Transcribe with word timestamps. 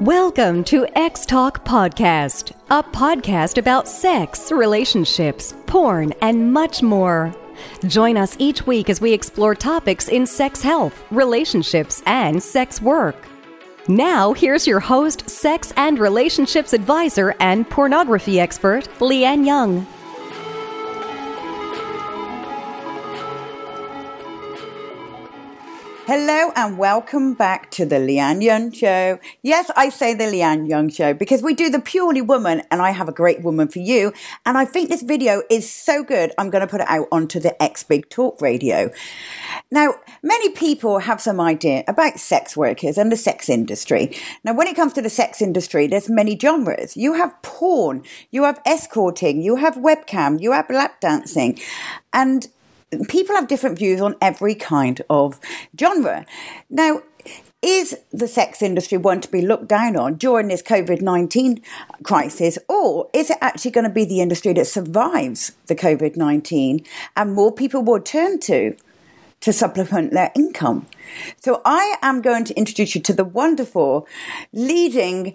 Welcome 0.00 0.64
to 0.64 0.86
X 0.98 1.26
Talk 1.26 1.62
Podcast, 1.62 2.52
a 2.70 2.82
podcast 2.82 3.58
about 3.58 3.86
sex, 3.86 4.50
relationships, 4.50 5.52
porn, 5.66 6.14
and 6.22 6.54
much 6.54 6.82
more. 6.82 7.34
Join 7.86 8.16
us 8.16 8.34
each 8.38 8.66
week 8.66 8.88
as 8.88 9.02
we 9.02 9.12
explore 9.12 9.54
topics 9.54 10.08
in 10.08 10.26
sex 10.26 10.62
health, 10.62 11.04
relationships, 11.10 12.02
and 12.06 12.42
sex 12.42 12.80
work. 12.80 13.28
Now, 13.88 14.32
here's 14.32 14.66
your 14.66 14.80
host, 14.80 15.28
sex 15.28 15.70
and 15.76 15.98
relationships 15.98 16.72
advisor, 16.72 17.34
and 17.38 17.68
pornography 17.68 18.40
expert, 18.40 18.88
Lianne 19.00 19.44
Young. 19.44 19.86
Hello 26.12 26.50
and 26.56 26.76
welcome 26.76 27.34
back 27.34 27.70
to 27.70 27.86
the 27.86 27.94
Lianne 27.94 28.42
Young 28.42 28.72
Show. 28.72 29.20
Yes, 29.42 29.70
I 29.76 29.90
say 29.90 30.12
the 30.12 30.24
Lianne 30.24 30.68
Young 30.68 30.88
Show 30.88 31.14
because 31.14 31.40
we 31.40 31.54
do 31.54 31.70
the 31.70 31.78
purely 31.78 32.20
woman 32.20 32.62
and 32.68 32.82
I 32.82 32.90
have 32.90 33.08
a 33.08 33.12
great 33.12 33.42
woman 33.42 33.68
for 33.68 33.78
you. 33.78 34.12
And 34.44 34.58
I 34.58 34.64
think 34.64 34.88
this 34.88 35.02
video 35.02 35.44
is 35.48 35.72
so 35.72 36.02
good, 36.02 36.32
I'm 36.36 36.50
going 36.50 36.62
to 36.62 36.66
put 36.66 36.80
it 36.80 36.88
out 36.90 37.06
onto 37.12 37.38
the 37.38 37.62
X 37.62 37.84
Big 37.84 38.10
Talk 38.10 38.40
radio. 38.40 38.90
Now, 39.70 39.94
many 40.20 40.48
people 40.50 40.98
have 40.98 41.20
some 41.20 41.40
idea 41.40 41.84
about 41.86 42.18
sex 42.18 42.56
workers 42.56 42.98
and 42.98 43.12
the 43.12 43.16
sex 43.16 43.48
industry. 43.48 44.16
Now, 44.42 44.54
when 44.54 44.66
it 44.66 44.74
comes 44.74 44.92
to 44.94 45.02
the 45.02 45.10
sex 45.10 45.40
industry, 45.40 45.86
there's 45.86 46.10
many 46.10 46.36
genres. 46.36 46.96
You 46.96 47.12
have 47.14 47.40
porn, 47.42 48.02
you 48.32 48.42
have 48.42 48.60
escorting, 48.66 49.42
you 49.42 49.54
have 49.54 49.76
webcam, 49.76 50.42
you 50.42 50.50
have 50.50 50.68
lap 50.70 51.00
dancing. 51.00 51.60
And 52.12 52.48
people 53.08 53.34
have 53.34 53.48
different 53.48 53.78
views 53.78 54.00
on 54.00 54.16
every 54.20 54.54
kind 54.54 55.00
of 55.08 55.40
genre. 55.78 56.26
Now, 56.68 57.02
is 57.62 57.98
the 58.10 58.26
sex 58.26 58.62
industry 58.62 58.96
one 58.96 59.20
to 59.20 59.30
be 59.30 59.42
looked 59.42 59.68
down 59.68 59.94
on 59.94 60.14
during 60.14 60.48
this 60.48 60.62
COVID 60.62 61.02
19 61.02 61.60
crisis, 62.02 62.58
or 62.68 63.08
is 63.12 63.30
it 63.30 63.38
actually 63.40 63.70
going 63.70 63.84
to 63.84 63.90
be 63.90 64.04
the 64.04 64.20
industry 64.20 64.52
that 64.54 64.66
survives 64.66 65.52
the 65.66 65.76
COVID 65.76 66.16
19 66.16 66.84
and 67.16 67.34
more 67.34 67.52
people 67.52 67.82
will 67.82 68.00
turn 68.00 68.40
to? 68.40 68.76
To 69.44 69.54
supplement 69.54 70.12
their 70.12 70.30
income. 70.36 70.86
So, 71.40 71.62
I 71.64 71.96
am 72.02 72.20
going 72.20 72.44
to 72.44 72.54
introduce 72.58 72.94
you 72.94 73.00
to 73.00 73.14
the 73.14 73.24
wonderful 73.24 74.06
leading, 74.52 75.34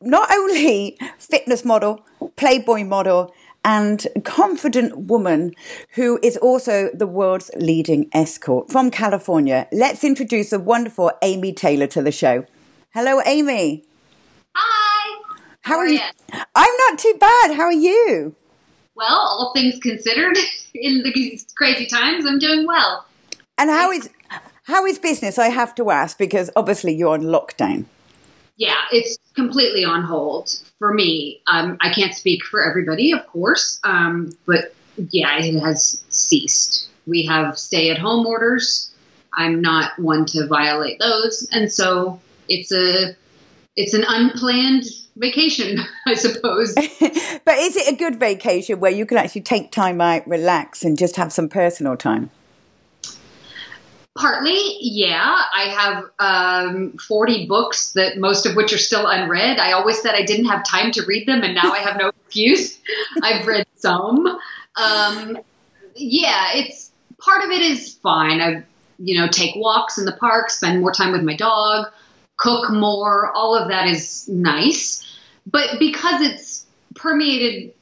not 0.00 0.28
only 0.32 0.98
fitness 1.20 1.64
model, 1.64 2.04
Playboy 2.34 2.82
model, 2.82 3.32
and 3.64 4.06
confident 4.24 4.96
woman 4.96 5.54
who 5.94 6.20
is 6.22 6.36
also 6.36 6.90
the 6.92 7.06
world's 7.06 7.50
leading 7.56 8.08
escort 8.12 8.70
from 8.70 8.90
California. 8.90 9.66
Let's 9.72 10.04
introduce 10.04 10.50
the 10.50 10.60
wonderful 10.60 11.10
Amy 11.22 11.52
Taylor 11.52 11.86
to 11.88 12.02
the 12.02 12.12
show. 12.12 12.44
Hello, 12.92 13.20
Amy. 13.24 13.84
Hi. 14.54 15.22
How, 15.62 15.74
How 15.74 15.78
are, 15.78 15.86
you? 15.86 15.94
you? 15.94 16.40
I'm 16.54 16.76
not 16.88 16.98
too 16.98 17.14
bad. 17.18 17.54
How 17.54 17.64
are 17.64 17.72
you? 17.72 18.36
Well, 18.94 19.08
all 19.08 19.52
things 19.54 19.78
considered, 19.80 20.36
in 20.74 21.02
these 21.14 21.46
crazy 21.56 21.86
times, 21.86 22.26
I'm 22.26 22.38
doing 22.38 22.66
well. 22.66 23.06
And 23.56 23.70
how 23.70 23.90
is 23.90 24.10
how 24.64 24.86
is 24.86 24.98
business? 24.98 25.38
I 25.38 25.48
have 25.48 25.74
to 25.76 25.90
ask 25.90 26.16
because 26.18 26.50
obviously 26.56 26.94
you're 26.94 27.12
on 27.12 27.22
lockdown. 27.22 27.86
Yeah, 28.56 28.76
it's 28.92 29.18
completely 29.34 29.84
on 29.84 30.02
hold 30.02 30.54
for 30.78 30.92
me. 30.92 31.42
Um, 31.46 31.76
I 31.80 31.92
can't 31.92 32.14
speak 32.14 32.44
for 32.44 32.62
everybody, 32.62 33.12
of 33.12 33.26
course, 33.26 33.80
um, 33.84 34.32
but 34.46 34.74
yeah, 34.96 35.38
it 35.38 35.58
has 35.60 36.02
ceased. 36.08 36.88
We 37.06 37.26
have 37.26 37.58
stay 37.58 37.90
at 37.90 37.98
home 37.98 38.26
orders. 38.26 38.92
I'm 39.32 39.60
not 39.60 39.98
one 39.98 40.24
to 40.26 40.46
violate 40.46 41.00
those, 41.00 41.48
and 41.52 41.72
so 41.72 42.20
it's 42.48 42.72
a 42.72 43.16
it's 43.76 43.94
an 43.94 44.04
unplanned 44.06 44.84
vacation, 45.16 45.80
I 46.06 46.14
suppose. 46.14 46.74
but 46.74 47.58
is 47.58 47.76
it 47.76 47.92
a 47.92 47.96
good 47.96 48.20
vacation 48.20 48.78
where 48.78 48.92
you 48.92 49.04
can 49.06 49.18
actually 49.18 49.42
take 49.42 49.72
time 49.72 50.00
out, 50.00 50.26
relax, 50.28 50.84
and 50.84 50.96
just 50.96 51.16
have 51.16 51.32
some 51.32 51.48
personal 51.48 51.96
time? 51.96 52.30
Partly, 54.16 54.76
yeah. 54.80 55.42
I 55.52 55.62
have 55.76 56.04
um, 56.20 56.92
40 56.98 57.46
books 57.46 57.92
that 57.92 58.16
most 58.16 58.46
of 58.46 58.54
which 58.54 58.72
are 58.72 58.78
still 58.78 59.08
unread. 59.08 59.58
I 59.58 59.72
always 59.72 60.00
said 60.00 60.14
I 60.14 60.22
didn't 60.22 60.46
have 60.46 60.64
time 60.64 60.92
to 60.92 61.04
read 61.04 61.26
them, 61.26 61.42
and 61.42 61.54
now 61.54 61.72
I 61.72 61.78
have 61.78 61.98
no 61.98 62.08
excuse. 62.24 62.78
I've 63.22 63.44
read 63.46 63.66
some. 63.74 64.26
Um, 64.76 65.38
yeah, 65.96 66.52
it's 66.54 66.92
part 67.18 67.42
of 67.42 67.50
it 67.50 67.60
is 67.62 67.94
fine. 67.94 68.40
I, 68.40 68.62
you 68.98 69.18
know, 69.18 69.26
take 69.26 69.56
walks 69.56 69.98
in 69.98 70.04
the 70.04 70.12
park, 70.12 70.50
spend 70.50 70.80
more 70.80 70.92
time 70.92 71.10
with 71.10 71.22
my 71.22 71.34
dog, 71.34 71.86
cook 72.36 72.70
more. 72.70 73.32
All 73.32 73.56
of 73.56 73.68
that 73.68 73.88
is 73.88 74.28
nice, 74.28 75.04
but 75.44 75.80
because 75.80 76.20
it's 76.20 76.66
permeated 76.94 77.72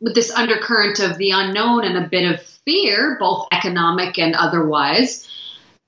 with 0.00 0.16
this 0.16 0.32
undercurrent 0.32 0.98
of 0.98 1.16
the 1.16 1.30
unknown 1.30 1.84
and 1.84 1.96
a 1.96 2.08
bit 2.08 2.30
of 2.30 2.42
fear, 2.42 3.16
both 3.20 3.46
economic 3.52 4.18
and 4.18 4.34
otherwise 4.34 5.28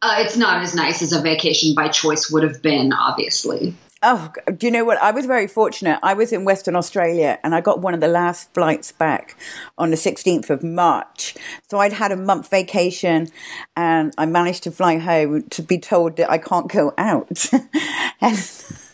uh, 0.00 0.16
it's 0.19 0.36
not 0.36 0.62
as 0.62 0.75
nice 0.75 1.03
as 1.03 1.12
a 1.12 1.20
vacation 1.20 1.75
by 1.75 1.88
choice 1.88 2.31
would 2.31 2.42
have 2.42 2.62
been, 2.62 2.92
obviously. 2.92 3.75
Oh, 4.00 4.32
do 4.56 4.66
you 4.66 4.70
know 4.70 4.84
what? 4.84 5.03
I 5.03 5.10
was 5.10 5.26
very 5.26 5.48
fortunate. 5.48 5.98
I 6.04 6.14
was 6.14 6.32
in 6.32 6.44
Western 6.44 6.76
Australia 6.76 7.41
and 7.42 7.53
I 7.53 7.60
got 7.60 7.81
one 7.81 7.94
of 7.94 8.00
the 8.00 8.06
last 8.06 8.54
flights 8.54 8.92
back 8.92 9.36
on 9.76 9.91
the 9.91 9.97
16th 9.97 10.50
of 10.50 10.62
March. 10.62 11.34
So 11.69 11.78
I'd 11.78 11.94
had 11.94 12.12
a 12.12 12.16
month 12.16 12.48
vacation 12.48 13.28
and 13.76 14.14
I 14.16 14.26
managed 14.26 14.62
to 14.64 14.70
fly 14.70 14.98
home 14.98 15.42
to 15.50 15.62
be 15.62 15.78
told 15.78 16.16
that 16.19 16.30
I 16.30 16.38
can't 16.38 16.70
go 16.70 16.94
out. 16.97 17.47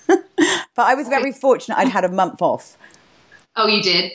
but 0.06 0.86
I 0.86 0.94
was 0.94 1.08
very 1.08 1.32
fortunate. 1.32 1.76
I'd 1.76 1.88
had 1.88 2.04
a 2.04 2.10
month 2.10 2.40
off. 2.40 2.78
Oh, 3.56 3.66
you 3.66 3.82
did? 3.82 4.10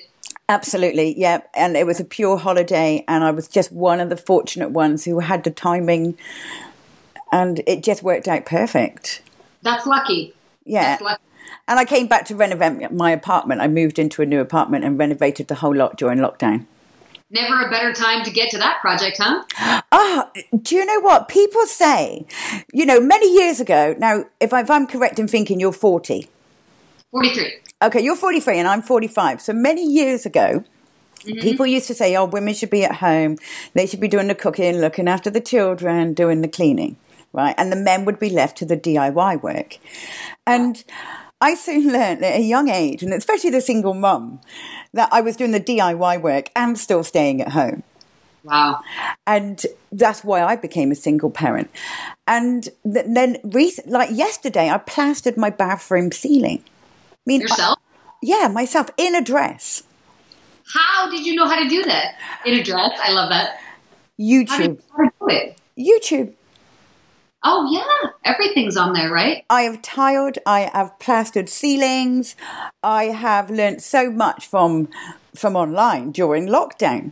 Absolutely, 0.47 1.17
yeah. 1.19 1.41
And 1.53 1.77
it 1.77 1.85
was 1.85 1.99
a 1.99 2.03
pure 2.03 2.35
holiday, 2.35 3.05
and 3.07 3.23
I 3.23 3.29
was 3.29 3.47
just 3.47 3.71
one 3.71 3.99
of 3.99 4.09
the 4.09 4.17
fortunate 4.17 4.71
ones 4.71 5.05
who 5.05 5.19
had 5.19 5.43
the 5.43 5.51
timing 5.51 6.17
and 7.31 7.61
it 7.67 7.83
just 7.83 8.03
worked 8.03 8.27
out 8.27 8.45
perfect. 8.45 9.21
That's 9.61 9.85
lucky. 9.85 10.33
Yeah. 10.65 10.81
That's 10.81 11.01
lucky. 11.01 11.23
And 11.67 11.79
I 11.79 11.85
came 11.85 12.07
back 12.07 12.25
to 12.25 12.35
renovate 12.35 12.91
my 12.91 13.11
apartment. 13.11 13.61
I 13.61 13.67
moved 13.67 13.99
into 13.99 14.21
a 14.21 14.25
new 14.25 14.39
apartment 14.39 14.83
and 14.83 14.97
renovated 14.97 15.47
the 15.47 15.55
whole 15.55 15.75
lot 15.75 15.97
during 15.97 16.19
lockdown. 16.19 16.65
Never 17.31 17.61
a 17.61 17.69
better 17.69 17.93
time 17.93 18.23
to 18.23 18.31
get 18.31 18.49
to 18.51 18.57
that 18.57 18.81
project, 18.81 19.17
huh? 19.19 19.43
Ah, 19.55 19.83
oh, 19.91 20.41
do 20.63 20.75
you 20.75 20.83
know 20.83 20.99
what 20.99 21.27
people 21.27 21.63
say? 21.67 22.25
You 22.73 22.87
know, 22.87 22.99
many 22.99 23.31
years 23.31 23.59
ago. 23.59 23.95
Now, 23.99 24.25
if, 24.39 24.51
I, 24.51 24.61
if 24.61 24.71
I'm 24.71 24.87
correct 24.87 25.19
in 25.19 25.27
thinking, 25.27 25.59
you're 25.59 25.71
40. 25.71 26.27
43. 27.11 27.53
Okay, 27.83 28.01
you're 28.01 28.15
43 28.15 28.57
and 28.57 28.67
I'm 28.67 28.81
45. 28.81 29.41
So 29.41 29.53
many 29.53 29.85
years 29.85 30.25
ago, 30.25 30.63
Mm-hmm. 31.25 31.41
People 31.41 31.67
used 31.67 31.87
to 31.87 31.93
say, 31.93 32.15
oh, 32.15 32.23
women 32.23 32.53
should 32.53 32.69
be 32.69 32.85
at 32.85 32.95
home. 32.95 33.37
They 33.73 33.85
should 33.85 33.99
be 33.99 34.07
doing 34.07 34.27
the 34.27 34.35
cooking, 34.35 34.77
looking 34.77 35.09
after 35.09 35.29
the 35.29 35.41
children, 35.41 36.13
doing 36.13 36.39
the 36.39 36.47
cleaning 36.47 36.95
right? 37.33 37.55
And 37.57 37.71
the 37.71 37.75
men 37.75 38.05
would 38.05 38.19
be 38.19 38.29
left 38.29 38.57
to 38.57 38.65
the 38.65 38.77
DIY 38.77 39.41
work. 39.41 39.77
And 40.45 40.83
I 41.41 41.53
soon 41.53 41.91
learned 41.91 42.23
at 42.23 42.39
a 42.39 42.43
young 42.43 42.69
age, 42.69 43.03
and 43.03 43.13
especially 43.13 43.49
the 43.49 43.61
single 43.61 43.93
mum, 43.93 44.41
that 44.93 45.09
I 45.11 45.21
was 45.21 45.35
doing 45.35 45.51
the 45.51 45.59
DIY 45.59 46.21
work 46.21 46.49
and 46.55 46.77
still 46.77 47.03
staying 47.03 47.41
at 47.41 47.53
home. 47.53 47.83
Wow. 48.43 48.81
And 49.27 49.63
that's 49.91 50.23
why 50.23 50.43
I 50.43 50.55
became 50.55 50.91
a 50.91 50.95
single 50.95 51.29
parent. 51.29 51.69
And 52.25 52.63
th- 52.83 53.05
then, 53.07 53.37
recent, 53.43 53.89
like 53.89 54.09
yesterday, 54.11 54.69
I 54.69 54.77
plastered 54.77 55.37
my 55.37 55.49
bathroom 55.49 56.11
ceiling. 56.11 56.63
I 57.11 57.17
mean, 57.25 57.41
yourself? 57.41 57.77
I, 57.79 58.03
yeah, 58.21 58.47
myself 58.47 58.89
in 58.97 59.15
a 59.15 59.21
dress. 59.21 59.83
How 60.73 61.09
did 61.09 61.25
you 61.25 61.35
know 61.35 61.47
how 61.47 61.61
to 61.61 61.67
do 61.67 61.83
that? 61.83 62.15
In 62.45 62.53
a 62.53 62.63
dress? 62.63 62.91
I 63.01 63.11
love 63.11 63.29
that. 63.29 63.59
YouTube. 64.19 64.81
You 64.97 65.11
do 65.19 65.27
it? 65.27 65.57
YouTube. 65.77 66.33
Oh 67.43 67.69
yeah, 67.71 68.11
everything's 68.25 68.75
on 68.75 68.93
there, 68.93 69.09
right? 69.09 69.45
I 69.49 69.61
have 69.61 69.81
tiled, 69.81 70.37
I 70.45 70.69
have 70.73 70.99
plastered 70.99 71.47
ceilings. 71.47 72.35
I 72.83 73.05
have 73.05 73.49
learnt 73.49 73.81
so 73.81 74.11
much 74.11 74.47
from 74.47 74.89
from 75.35 75.55
online 75.55 76.11
during 76.11 76.47
lockdown. 76.47 77.11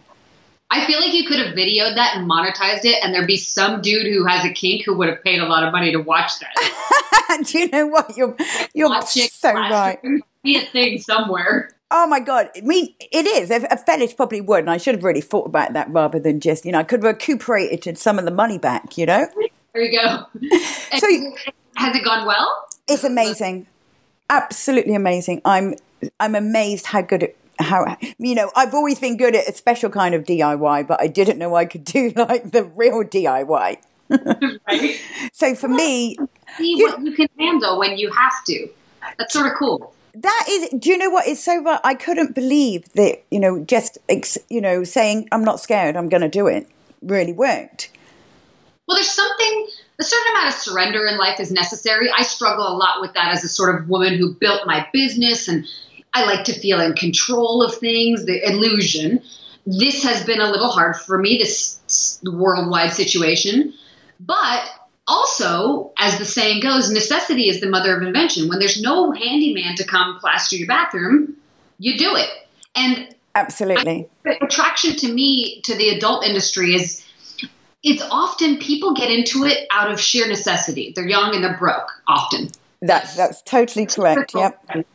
I 0.70 0.86
feel 0.86 1.00
like 1.00 1.14
you 1.14 1.26
could 1.26 1.40
have 1.40 1.56
videoed 1.56 1.96
that 1.96 2.18
and 2.18 2.30
monetized 2.30 2.84
it, 2.84 3.02
and 3.02 3.14
there'd 3.14 3.26
be 3.26 3.38
some 3.38 3.82
dude 3.82 4.06
who 4.06 4.26
has 4.26 4.44
a 4.44 4.52
kink 4.52 4.84
who 4.86 4.98
would 4.98 5.08
have 5.08 5.24
paid 5.24 5.40
a 5.40 5.46
lot 5.46 5.64
of 5.64 5.72
money 5.72 5.94
to 5.94 6.00
watch 6.00 6.34
that. 6.40 7.44
Do 7.46 7.60
you 7.60 7.70
know 7.70 7.88
what? 7.88 8.18
You're 8.18 8.36
you're 8.74 9.02
so 9.02 9.54
right. 9.54 10.00
Be 10.44 10.58
a 10.58 10.62
thing 10.62 11.00
somewhere. 11.00 11.72
Oh 11.90 12.06
my 12.06 12.20
god! 12.20 12.50
I 12.54 12.62
mean, 12.62 12.94
it 13.00 13.26
is 13.26 13.50
a 13.50 13.78
fetish 13.78 14.18
probably 14.18 14.42
would, 14.42 14.60
and 14.60 14.70
I 14.70 14.76
should 14.76 14.96
have 14.96 15.06
really 15.06 15.22
thought 15.22 15.46
about 15.46 15.72
that 15.72 15.90
rather 15.90 16.20
than 16.20 16.42
just 16.42 16.66
you 16.66 16.74
know 16.74 16.80
I 16.80 16.84
could 16.84 17.02
have 17.02 17.14
recuperated 17.14 17.98
some 17.98 18.20
of 18.20 18.26
the 18.26 18.32
money 18.32 18.58
back. 18.58 18.98
You 18.98 19.06
know. 19.06 19.28
There 19.74 19.84
you 19.84 20.00
go. 20.00 20.26
so 20.98 21.08
has 21.76 21.96
it 21.96 22.04
gone 22.04 22.26
well? 22.26 22.68
It's 22.88 23.04
amazing, 23.04 23.68
absolutely 24.30 24.96
amazing. 24.96 25.42
I'm 25.46 25.76
I'm 26.20 26.36
amazed 26.36 26.88
how 26.88 27.02
good 27.02 27.24
it 27.24 27.38
how 27.60 27.98
you 28.20 28.36
know 28.36 28.52
I've 28.56 28.74
always 28.74 29.00
been 29.00 29.18
good 29.18 29.36
at 29.36 29.48
a 29.48 29.54
special 29.54 29.90
kind 29.90 30.16
of 30.16 30.24
DIY, 30.24 30.88
but 30.88 31.02
I 31.02 31.08
didn't 31.08 31.38
know 31.38 31.56
I 31.56 31.66
could 31.66 31.84
do 31.84 32.10
like 32.16 32.52
the 32.52 32.64
real 32.64 33.04
DIY. 33.04 33.50
right. 33.50 33.84
So 35.34 35.54
for 35.54 35.68
me, 35.68 36.18
see 36.58 36.76
what 36.82 37.02
you 37.02 37.12
can 37.12 37.28
handle 37.38 37.78
when 37.78 37.98
you 37.98 38.10
have 38.12 38.44
to. 38.46 38.70
That's 39.18 39.34
sort 39.34 39.48
of 39.48 39.54
cool. 39.58 39.94
That 40.14 40.46
is, 40.50 40.70
do 40.80 40.90
you 40.90 40.98
know 40.98 41.12
what 41.12 41.28
is 41.28 41.44
so 41.44 41.62
right? 41.62 41.80
I 41.84 41.94
couldn't 41.94 42.34
believe 42.34 42.92
that, 42.94 43.24
you 43.30 43.40
know, 43.40 43.64
just, 43.64 44.00
you 44.50 44.62
know, 44.62 44.84
saying, 44.84 45.28
I'm 45.32 45.44
not 45.44 45.60
scared, 45.60 45.96
I'm 45.96 46.10
going 46.10 46.22
to 46.22 46.30
do 46.30 46.48
it 46.48 46.68
really 47.04 47.34
worked. 47.34 47.92
Well, 48.88 48.96
there's 48.96 49.10
something, 49.10 49.68
a 50.00 50.04
certain 50.04 50.32
amount 50.32 50.48
of 50.48 50.54
surrender 50.54 51.06
in 51.08 51.18
life 51.18 51.40
is 51.40 51.52
necessary. 51.52 52.10
I 52.16 52.24
struggle 52.24 52.68
a 52.68 52.78
lot 52.78 53.02
with 53.02 53.14
that 53.14 53.34
as 53.34 53.44
a 53.44 53.50
sort 53.50 53.76
of 53.76 53.90
woman 53.90 54.18
who 54.18 54.34
built 54.34 54.66
my 54.66 54.88
business 54.94 55.48
and 55.48 55.66
I 56.14 56.26
like 56.26 56.46
to 56.46 56.54
feel 56.54 56.80
in 56.80 56.94
control 56.94 57.62
of 57.62 57.76
things, 57.76 58.26
the 58.26 58.44
illusion. 58.48 59.22
This 59.66 60.04
has 60.04 60.24
been 60.24 60.40
a 60.40 60.50
little 60.50 60.70
hard 60.70 60.96
for 60.96 61.18
me, 61.18 61.38
this 61.38 62.20
worldwide 62.24 62.94
situation. 62.94 63.74
But 64.20 64.68
also, 65.06 65.92
as 65.98 66.18
the 66.18 66.26
saying 66.26 66.62
goes, 66.62 66.90
necessity 66.90 67.50
is 67.50 67.60
the 67.60 67.70
mother 67.70 67.96
of 67.96 68.04
invention. 68.04 68.50
When 68.50 68.60
there's 68.60 68.82
no 68.82 69.12
handyman 69.12 69.76
to 69.76 69.84
come 69.84 70.18
plaster 70.20 70.56
your 70.56 70.68
bathroom, 70.68 71.36
you 71.78 71.98
do 71.98 72.16
it. 72.16 72.30
And 72.76 73.16
absolutely, 73.36 74.10
attraction 74.42 74.96
to 74.96 75.12
me 75.12 75.62
to 75.66 75.76
the 75.76 75.90
adult 75.90 76.26
industry 76.26 76.74
is 76.74 77.06
it's 77.88 78.04
often 78.12 78.58
people 78.58 78.94
get 78.94 79.10
into 79.10 79.46
it 79.46 79.68
out 79.72 79.92
of 79.92 80.00
sheer 80.00 80.28
necessity. 80.28 80.92
They're 80.96 81.08
young 81.08 81.34
and 81.34 81.44
they're 81.44 81.58
broke 81.58 81.90
often. 82.08 82.50
That's 82.82 83.16
that's 83.16 83.42
totally 83.42 83.86
correct. 83.86 84.34
Yep. 84.36 84.86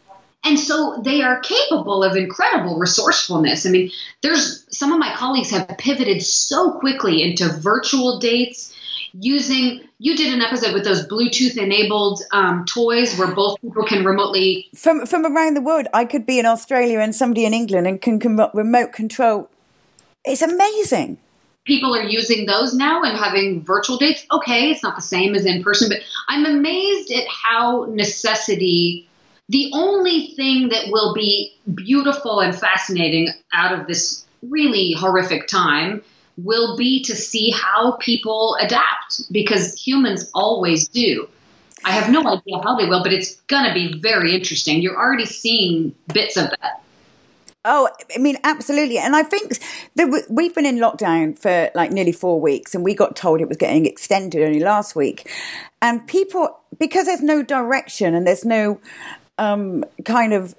And 0.45 0.59
so 0.59 1.01
they 1.05 1.23
are 1.23 1.41
capable 1.41 2.03
of 2.03 2.17
incredible 2.17 2.79
resourcefulness. 2.79 3.65
I 3.65 3.71
mean, 3.71 3.91
there's 4.23 4.67
some 4.77 4.93
of 4.93 4.99
my 4.99 5.15
colleagues 5.15 5.51
have 5.51 5.69
pivoted 5.79 6.23
so 6.23 6.73
quickly 6.73 7.23
into 7.23 7.49
virtual 7.49 8.19
dates 8.19 8.75
using 9.15 9.81
you 9.99 10.17
did 10.17 10.33
an 10.33 10.41
episode 10.41 10.73
with 10.73 10.85
those 10.85 11.07
bluetooth 11.07 11.59
enabled 11.59 12.23
um, 12.33 12.65
toys 12.65 13.19
where 13.19 13.35
both 13.35 13.61
people 13.61 13.85
can 13.85 14.07
remotely 14.07 14.67
from 14.75 15.05
from 15.05 15.27
around 15.27 15.53
the 15.53 15.61
world 15.61 15.87
i 15.93 16.03
could 16.03 16.25
be 16.25 16.39
in 16.39 16.47
australia 16.47 16.99
and 16.99 17.15
somebody 17.15 17.45
in 17.45 17.53
england 17.53 17.87
and 17.87 18.01
can 18.01 18.19
com- 18.19 18.41
remote 18.55 18.91
control 18.91 19.51
it's 20.25 20.41
amazing 20.41 21.19
people 21.65 21.95
are 21.95 22.03
using 22.03 22.47
those 22.47 22.75
now 22.75 23.03
and 23.03 23.17
having 23.17 23.63
virtual 23.63 23.97
dates 23.97 24.27
okay 24.33 24.71
it's 24.71 24.83
not 24.83 24.97
the 24.97 25.03
same 25.03 25.35
as 25.35 25.47
in 25.47 25.63
person 25.63 25.89
but 25.89 25.99
i'm 26.29 26.45
amazed 26.45 27.11
at 27.13 27.27
how 27.29 27.87
necessity 27.91 29.09
the 29.49 29.71
only 29.75 30.29
thing 30.29 30.69
that 30.71 30.91
will 30.91 31.13
be 31.13 31.55
beautiful 31.75 32.41
and 32.41 32.55
fascinating 32.55 33.29
out 33.53 33.79
of 33.79 33.87
this 33.87 34.25
really 34.43 34.93
horrific 34.93 35.47
time 35.47 36.03
will 36.39 36.77
be 36.77 37.03
to 37.05 37.15
see 37.15 37.51
how 37.51 37.97
people 38.01 38.57
adapt 38.61 39.31
because 39.31 39.75
humans 39.75 40.31
always 40.35 40.89
do. 40.89 41.29
I 41.85 41.91
have 41.91 42.11
no 42.11 42.21
idea 42.21 42.63
how 42.63 42.77
they 42.77 42.87
will, 42.87 43.03
but 43.03 43.13
it's 43.13 43.41
going 43.43 43.67
to 43.67 43.75
be 43.75 43.99
very 44.01 44.35
interesting. 44.35 44.81
You're 44.81 44.97
already 44.97 45.27
seeing 45.27 45.95
bits 46.15 46.37
of 46.37 46.49
that. 46.51 46.82
Oh, 47.65 47.89
I 48.15 48.19
mean, 48.19 48.39
absolutely. 48.43 48.99
And 48.99 49.15
I 49.15 49.23
think 49.23 49.59
that 49.95 50.27
we've 50.29 50.55
been 50.55 50.67
in 50.67 50.79
lockdown 50.79 51.39
for 51.39 51.71
like 51.75 51.93
nearly 51.93 52.13
four 52.13 52.41
weeks, 52.41 52.75
and 52.75 52.83
we 52.83 52.95
got 52.95 53.15
told 53.15 53.41
it 53.41 53.49
was 53.49 53.57
getting 53.57 53.87
extended 53.87 54.43
only 54.43 54.61
last 54.61 54.97
week. 54.97 55.31
And 55.81 56.07
people, 56.07 56.59
because 56.79 57.07
there's 57.07 57.23
no 57.23 57.43
direction 57.43 58.15
and 58.15 58.27
there's 58.27 58.45
no 58.45 58.81
um, 59.39 59.85
kind 60.05 60.33
of 60.33 60.55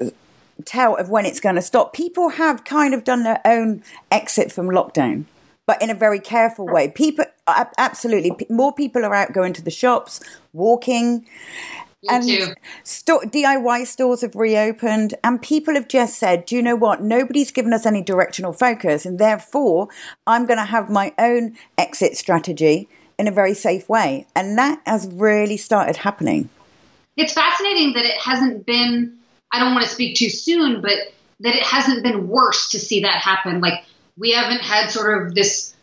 tell 0.66 0.96
of 0.96 1.10
when 1.10 1.26
it's 1.26 1.42
going 1.42 1.56
to 1.56 1.62
stop, 1.62 1.94
people 1.94 2.30
have 2.30 2.64
kind 2.64 2.94
of 2.94 3.04
done 3.04 3.24
their 3.24 3.42
own 3.46 3.84
exit 4.12 4.52
from 4.52 4.68
lockdown 4.68 5.26
but 5.66 5.82
in 5.82 5.90
a 5.90 5.96
very 5.96 6.20
careful 6.20 6.66
way. 6.66 6.90
People, 6.90 7.26
absolutely, 7.48 8.36
more 8.50 8.74
people 8.74 9.06
are 9.06 9.14
out 9.14 9.32
going 9.32 9.54
to 9.54 9.62
the 9.62 9.72
shops, 9.72 10.22
walking. 10.52 11.26
And 12.10 12.56
sto- 12.84 13.22
DIY 13.22 13.88
stores 13.88 14.22
have 14.22 14.36
reopened, 14.36 15.16
and 15.24 15.42
people 15.42 15.74
have 15.76 15.88
just 15.88 16.18
said, 16.18 16.46
"Do 16.46 16.56
you 16.56 16.62
know 16.62 16.76
what? 16.76 17.02
Nobody's 17.02 17.52
given 17.52 17.74
us 17.74 17.86
any 17.86 18.02
directional 18.02 18.54
focus, 18.54 19.06
and 19.06 19.20
therefore, 19.20 19.88
I'm 20.28 20.46
going 20.46 20.60
to 20.60 20.66
have 20.66 20.90
my 20.90 21.14
own 21.18 21.56
exit 21.78 22.18
strategy 22.18 22.90
in 23.18 23.28
a 23.28 23.32
very 23.32 23.54
safe 23.54 23.88
way." 23.88 24.28
And 24.36 24.58
that 24.58 24.82
has 24.86 25.08
really 25.08 25.58
started 25.58 25.98
happening. 25.98 26.50
It's 27.16 27.34
fascinating 27.34 27.94
that 27.94 28.06
it 28.06 28.20
hasn't 28.20 28.66
been. 28.66 29.18
I 29.52 29.60
don't 29.60 29.74
want 29.74 29.86
to 29.86 29.92
speak 29.92 30.16
too 30.16 30.30
soon, 30.30 30.82
but 30.82 30.98
that 31.40 31.56
it 31.56 31.64
hasn't 31.64 32.04
been 32.04 32.28
worse 32.28 32.70
to 32.70 32.80
see 32.80 33.02
that 33.02 33.18
happen. 33.18 33.62
Like 33.62 33.84
we 34.18 34.32
haven't 34.32 34.62
had 34.62 34.90
sort 34.90 35.22
of 35.22 35.36
this 35.36 35.74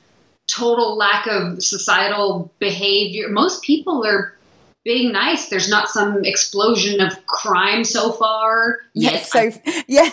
total 0.46 0.96
lack 0.96 1.26
of 1.26 1.62
societal 1.62 2.52
behavior. 2.58 3.28
Most 3.28 3.62
people 3.62 4.05
are 4.05 4.37
being 4.84 5.12
nice. 5.12 5.48
There's 5.48 5.68
not 5.68 5.88
some 5.88 6.24
explosion 6.24 7.00
of 7.00 7.26
crime 7.26 7.84
so 7.84 8.12
far. 8.12 8.78
Yes, 8.94 9.30
so 9.30 9.50
yeah, 9.86 10.10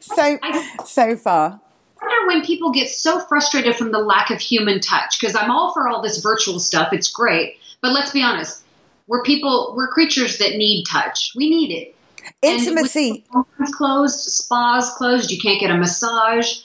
so 0.00 0.38
so 0.84 1.16
far. 1.16 1.60
I 2.00 2.06
wonder 2.06 2.26
when 2.28 2.44
people 2.44 2.70
get 2.70 2.88
so 2.88 3.20
frustrated 3.20 3.76
from 3.76 3.90
the 3.90 3.98
lack 3.98 4.30
of 4.30 4.40
human 4.40 4.80
touch 4.80 5.18
because 5.20 5.34
I'm 5.34 5.50
all 5.50 5.72
for 5.72 5.88
all 5.88 6.02
this 6.02 6.18
virtual 6.18 6.60
stuff. 6.60 6.92
It's 6.92 7.10
great, 7.10 7.56
but 7.80 7.92
let's 7.92 8.12
be 8.12 8.22
honest. 8.22 8.62
We're 9.06 9.22
people. 9.22 9.72
We're 9.76 9.88
creatures 9.88 10.38
that 10.38 10.56
need 10.56 10.84
touch. 10.84 11.32
We 11.34 11.48
need 11.48 11.72
it. 11.72 11.94
Intimacy. 12.42 13.24
closed, 13.72 14.20
spas 14.20 14.90
closed. 14.94 15.30
You 15.30 15.38
can't 15.40 15.58
get 15.58 15.70
a 15.70 15.76
massage. 15.76 16.58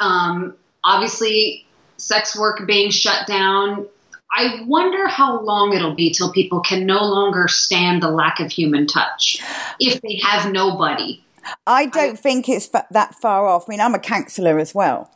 Um, 0.00 0.56
obviously, 0.82 1.66
sex 1.96 2.36
work 2.36 2.66
being 2.66 2.90
shut 2.90 3.28
down. 3.28 3.86
I 4.32 4.64
wonder 4.66 5.06
how 5.06 5.40
long 5.40 5.74
it'll 5.74 5.94
be 5.94 6.10
till 6.10 6.32
people 6.32 6.60
can 6.60 6.86
no 6.86 7.04
longer 7.04 7.46
stand 7.48 8.02
the 8.02 8.10
lack 8.10 8.40
of 8.40 8.50
human 8.50 8.86
touch 8.86 9.40
if 9.78 10.00
they 10.02 10.20
have 10.24 10.50
nobody. 10.50 11.24
I 11.66 11.86
don't 11.86 12.14
I, 12.14 12.16
think 12.16 12.48
it's 12.48 12.68
that 12.68 13.14
far 13.14 13.46
off. 13.46 13.68
I 13.68 13.70
mean, 13.70 13.80
I'm 13.80 13.94
a 13.94 13.98
counsellor 13.98 14.58
as 14.58 14.74
well. 14.74 15.10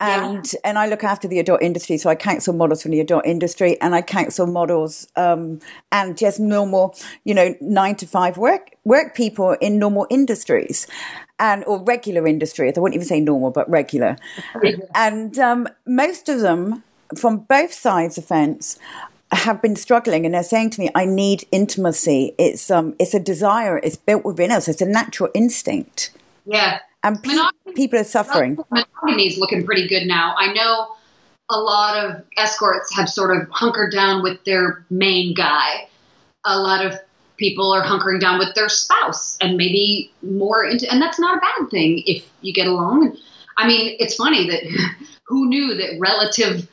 And 0.00 0.52
yeah. 0.52 0.60
and 0.64 0.78
I 0.78 0.88
look 0.88 1.04
after 1.04 1.28
the 1.28 1.38
adult 1.38 1.62
industry, 1.62 1.96
so 1.98 2.10
I 2.10 2.16
counsel 2.16 2.52
models 2.52 2.82
from 2.82 2.90
the 2.90 3.00
adult 3.00 3.24
industry, 3.24 3.80
and 3.80 3.94
I 3.94 4.02
counsel 4.02 4.46
models 4.46 5.06
um, 5.14 5.60
and 5.92 6.18
just 6.18 6.40
normal, 6.40 6.96
you 7.22 7.34
know, 7.34 7.54
nine 7.60 7.94
to 7.96 8.06
five 8.06 8.36
work 8.36 8.74
work 8.84 9.14
people 9.14 9.52
in 9.60 9.78
normal 9.78 10.06
industries 10.10 10.88
and 11.38 11.64
or 11.64 11.82
regular 11.82 12.26
industries. 12.26 12.76
I 12.76 12.80
wouldn't 12.80 12.96
even 12.96 13.06
say 13.06 13.20
normal, 13.20 13.50
but 13.50 13.70
regular. 13.70 14.16
and 14.94 15.38
um, 15.38 15.68
most 15.86 16.28
of 16.28 16.40
them, 16.40 16.82
from 17.16 17.38
both 17.38 17.72
sides 17.72 18.18
of 18.18 18.24
fence, 18.24 18.78
have 19.32 19.60
been 19.60 19.76
struggling, 19.76 20.24
and 20.24 20.34
they're 20.34 20.42
saying 20.42 20.70
to 20.70 20.80
me, 20.80 20.90
"I 20.94 21.04
need 21.04 21.46
intimacy. 21.50 22.34
It's 22.38 22.70
um, 22.70 22.94
it's 22.98 23.14
a 23.14 23.20
desire. 23.20 23.78
It's 23.78 23.96
built 23.96 24.24
within 24.24 24.50
us. 24.50 24.68
It's 24.68 24.82
a 24.82 24.86
natural 24.86 25.30
instinct." 25.34 26.12
Yeah, 26.46 26.78
and 27.02 27.22
pe- 27.22 27.74
people 27.74 27.98
are 27.98 28.04
suffering. 28.04 28.58
Monogamy 28.70 29.26
is 29.26 29.38
looking 29.38 29.64
pretty 29.64 29.88
good 29.88 30.06
now. 30.06 30.34
I 30.38 30.52
know 30.52 30.88
a 31.50 31.58
lot 31.58 32.04
of 32.04 32.22
escorts 32.36 32.94
have 32.96 33.08
sort 33.08 33.36
of 33.36 33.48
hunkered 33.50 33.92
down 33.92 34.22
with 34.22 34.42
their 34.44 34.84
main 34.90 35.34
guy. 35.34 35.88
A 36.44 36.58
lot 36.58 36.84
of 36.84 36.98
people 37.36 37.72
are 37.72 37.82
hunkering 37.82 38.20
down 38.20 38.38
with 38.38 38.54
their 38.54 38.68
spouse 38.68 39.36
and 39.40 39.56
maybe 39.56 40.12
more 40.22 40.64
into 40.64 40.90
and 40.90 41.00
that's 41.02 41.18
not 41.18 41.36
a 41.36 41.40
bad 41.40 41.70
thing 41.70 42.02
if 42.06 42.24
you 42.42 42.52
get 42.52 42.66
along 42.66 43.16
i 43.56 43.66
mean 43.66 43.96
it's 43.98 44.14
funny 44.14 44.48
that 44.48 44.62
who 45.26 45.48
knew 45.48 45.74
that 45.74 45.98
relative 45.98 46.68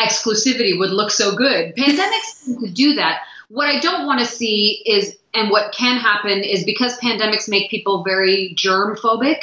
exclusivity 0.00 0.78
would 0.78 0.90
look 0.90 1.10
so 1.10 1.34
good 1.34 1.74
pandemics 1.76 2.24
seem 2.34 2.60
to 2.60 2.70
do 2.70 2.94
that 2.94 3.22
what 3.48 3.68
i 3.68 3.78
don't 3.80 4.06
want 4.06 4.20
to 4.20 4.26
see 4.26 4.82
is 4.86 5.16
and 5.34 5.50
what 5.50 5.72
can 5.72 5.98
happen 5.98 6.42
is 6.42 6.64
because 6.64 6.98
pandemics 6.98 7.48
make 7.48 7.70
people 7.70 8.02
very 8.02 8.52
germ 8.56 8.96
phobic 8.96 9.42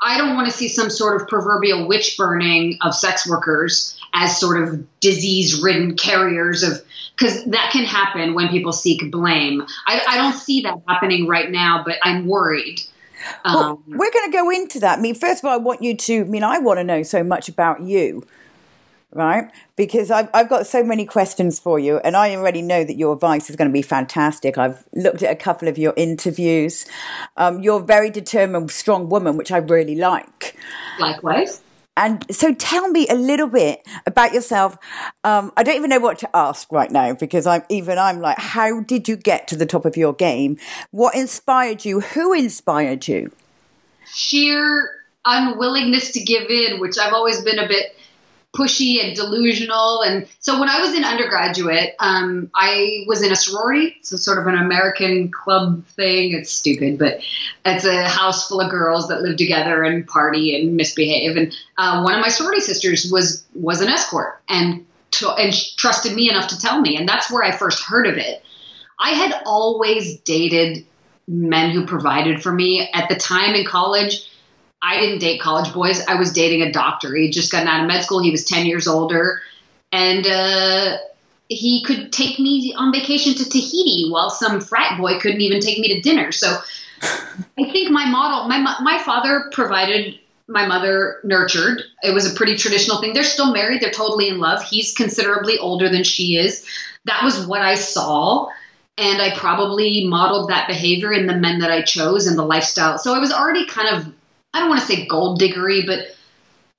i 0.00 0.18
don't 0.18 0.34
want 0.34 0.46
to 0.46 0.52
see 0.52 0.68
some 0.68 0.90
sort 0.90 1.20
of 1.20 1.28
proverbial 1.28 1.86
witch 1.86 2.16
burning 2.16 2.78
of 2.82 2.94
sex 2.94 3.28
workers 3.28 3.96
as 4.14 4.38
sort 4.38 4.62
of 4.62 5.00
disease 5.00 5.62
ridden 5.62 5.96
carriers 5.96 6.62
of 6.62 6.82
because 7.20 7.44
that 7.44 7.70
can 7.70 7.84
happen 7.84 8.34
when 8.34 8.48
people 8.48 8.72
seek 8.72 9.10
blame. 9.10 9.62
I, 9.86 10.00
I, 10.08 10.16
don't 10.16 10.32
see 10.32 10.62
that 10.62 10.80
happening 10.88 11.26
right 11.26 11.50
now, 11.50 11.82
but 11.84 11.96
I'm 12.02 12.26
worried. 12.26 12.80
Um, 13.44 13.54
well, 13.54 13.82
we're 13.86 14.10
going 14.10 14.30
to 14.30 14.36
go 14.36 14.50
into 14.50 14.80
that. 14.80 14.98
I 14.98 15.02
mean, 15.02 15.14
first 15.14 15.42
of 15.42 15.48
all, 15.48 15.54
I 15.54 15.58
want 15.58 15.82
you 15.82 15.94
to, 15.94 16.20
I 16.22 16.24
mean, 16.24 16.42
I 16.42 16.58
want 16.58 16.78
to 16.78 16.84
know 16.84 17.02
so 17.02 17.22
much 17.22 17.48
about 17.48 17.82
you, 17.82 18.26
right? 19.12 19.50
Because 19.76 20.10
I've, 20.10 20.28
I've 20.32 20.48
got 20.48 20.66
so 20.66 20.82
many 20.82 21.04
questions 21.04 21.58
for 21.58 21.78
you, 21.78 21.98
and 21.98 22.16
I 22.16 22.34
already 22.34 22.62
know 22.62 22.84
that 22.84 22.96
your 22.96 23.12
advice 23.14 23.50
is 23.50 23.56
going 23.56 23.68
to 23.68 23.72
be 23.72 23.82
fantastic. 23.82 24.58
I've 24.58 24.84
looked 24.94 25.22
at 25.22 25.30
a 25.30 25.36
couple 25.36 25.68
of 25.68 25.78
your 25.78 25.94
interviews. 25.96 26.86
Um, 27.36 27.60
you're 27.60 27.80
a 27.80 27.84
very 27.84 28.10
determined, 28.10 28.70
strong 28.70 29.08
woman, 29.08 29.36
which 29.36 29.52
I 29.52 29.58
really 29.58 29.96
like. 29.96 30.56
Likewise. 30.98 31.62
And 31.96 32.24
so 32.34 32.54
tell 32.54 32.88
me 32.88 33.06
a 33.08 33.14
little 33.14 33.48
bit 33.48 33.86
about 34.06 34.32
yourself. 34.32 34.78
Um, 35.24 35.52
I 35.56 35.62
don't 35.62 35.76
even 35.76 35.90
know 35.90 35.98
what 35.98 36.18
to 36.20 36.30
ask 36.34 36.70
right 36.72 36.90
now 36.90 37.14
because 37.14 37.46
I'm 37.46 37.62
even 37.68 37.98
I'm 37.98 38.20
like, 38.20 38.38
how 38.38 38.80
did 38.80 39.08
you 39.08 39.16
get 39.16 39.48
to 39.48 39.56
the 39.56 39.66
top 39.66 39.84
of 39.84 39.96
your 39.96 40.14
game? 40.14 40.56
What 40.92 41.14
inspired 41.14 41.84
you? 41.84 42.00
Who 42.00 42.32
inspired 42.32 43.06
you? 43.06 43.32
Sheer 44.06 44.90
unwillingness 45.26 46.12
to 46.12 46.20
give 46.24 46.48
in, 46.48 46.80
which 46.80 46.96
I've 46.96 47.12
always 47.12 47.42
been 47.42 47.58
a 47.58 47.68
bit 47.68 47.94
pushy 48.54 49.02
and 49.04 49.14
delusional. 49.14 50.02
And 50.02 50.26
so 50.40 50.58
when 50.58 50.68
I 50.68 50.80
was 50.80 50.94
in 50.94 51.04
undergraduate, 51.04 51.94
um, 52.00 52.50
I 52.54 53.04
was 53.06 53.22
in 53.22 53.30
a 53.30 53.36
sorority, 53.36 53.96
so 54.02 54.16
sort 54.16 54.38
of 54.38 54.46
an 54.46 54.56
American 54.56 55.30
club 55.30 55.86
thing. 55.88 56.32
It's 56.32 56.50
stupid, 56.50 56.98
but 56.98 57.20
it's 57.64 57.84
a 57.84 58.08
house 58.08 58.48
full 58.48 58.60
of 58.60 58.70
girls 58.70 59.08
that 59.08 59.22
live 59.22 59.36
together 59.36 59.84
and 59.84 60.06
party 60.06 60.60
and 60.60 60.76
misbehave. 60.76 61.36
And 61.36 61.54
uh, 61.78 62.02
one 62.02 62.14
of 62.14 62.20
my 62.20 62.28
sorority 62.28 62.60
sisters 62.60 63.10
was 63.10 63.44
was 63.54 63.80
an 63.80 63.88
escort 63.88 64.40
and 64.48 64.84
and 65.38 65.52
trusted 65.76 66.14
me 66.14 66.30
enough 66.30 66.48
to 66.48 66.58
tell 66.58 66.80
me, 66.80 66.96
and 66.96 67.08
that's 67.08 67.30
where 67.30 67.44
I 67.44 67.52
first 67.52 67.82
heard 67.84 68.06
of 68.06 68.16
it. 68.16 68.42
I 68.98 69.10
had 69.10 69.42
always 69.46 70.20
dated 70.20 70.86
men 71.26 71.70
who 71.70 71.86
provided 71.86 72.42
for 72.42 72.52
me 72.52 72.88
at 72.92 73.08
the 73.08 73.14
time 73.14 73.54
in 73.54 73.64
college. 73.64 74.26
I 74.82 74.98
didn't 74.98 75.18
date 75.18 75.40
college 75.40 75.72
boys. 75.72 76.04
I 76.06 76.14
was 76.14 76.32
dating 76.32 76.62
a 76.62 76.72
doctor. 76.72 77.14
He 77.14 77.26
had 77.26 77.32
just 77.32 77.52
gotten 77.52 77.68
out 77.68 77.82
of 77.82 77.86
med 77.86 78.02
school. 78.02 78.22
He 78.22 78.30
was 78.30 78.44
10 78.44 78.66
years 78.66 78.88
older. 78.88 79.42
And 79.92 80.26
uh, 80.26 80.98
he 81.48 81.82
could 81.84 82.12
take 82.12 82.38
me 82.38 82.72
on 82.76 82.92
vacation 82.92 83.34
to 83.34 83.44
Tahiti 83.44 84.08
while 84.08 84.30
some 84.30 84.60
frat 84.60 84.98
boy 84.98 85.18
couldn't 85.18 85.40
even 85.40 85.60
take 85.60 85.78
me 85.78 85.94
to 85.94 86.00
dinner. 86.00 86.32
So 86.32 86.58
I 87.02 87.70
think 87.70 87.90
my 87.90 88.06
model, 88.06 88.48
my, 88.48 88.76
my 88.80 88.98
father 89.02 89.50
provided, 89.52 90.18
my 90.48 90.66
mother 90.66 91.20
nurtured. 91.24 91.82
It 92.02 92.14
was 92.14 92.30
a 92.30 92.34
pretty 92.34 92.56
traditional 92.56 93.00
thing. 93.00 93.12
They're 93.12 93.22
still 93.22 93.52
married. 93.52 93.82
They're 93.82 93.90
totally 93.90 94.28
in 94.28 94.38
love. 94.38 94.62
He's 94.62 94.94
considerably 94.94 95.58
older 95.58 95.88
than 95.88 96.04
she 96.04 96.36
is. 96.36 96.66
That 97.04 97.22
was 97.22 97.46
what 97.46 97.60
I 97.60 97.74
saw. 97.74 98.48
And 98.96 99.20
I 99.20 99.34
probably 99.36 100.06
modeled 100.06 100.50
that 100.50 100.68
behavior 100.68 101.12
in 101.12 101.26
the 101.26 101.36
men 101.36 101.60
that 101.60 101.70
I 101.70 101.82
chose 101.82 102.26
and 102.26 102.38
the 102.38 102.44
lifestyle. 102.44 102.98
So 102.98 103.14
I 103.14 103.18
was 103.18 103.32
already 103.32 103.66
kind 103.66 103.96
of 103.96 104.12
I 104.52 104.60
don't 104.60 104.68
want 104.68 104.80
to 104.80 104.86
say 104.86 105.06
gold 105.06 105.40
diggery, 105.40 105.86
but 105.86 106.08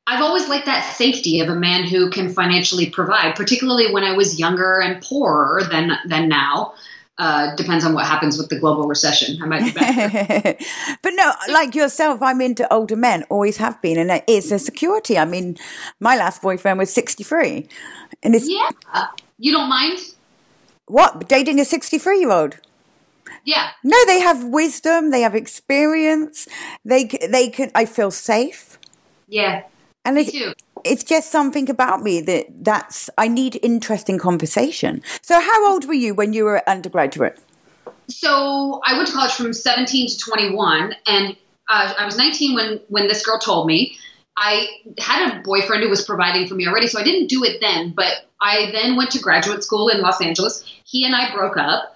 I've 0.08 0.22
always 0.22 0.50
liked 0.50 0.66
that 0.66 0.96
safety 0.96 1.40
of 1.42 1.50
a 1.50 1.56
man 1.56 1.84
who 1.84 2.10
can 2.10 2.30
financially 2.30 2.90
provide, 2.90 3.36
particularly 3.36 3.94
when 3.94 4.04
I 4.04 4.14
was 4.16 4.40
younger 4.40 4.80
and 4.80 5.02
poorer 5.02 5.62
than 5.70 5.92
than 6.06 6.28
now. 6.28 6.74
Uh, 7.18 7.56
depends 7.56 7.86
on 7.86 7.94
what 7.94 8.06
happens 8.06 8.36
with 8.36 8.50
the 8.50 8.58
global 8.58 8.88
recession. 8.88 9.40
I 9.44 9.46
might 9.46 9.64
be 9.64 9.72
better. 9.72 10.58
but 11.04 11.14
no, 11.14 11.34
like 11.50 11.76
yourself, 11.76 12.20
I'm 12.20 12.42
into 12.42 12.72
older 12.74 12.96
men, 12.96 13.24
always 13.30 13.58
have 13.58 13.80
been, 13.80 14.00
and 14.00 14.10
it 14.10 14.24
is 14.28 14.52
a 14.52 14.58
security. 14.58 15.20
I 15.20 15.26
mean, 15.26 15.58
my 16.00 16.16
last 16.18 16.42
boyfriend 16.42 16.80
was 16.80 16.92
63, 16.92 17.68
and 18.24 18.34
it's 18.34 18.50
yeah. 18.50 18.70
You 19.38 19.52
don't 19.52 19.70
mind 19.70 20.00
what 20.88 21.30
dating 21.30 21.60
a 21.60 21.66
63 21.66 22.20
year 22.20 22.32
old? 22.32 22.58
Yeah. 23.44 23.72
No, 23.84 23.98
they 24.06 24.20
have 24.20 24.44
wisdom. 24.46 25.12
They 25.12 25.22
have 25.22 25.36
experience. 25.36 26.48
They 26.86 27.06
they 27.06 27.50
can. 27.50 27.72
I 27.76 27.86
feel 27.86 28.12
safe. 28.12 28.78
Yeah. 29.28 29.64
And 30.04 30.16
me 30.16 30.26
too. 30.26 30.54
it's 30.84 31.04
just 31.04 31.32
something 31.32 31.70
about 31.70 32.02
me 32.02 32.22
that 32.22 32.48
that's 32.64 33.10
I 33.18 33.28
need 33.28 33.60
interesting 33.62 34.18
conversation. 34.18 35.04
So, 35.22 35.40
how 35.40 35.72
old 35.72 35.86
were 35.86 35.94
you 35.94 36.14
when 36.16 36.34
you 36.34 36.44
were 36.46 36.68
undergraduate? 36.68 37.40
So 38.08 38.82
I 38.86 38.96
went 38.96 39.08
to 39.08 39.14
college 39.14 39.32
from 39.32 39.54
17 39.54 40.10
to 40.10 40.18
21, 40.18 40.96
and 41.08 41.36
uh, 41.70 41.94
I 41.98 42.06
was 42.06 42.18
19 42.18 42.56
when 42.56 42.80
when 42.90 43.08
this 43.08 43.26
girl 43.26 43.40
told 43.40 43.68
me. 43.68 43.98
I 44.38 44.66
had 44.98 45.34
a 45.34 45.42
boyfriend 45.42 45.84
who 45.84 45.90
was 45.90 46.04
providing 46.04 46.48
for 46.48 46.56
me 46.56 46.66
already, 46.66 46.88
so 46.88 47.00
I 47.00 47.04
didn't 47.04 47.28
do 47.28 47.44
it 47.44 47.60
then. 47.62 47.94
But 47.96 48.28
I 48.40 48.72
then 48.72 48.96
went 48.96 49.12
to 49.12 49.20
graduate 49.20 49.64
school 49.64 49.90
in 49.90 50.02
Los 50.02 50.22
Angeles. 50.22 50.64
He 50.86 51.06
and 51.06 51.16
I 51.16 51.34
broke 51.34 51.58
up. 51.58 51.94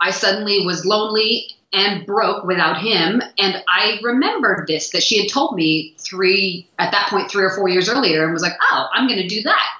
I 0.00 0.10
suddenly 0.10 0.64
was 0.64 0.86
lonely 0.86 1.56
and 1.72 2.06
broke 2.06 2.44
without 2.44 2.80
him. 2.80 3.20
And 3.38 3.62
I 3.68 3.98
remembered 4.02 4.66
this 4.66 4.90
that 4.90 5.02
she 5.02 5.20
had 5.20 5.28
told 5.28 5.54
me 5.54 5.94
three, 5.98 6.66
at 6.78 6.92
that 6.92 7.08
point, 7.10 7.30
three 7.30 7.44
or 7.44 7.50
four 7.50 7.68
years 7.68 7.88
earlier, 7.88 8.24
and 8.24 8.32
was 8.32 8.42
like, 8.42 8.56
oh, 8.60 8.86
I'm 8.92 9.06
going 9.06 9.20
to 9.20 9.28
do 9.28 9.42
that. 9.42 9.78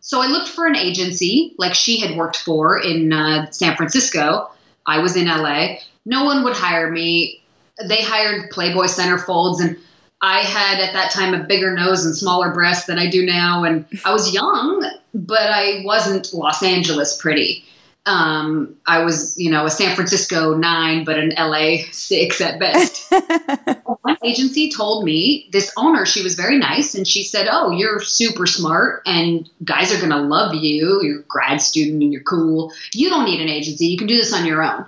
So 0.00 0.20
I 0.20 0.26
looked 0.26 0.48
for 0.48 0.66
an 0.66 0.76
agency 0.76 1.54
like 1.58 1.74
she 1.74 2.00
had 2.00 2.16
worked 2.16 2.38
for 2.38 2.80
in 2.80 3.12
uh, 3.12 3.50
San 3.50 3.76
Francisco. 3.76 4.50
I 4.86 5.00
was 5.00 5.16
in 5.16 5.26
LA. 5.26 5.76
No 6.06 6.24
one 6.24 6.44
would 6.44 6.56
hire 6.56 6.90
me. 6.90 7.42
They 7.86 8.02
hired 8.02 8.50
Playboy 8.50 8.86
centerfolds, 8.86 9.60
and 9.60 9.76
I 10.20 10.40
had 10.40 10.80
at 10.80 10.94
that 10.94 11.12
time 11.12 11.34
a 11.34 11.44
bigger 11.44 11.74
nose 11.74 12.04
and 12.04 12.16
smaller 12.16 12.52
breasts 12.52 12.86
than 12.86 12.98
I 12.98 13.08
do 13.08 13.24
now. 13.24 13.64
And 13.64 13.84
I 14.04 14.12
was 14.12 14.32
young, 14.32 14.90
but 15.14 15.50
I 15.50 15.82
wasn't 15.84 16.32
Los 16.32 16.62
Angeles 16.62 17.16
pretty 17.20 17.64
um, 18.06 18.76
I 18.86 19.04
was, 19.04 19.38
you 19.38 19.50
know, 19.50 19.66
a 19.66 19.70
San 19.70 19.94
Francisco 19.94 20.54
nine, 20.54 21.04
but 21.04 21.18
an 21.18 21.34
LA 21.36 21.78
six 21.92 22.40
at 22.40 22.58
best. 22.58 23.12
One 24.00 24.16
agency 24.24 24.70
told 24.70 25.04
me 25.04 25.48
this 25.52 25.72
owner, 25.76 26.06
she 26.06 26.22
was 26.22 26.34
very 26.34 26.58
nice, 26.58 26.94
and 26.94 27.06
she 27.06 27.22
said, 27.22 27.48
"Oh, 27.50 27.70
you're 27.70 28.00
super 28.00 28.46
smart, 28.46 29.02
and 29.04 29.48
guys 29.62 29.92
are 29.92 29.98
going 29.98 30.10
to 30.10 30.22
love 30.22 30.54
you. 30.54 31.00
You're 31.02 31.20
a 31.20 31.24
grad 31.24 31.60
student, 31.60 32.02
and 32.02 32.12
you're 32.12 32.22
cool. 32.22 32.72
You 32.94 33.10
don't 33.10 33.26
need 33.26 33.42
an 33.42 33.48
agency. 33.48 33.88
You 33.88 33.98
can 33.98 34.06
do 34.06 34.16
this 34.16 34.32
on 34.32 34.46
your 34.46 34.62
own." 34.62 34.86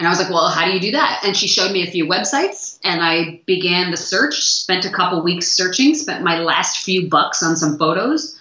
And 0.00 0.08
I 0.08 0.10
was 0.10 0.18
like, 0.18 0.30
"Well, 0.30 0.48
how 0.48 0.66
do 0.66 0.72
you 0.72 0.80
do 0.80 0.92
that?" 0.92 1.22
And 1.24 1.36
she 1.36 1.46
showed 1.46 1.70
me 1.70 1.86
a 1.86 1.90
few 1.90 2.06
websites, 2.06 2.80
and 2.82 3.00
I 3.00 3.42
began 3.46 3.92
the 3.92 3.96
search. 3.96 4.42
Spent 4.42 4.84
a 4.86 4.90
couple 4.90 5.22
weeks 5.22 5.52
searching. 5.52 5.94
Spent 5.94 6.24
my 6.24 6.40
last 6.40 6.78
few 6.78 7.08
bucks 7.08 7.44
on 7.44 7.56
some 7.56 7.78
photos, 7.78 8.36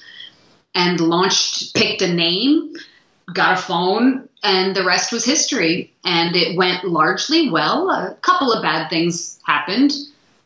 and 0.73 0.99
launched. 0.99 1.75
Picked 1.75 2.01
a 2.01 2.11
name 2.11 2.73
got 3.33 3.57
a 3.57 3.61
phone, 3.61 4.27
and 4.43 4.75
the 4.75 4.83
rest 4.83 5.11
was 5.11 5.25
history. 5.25 5.93
And 6.05 6.35
it 6.35 6.57
went 6.57 6.83
largely 6.83 7.49
well. 7.49 7.89
A 7.89 8.15
couple 8.21 8.51
of 8.51 8.61
bad 8.61 8.89
things 8.89 9.39
happened. 9.45 9.91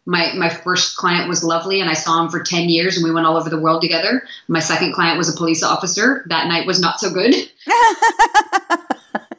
My 0.05 0.33
my 0.33 0.49
first 0.49 0.97
client 0.97 1.29
was 1.29 1.43
lovely, 1.43 1.79
and 1.79 1.89
I 1.89 1.93
saw 1.93 2.21
him 2.23 2.29
for 2.29 2.41
ten 2.41 2.67
years, 2.67 2.97
and 2.97 3.05
we 3.05 3.11
went 3.11 3.25
all 3.25 3.37
over 3.37 3.49
the 3.49 3.59
world 3.59 3.81
together. 3.81 4.23
My 4.47 4.59
second 4.59 4.93
client 4.93 5.17
was 5.17 5.33
a 5.33 5.37
police 5.37 5.63
officer. 5.63 6.25
That 6.27 6.47
night 6.47 6.67
was 6.67 6.81
not 6.81 6.99
so 6.99 7.09
good. 7.09 7.33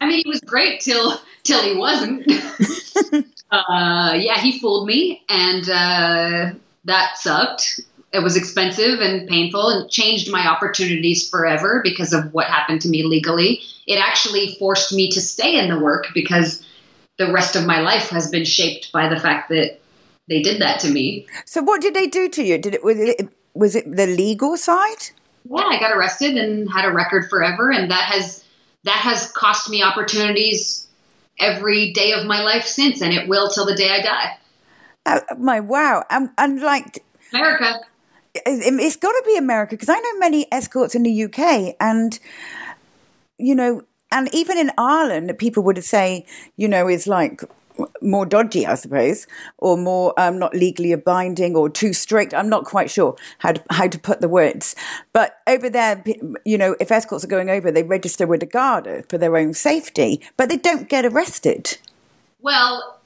I 0.00 0.06
mean, 0.06 0.22
he 0.24 0.28
was 0.28 0.40
great 0.40 0.80
till 0.80 1.20
till 1.42 1.62
he 1.62 1.76
wasn't. 1.76 2.26
uh, 3.50 4.12
yeah, 4.16 4.40
he 4.40 4.58
fooled 4.58 4.86
me, 4.86 5.22
and 5.28 5.68
uh, 5.68 6.52
that 6.84 7.18
sucked 7.18 7.80
it 8.14 8.22
was 8.22 8.36
expensive 8.36 9.00
and 9.00 9.28
painful 9.28 9.68
and 9.68 9.90
changed 9.90 10.30
my 10.30 10.46
opportunities 10.46 11.28
forever 11.28 11.80
because 11.82 12.12
of 12.12 12.32
what 12.32 12.46
happened 12.46 12.80
to 12.82 12.88
me 12.88 13.02
legally. 13.02 13.60
It 13.88 13.98
actually 13.98 14.54
forced 14.54 14.92
me 14.92 15.10
to 15.10 15.20
stay 15.20 15.58
in 15.58 15.68
the 15.68 15.80
work 15.80 16.06
because 16.14 16.64
the 17.18 17.32
rest 17.32 17.56
of 17.56 17.66
my 17.66 17.80
life 17.80 18.10
has 18.10 18.30
been 18.30 18.44
shaped 18.44 18.92
by 18.92 19.08
the 19.08 19.18
fact 19.18 19.48
that 19.48 19.80
they 20.28 20.42
did 20.42 20.60
that 20.60 20.78
to 20.80 20.90
me. 20.90 21.26
So 21.44 21.60
what 21.60 21.80
did 21.80 21.94
they 21.94 22.06
do 22.06 22.28
to 22.28 22.42
you? 22.44 22.56
Did 22.56 22.74
it 22.74 22.84
was 22.84 22.98
it 23.00 23.28
was 23.52 23.74
it 23.74 23.96
the 23.96 24.06
legal 24.06 24.56
side? 24.56 25.10
Yeah, 25.50 25.64
I 25.64 25.80
got 25.80 25.90
arrested 25.90 26.36
and 26.36 26.70
had 26.72 26.84
a 26.84 26.92
record 26.92 27.28
forever 27.28 27.72
and 27.72 27.90
that 27.90 28.04
has 28.04 28.44
that 28.84 28.98
has 28.98 29.32
cost 29.32 29.68
me 29.68 29.82
opportunities 29.82 30.86
every 31.40 31.92
day 31.92 32.12
of 32.12 32.26
my 32.26 32.42
life 32.42 32.64
since 32.64 33.02
and 33.02 33.12
it 33.12 33.28
will 33.28 33.50
till 33.50 33.66
the 33.66 33.74
day 33.74 33.90
I 33.90 34.00
die. 34.00 34.38
Oh, 35.06 35.36
my 35.36 35.58
wow. 35.58 36.04
And, 36.08 36.30
and 36.38 36.60
like 36.62 37.04
America 37.32 37.80
it's 38.34 38.96
got 38.96 39.12
to 39.12 39.22
be 39.26 39.36
America 39.36 39.74
because 39.74 39.88
I 39.88 39.98
know 39.98 40.18
many 40.18 40.46
escorts 40.52 40.94
in 40.94 41.02
the 41.02 41.24
UK, 41.24 41.76
and 41.80 42.18
you 43.38 43.54
know, 43.54 43.82
and 44.10 44.32
even 44.34 44.58
in 44.58 44.70
Ireland, 44.78 45.32
people 45.38 45.62
would 45.64 45.82
say, 45.84 46.26
you 46.56 46.68
know, 46.68 46.88
is 46.88 47.06
like 47.06 47.42
more 48.00 48.24
dodgy, 48.24 48.66
I 48.66 48.74
suppose, 48.76 49.26
or 49.58 49.76
more 49.76 50.14
um, 50.18 50.38
not 50.38 50.54
legally 50.54 50.94
binding 50.94 51.56
or 51.56 51.68
too 51.68 51.92
strict. 51.92 52.32
I'm 52.32 52.48
not 52.48 52.64
quite 52.64 52.90
sure 52.90 53.16
how 53.38 53.52
to, 53.52 53.62
how 53.70 53.88
to 53.88 53.98
put 53.98 54.20
the 54.20 54.28
words. 54.28 54.76
But 55.12 55.38
over 55.46 55.68
there, 55.68 56.02
you 56.44 56.56
know, 56.56 56.76
if 56.78 56.92
escorts 56.92 57.24
are 57.24 57.28
going 57.28 57.50
over, 57.50 57.70
they 57.70 57.82
register 57.82 58.26
with 58.26 58.40
the 58.40 58.46
Garda 58.46 59.02
for 59.08 59.18
their 59.18 59.36
own 59.36 59.54
safety, 59.54 60.20
but 60.36 60.48
they 60.48 60.56
don't 60.56 60.88
get 60.88 61.04
arrested. 61.04 61.78
Well, 62.40 62.98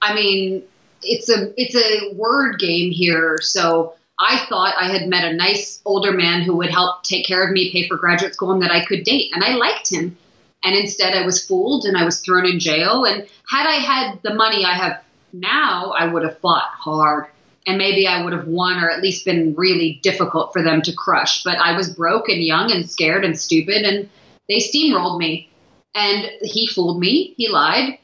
I 0.00 0.14
mean, 0.14 0.62
it's 1.02 1.28
a 1.28 1.52
it's 1.60 1.76
a 1.76 2.14
word 2.14 2.58
game 2.58 2.90
here, 2.90 3.38
so 3.40 3.94
I 4.18 4.46
thought 4.48 4.74
I 4.78 4.90
had 4.90 5.08
met 5.08 5.24
a 5.24 5.36
nice 5.36 5.80
older 5.84 6.12
man 6.12 6.42
who 6.42 6.56
would 6.56 6.70
help 6.70 7.02
take 7.02 7.26
care 7.26 7.46
of 7.46 7.52
me, 7.52 7.70
pay 7.70 7.86
for 7.86 7.96
graduate 7.96 8.34
school, 8.34 8.52
and 8.52 8.62
that 8.62 8.70
I 8.70 8.84
could 8.84 9.04
date. 9.04 9.30
And 9.34 9.44
I 9.44 9.54
liked 9.54 9.90
him. 9.90 10.16
And 10.64 10.74
instead, 10.74 11.14
I 11.14 11.24
was 11.26 11.44
fooled 11.44 11.84
and 11.84 11.96
I 11.96 12.04
was 12.04 12.20
thrown 12.20 12.46
in 12.46 12.58
jail. 12.58 13.04
And 13.04 13.26
had 13.48 13.66
I 13.66 13.76
had 13.76 14.20
the 14.22 14.34
money 14.34 14.64
I 14.64 14.74
have 14.74 15.02
now, 15.32 15.92
I 15.96 16.06
would 16.06 16.22
have 16.22 16.38
fought 16.38 16.70
hard. 16.78 17.26
And 17.66 17.78
maybe 17.78 18.06
I 18.06 18.22
would 18.22 18.32
have 18.32 18.46
won 18.46 18.82
or 18.82 18.90
at 18.90 19.02
least 19.02 19.24
been 19.24 19.54
really 19.54 20.00
difficult 20.02 20.52
for 20.52 20.62
them 20.62 20.82
to 20.82 20.94
crush. 20.94 21.42
But 21.42 21.58
I 21.58 21.76
was 21.76 21.94
broke 21.94 22.28
and 22.28 22.42
young 22.42 22.72
and 22.72 22.88
scared 22.88 23.24
and 23.24 23.38
stupid, 23.38 23.82
and 23.82 24.08
they 24.48 24.56
steamrolled 24.56 25.18
me. 25.18 25.50
And 25.94 26.30
he 26.42 26.66
fooled 26.66 27.00
me. 27.00 27.34
He 27.36 27.48
lied. 27.48 27.98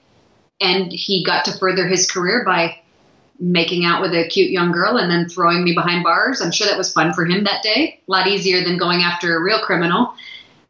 And 0.60 0.92
he 0.92 1.24
got 1.24 1.46
to 1.46 1.58
further 1.58 1.86
his 1.86 2.10
career 2.10 2.44
by 2.44 2.81
making 3.38 3.84
out 3.84 4.00
with 4.00 4.12
a 4.12 4.28
cute 4.28 4.50
young 4.50 4.72
girl 4.72 4.96
and 4.96 5.10
then 5.10 5.28
throwing 5.28 5.64
me 5.64 5.74
behind 5.74 6.04
bars. 6.04 6.40
I'm 6.40 6.52
sure 6.52 6.66
that 6.66 6.78
was 6.78 6.92
fun 6.92 7.12
for 7.12 7.24
him 7.24 7.44
that 7.44 7.62
day. 7.62 8.00
A 8.06 8.10
lot 8.10 8.26
easier 8.26 8.62
than 8.62 8.76
going 8.78 9.02
after 9.02 9.36
a 9.36 9.42
real 9.42 9.60
criminal. 9.60 10.14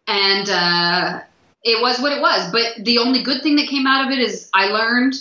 And 0.07 0.49
uh, 0.49 1.21
it 1.63 1.81
was 1.81 2.01
what 2.01 2.13
it 2.13 2.21
was. 2.21 2.51
But 2.51 2.85
the 2.85 2.99
only 2.99 3.23
good 3.23 3.43
thing 3.43 3.57
that 3.57 3.69
came 3.69 3.87
out 3.87 4.07
of 4.07 4.13
it 4.13 4.19
is 4.19 4.49
I 4.55 4.69
learned 4.69 5.15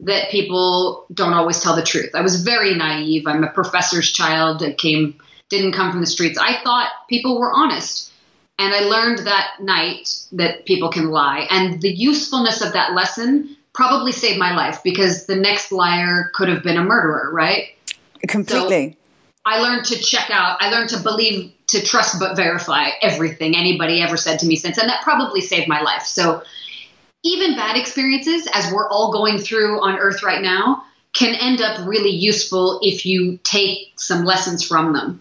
that 0.00 0.30
people 0.30 1.06
don't 1.12 1.34
always 1.34 1.60
tell 1.60 1.76
the 1.76 1.82
truth. 1.82 2.10
I 2.14 2.22
was 2.22 2.42
very 2.42 2.74
naive. 2.74 3.26
I'm 3.26 3.44
a 3.44 3.50
professor's 3.50 4.10
child. 4.10 4.62
I 4.62 4.72
came 4.72 5.20
didn't 5.50 5.72
come 5.72 5.90
from 5.90 6.00
the 6.00 6.06
streets. 6.06 6.38
I 6.38 6.62
thought 6.62 6.88
people 7.08 7.38
were 7.38 7.52
honest. 7.52 8.12
And 8.58 8.72
I 8.74 8.80
learned 8.80 9.26
that 9.26 9.54
night 9.60 10.14
that 10.32 10.64
people 10.64 10.90
can 10.90 11.10
lie. 11.10 11.46
And 11.50 11.80
the 11.80 11.90
usefulness 11.90 12.62
of 12.62 12.72
that 12.74 12.94
lesson 12.94 13.56
probably 13.74 14.12
saved 14.12 14.38
my 14.38 14.54
life 14.54 14.82
because 14.82 15.26
the 15.26 15.36
next 15.36 15.72
liar 15.72 16.30
could 16.34 16.48
have 16.48 16.62
been 16.62 16.76
a 16.76 16.82
murderer, 16.82 17.30
right? 17.32 17.68
Completely. 18.26 18.92
So 18.92 18.96
I 19.46 19.60
learned 19.60 19.86
to 19.86 19.98
check 19.98 20.30
out. 20.30 20.58
I 20.60 20.70
learned 20.70 20.90
to 20.90 20.98
believe, 20.98 21.52
to 21.68 21.82
trust 21.82 22.18
but 22.18 22.36
verify 22.36 22.88
everything 23.00 23.56
anybody 23.56 24.02
ever 24.02 24.16
said 24.16 24.38
to 24.40 24.46
me 24.46 24.56
since. 24.56 24.78
And 24.78 24.88
that 24.88 25.02
probably 25.02 25.40
saved 25.40 25.68
my 25.68 25.80
life. 25.80 26.02
So 26.02 26.42
even 27.22 27.56
bad 27.56 27.76
experiences, 27.76 28.48
as 28.52 28.72
we're 28.72 28.88
all 28.88 29.12
going 29.12 29.38
through 29.38 29.80
on 29.82 29.98
earth 29.98 30.22
right 30.22 30.42
now, 30.42 30.84
can 31.20 31.34
end 31.34 31.60
up 31.60 31.86
really 31.86 32.10
useful 32.10 32.80
if 32.82 33.04
you 33.04 33.38
take 33.44 33.92
some 33.96 34.24
lessons 34.24 34.66
from 34.66 34.94
them. 34.94 35.20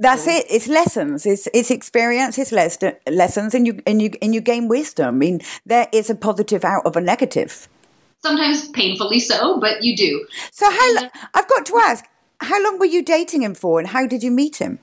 That's 0.00 0.26
it. 0.26 0.46
It's 0.48 0.66
lessons. 0.68 1.26
It's 1.26 1.46
it's 1.52 1.70
experience. 1.70 2.38
It's 2.38 2.50
les- 2.50 2.78
lessons, 3.06 3.54
and 3.54 3.66
you 3.66 3.78
and 3.86 4.00
you 4.00 4.10
and 4.22 4.34
you 4.34 4.40
gain 4.40 4.68
wisdom. 4.68 5.08
I 5.08 5.18
mean, 5.18 5.40
there 5.66 5.86
is 5.92 6.08
a 6.08 6.14
positive 6.14 6.64
out 6.64 6.86
of 6.86 6.96
a 6.96 7.02
negative. 7.02 7.68
Sometimes 8.22 8.68
painfully 8.68 9.20
so, 9.20 9.60
but 9.60 9.82
you 9.82 9.94
do. 9.96 10.26
So 10.50 10.70
how? 10.70 11.10
I've 11.34 11.48
got 11.48 11.66
to 11.66 11.76
ask, 11.76 12.06
how 12.40 12.62
long 12.64 12.78
were 12.78 12.86
you 12.86 13.02
dating 13.04 13.42
him 13.42 13.54
for, 13.54 13.78
and 13.78 13.88
how 13.88 14.06
did 14.06 14.22
you 14.22 14.30
meet 14.30 14.56
him? 14.56 14.78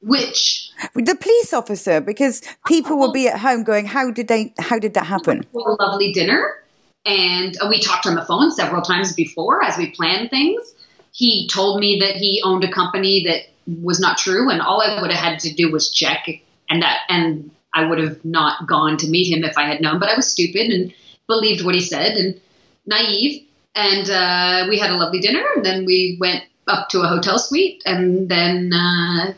Which 0.00 0.70
the 0.94 1.14
police 1.14 1.52
officer, 1.52 2.00
because 2.00 2.40
people 2.66 2.96
will 2.96 3.10
oh. 3.10 3.12
be 3.12 3.28
at 3.28 3.40
home 3.40 3.62
going, 3.62 3.84
"How 3.84 4.10
did 4.10 4.28
they? 4.28 4.54
How 4.58 4.78
did 4.78 4.94
that 4.94 5.04
happen?" 5.04 5.44
A 5.54 5.58
lovely 5.58 6.12
dinner 6.14 6.59
and 7.04 7.56
we 7.68 7.80
talked 7.80 8.06
on 8.06 8.14
the 8.14 8.24
phone 8.24 8.50
several 8.50 8.82
times 8.82 9.12
before 9.12 9.62
as 9.64 9.78
we 9.78 9.90
planned 9.90 10.30
things. 10.30 10.74
He 11.12 11.48
told 11.48 11.80
me 11.80 11.98
that 12.00 12.16
he 12.16 12.42
owned 12.44 12.64
a 12.64 12.70
company 12.70 13.24
that 13.26 13.82
was 13.82 14.00
not 14.00 14.18
true, 14.18 14.50
and 14.50 14.60
all 14.60 14.82
I 14.82 15.00
would 15.00 15.10
have 15.10 15.20
had 15.20 15.40
to 15.40 15.54
do 15.54 15.70
was 15.70 15.90
check, 15.90 16.26
and 16.68 16.82
that 16.82 17.00
and 17.08 17.50
I 17.74 17.86
would 17.86 17.98
have 17.98 18.24
not 18.24 18.66
gone 18.66 18.96
to 18.98 19.08
meet 19.08 19.32
him 19.32 19.44
if 19.44 19.56
I 19.56 19.64
had 19.64 19.80
known. 19.80 19.98
But 19.98 20.08
I 20.08 20.14
was 20.14 20.30
stupid 20.30 20.70
and 20.70 20.92
believed 21.26 21.64
what 21.64 21.74
he 21.74 21.80
said 21.80 22.16
and 22.16 22.40
naive. 22.86 23.46
And 23.74 24.10
uh, 24.10 24.66
we 24.68 24.78
had 24.78 24.90
a 24.90 24.96
lovely 24.96 25.20
dinner, 25.20 25.44
and 25.54 25.64
then 25.64 25.84
we 25.84 26.16
went 26.20 26.44
up 26.66 26.88
to 26.90 27.02
a 27.02 27.08
hotel 27.08 27.38
suite, 27.38 27.82
and 27.86 28.28
then 28.28 28.72
uh, 28.72 29.32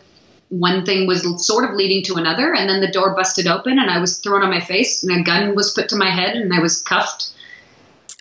one 0.48 0.84
thing 0.84 1.06
was 1.06 1.46
sort 1.46 1.68
of 1.68 1.76
leading 1.76 2.02
to 2.04 2.14
another, 2.14 2.54
and 2.54 2.68
then 2.68 2.80
the 2.80 2.90
door 2.90 3.14
busted 3.14 3.46
open, 3.46 3.78
and 3.78 3.90
I 3.90 3.98
was 3.98 4.18
thrown 4.18 4.42
on 4.42 4.50
my 4.50 4.60
face, 4.60 5.02
and 5.02 5.20
a 5.20 5.22
gun 5.22 5.54
was 5.54 5.72
put 5.72 5.88
to 5.90 5.96
my 5.96 6.10
head, 6.10 6.36
and 6.36 6.52
I 6.52 6.60
was 6.60 6.82
cuffed 6.82 7.32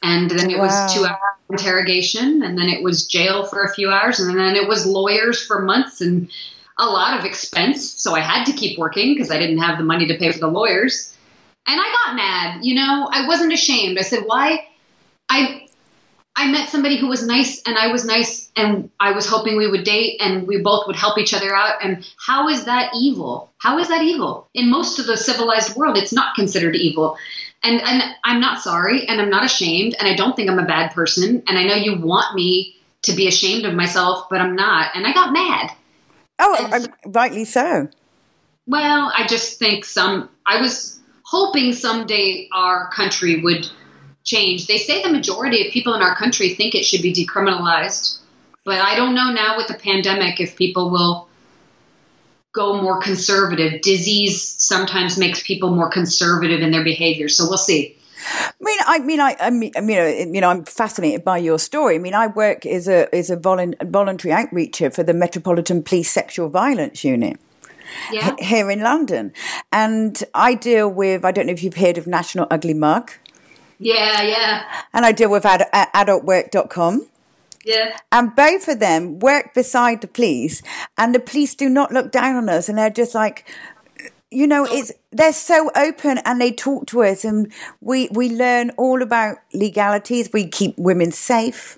and 0.01 0.29
then 0.29 0.49
it 0.49 0.57
wow. 0.57 0.65
was 0.65 0.93
two 0.93 1.05
hour 1.05 1.19
interrogation 1.49 2.43
and 2.43 2.57
then 2.57 2.69
it 2.69 2.83
was 2.83 3.05
jail 3.05 3.45
for 3.45 3.63
a 3.63 3.73
few 3.73 3.89
hours 3.89 4.19
and 4.19 4.37
then 4.37 4.55
it 4.55 4.67
was 4.67 4.85
lawyers 4.85 5.45
for 5.45 5.61
months 5.61 6.01
and 6.01 6.31
a 6.77 6.85
lot 6.85 7.19
of 7.19 7.25
expense. 7.25 7.91
So 8.01 8.15
i 8.15 8.19
had 8.19 8.45
to 8.45 8.53
keep 8.53 8.79
working 8.79 9.13
because 9.13 9.31
i 9.31 9.37
didn't 9.37 9.59
have 9.59 9.77
the 9.77 9.83
money 9.83 10.07
to 10.07 10.17
pay 10.17 10.31
for 10.31 10.39
the 10.39 10.47
lawyers. 10.47 11.15
And 11.67 11.79
i 11.79 12.05
got 12.05 12.15
mad 12.15 12.65
you 12.65 12.75
know? 12.75 13.09
I 13.11 13.27
wasn't 13.27 13.53
ashamed. 13.53 13.97
I 13.99 14.03
said 14.03 14.23
why? 14.25 14.67
I 15.29 15.67
i 16.35 16.49
met 16.49 16.69
somebody 16.69 16.97
who 16.97 17.07
was 17.07 17.27
nice 17.27 17.61
and 17.63 17.77
i 17.77 17.87
was 17.87 18.05
nice 18.05 18.49
and 18.55 18.89
i 19.01 19.11
was 19.11 19.27
hoping 19.27 19.57
we 19.57 19.67
would 19.67 19.83
date 19.83 20.21
and 20.21 20.47
we 20.47 20.61
both 20.61 20.87
would 20.87 20.95
help 20.95 21.17
each 21.17 21.33
other 21.33 21.53
out. 21.53 21.83
And 21.83 22.07
how 22.25 22.47
is 22.47 22.65
that 22.65 22.91
evil? 22.95 23.51
How 23.57 23.77
is 23.77 23.89
that 23.89 24.01
evil? 24.01 24.47
In 24.53 24.71
most 24.71 24.97
of 24.97 25.05
the 25.05 25.17
civilized 25.17 25.75
world 25.75 25.97
it's 25.97 26.13
not 26.13 26.35
considered 26.35 26.75
evil 26.75 27.17
and 27.63 27.81
and 27.81 28.03
I'm 28.23 28.39
not 28.39 28.61
sorry 28.61 29.07
and 29.07 29.21
I'm 29.21 29.29
not 29.29 29.45
ashamed 29.45 29.95
and 29.99 30.07
I 30.07 30.15
don't 30.15 30.35
think 30.35 30.49
I'm 30.49 30.59
a 30.59 30.65
bad 30.65 30.91
person 30.91 31.43
and 31.47 31.57
I 31.57 31.63
know 31.63 31.75
you 31.75 31.99
want 31.99 32.35
me 32.35 32.75
to 33.03 33.13
be 33.13 33.27
ashamed 33.27 33.65
of 33.65 33.73
myself 33.73 34.27
but 34.29 34.41
I'm 34.41 34.55
not 34.55 34.95
and 34.95 35.05
I 35.05 35.13
got 35.13 35.33
mad. 35.33 35.71
Oh, 36.39 36.69
and, 36.71 36.85
um, 36.85 36.93
rightly 37.05 37.45
so. 37.45 37.87
Well, 38.65 39.11
I 39.15 39.27
just 39.27 39.59
think 39.59 39.85
some 39.85 40.29
I 40.45 40.61
was 40.61 40.99
hoping 41.23 41.73
someday 41.73 42.49
our 42.53 42.89
country 42.91 43.41
would 43.41 43.69
change. 44.23 44.67
They 44.67 44.77
say 44.77 45.01
the 45.01 45.09
majority 45.09 45.65
of 45.65 45.73
people 45.73 45.93
in 45.93 46.01
our 46.01 46.15
country 46.15 46.53
think 46.55 46.75
it 46.75 46.83
should 46.83 47.01
be 47.01 47.13
decriminalized, 47.13 48.19
but 48.65 48.79
I 48.79 48.95
don't 48.95 49.15
know 49.15 49.31
now 49.31 49.57
with 49.57 49.67
the 49.67 49.73
pandemic 49.73 50.39
if 50.39 50.55
people 50.55 50.89
will 50.89 51.27
go 52.53 52.81
more 52.81 52.99
conservative. 52.99 53.81
Disease 53.81 54.55
sometimes 54.57 55.17
makes 55.17 55.41
people 55.41 55.73
more 55.75 55.89
conservative 55.89 56.61
in 56.61 56.71
their 56.71 56.83
behavior. 56.83 57.29
So 57.29 57.47
we'll 57.47 57.57
see. 57.57 57.97
I 58.23 58.51
mean, 58.59 58.79
I 58.85 58.99
mean, 58.99 59.19
I, 59.19 59.35
I 59.39 59.49
mean, 59.49 59.71
you 59.75 59.81
uh, 59.81 59.81
know, 59.81 60.07
you 60.07 60.41
know, 60.41 60.49
I'm 60.49 60.63
fascinated 60.63 61.23
by 61.23 61.39
your 61.39 61.57
story. 61.57 61.95
I 61.95 61.97
mean, 61.97 62.13
I 62.13 62.27
work 62.27 62.65
as 62.65 62.87
a 62.87 63.13
as 63.13 63.29
a 63.29 63.35
voluntary 63.35 64.33
outreacher 64.33 64.93
for 64.93 65.03
the 65.03 65.13
Metropolitan 65.13 65.81
Police 65.81 66.11
Sexual 66.11 66.49
Violence 66.49 67.03
Unit. 67.03 67.39
Yeah. 68.11 68.35
Here 68.39 68.69
in 68.71 68.81
London. 68.81 69.33
And 69.71 70.23
I 70.33 70.53
deal 70.53 70.89
with, 70.89 71.25
I 71.25 71.31
don't 71.31 71.47
know 71.47 71.51
if 71.51 71.61
you've 71.61 71.75
heard 71.75 71.97
of 71.97 72.07
National 72.07 72.47
Ugly 72.49 72.73
Mug. 72.73 73.11
Yeah, 73.79 74.21
yeah. 74.21 74.63
And 74.93 75.05
I 75.05 75.11
deal 75.11 75.29
with 75.29 75.45
ad, 75.45 75.67
adultwork.com. 75.73 77.07
Yeah. 77.63 77.97
And 78.11 78.35
both 78.35 78.67
of 78.67 78.79
them 78.79 79.19
work 79.19 79.53
beside 79.53 80.01
the 80.01 80.07
police, 80.07 80.61
and 80.97 81.13
the 81.13 81.19
police 81.19 81.55
do 81.55 81.69
not 81.69 81.91
look 81.91 82.11
down 82.11 82.35
on 82.35 82.49
us, 82.49 82.69
and 82.69 82.77
they're 82.77 82.89
just 82.89 83.13
like, 83.13 83.47
you 84.31 84.47
know, 84.47 84.65
it's 84.65 84.91
they're 85.11 85.33
so 85.33 85.69
open 85.75 86.17
and 86.19 86.39
they 86.39 86.51
talk 86.51 86.87
to 86.87 87.03
us, 87.03 87.23
and 87.23 87.51
we 87.81 88.09
we 88.11 88.29
learn 88.29 88.71
all 88.77 89.01
about 89.01 89.37
legalities. 89.53 90.29
We 90.33 90.47
keep 90.47 90.77
women 90.77 91.11
safe. 91.11 91.77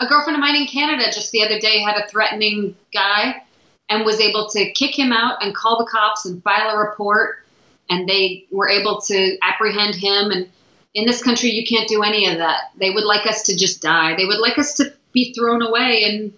A 0.00 0.06
girlfriend 0.06 0.36
of 0.36 0.40
mine 0.40 0.56
in 0.56 0.66
Canada 0.66 1.04
just 1.12 1.30
the 1.32 1.44
other 1.44 1.58
day 1.58 1.80
had 1.80 1.96
a 1.96 2.06
threatening 2.08 2.74
guy 2.92 3.42
and 3.88 4.04
was 4.04 4.20
able 4.20 4.48
to 4.48 4.72
kick 4.72 4.98
him 4.98 5.12
out 5.12 5.42
and 5.42 5.54
call 5.54 5.78
the 5.78 5.90
cops 5.90 6.24
and 6.24 6.42
file 6.42 6.70
a 6.70 6.78
report, 6.78 7.44
and 7.90 8.08
they 8.08 8.46
were 8.50 8.68
able 8.68 9.00
to 9.02 9.36
apprehend 9.42 9.94
him 9.94 10.30
and 10.30 10.48
in 10.94 11.06
this 11.06 11.22
country, 11.22 11.50
you 11.50 11.66
can't 11.66 11.88
do 11.88 12.02
any 12.02 12.30
of 12.30 12.38
that. 12.38 12.70
They 12.76 12.90
would 12.90 13.04
like 13.04 13.26
us 13.26 13.42
to 13.44 13.56
just 13.56 13.82
die. 13.82 14.14
They 14.16 14.24
would 14.24 14.38
like 14.38 14.58
us 14.58 14.74
to 14.74 14.92
be 15.12 15.34
thrown 15.34 15.60
away. 15.60 16.04
And, 16.04 16.32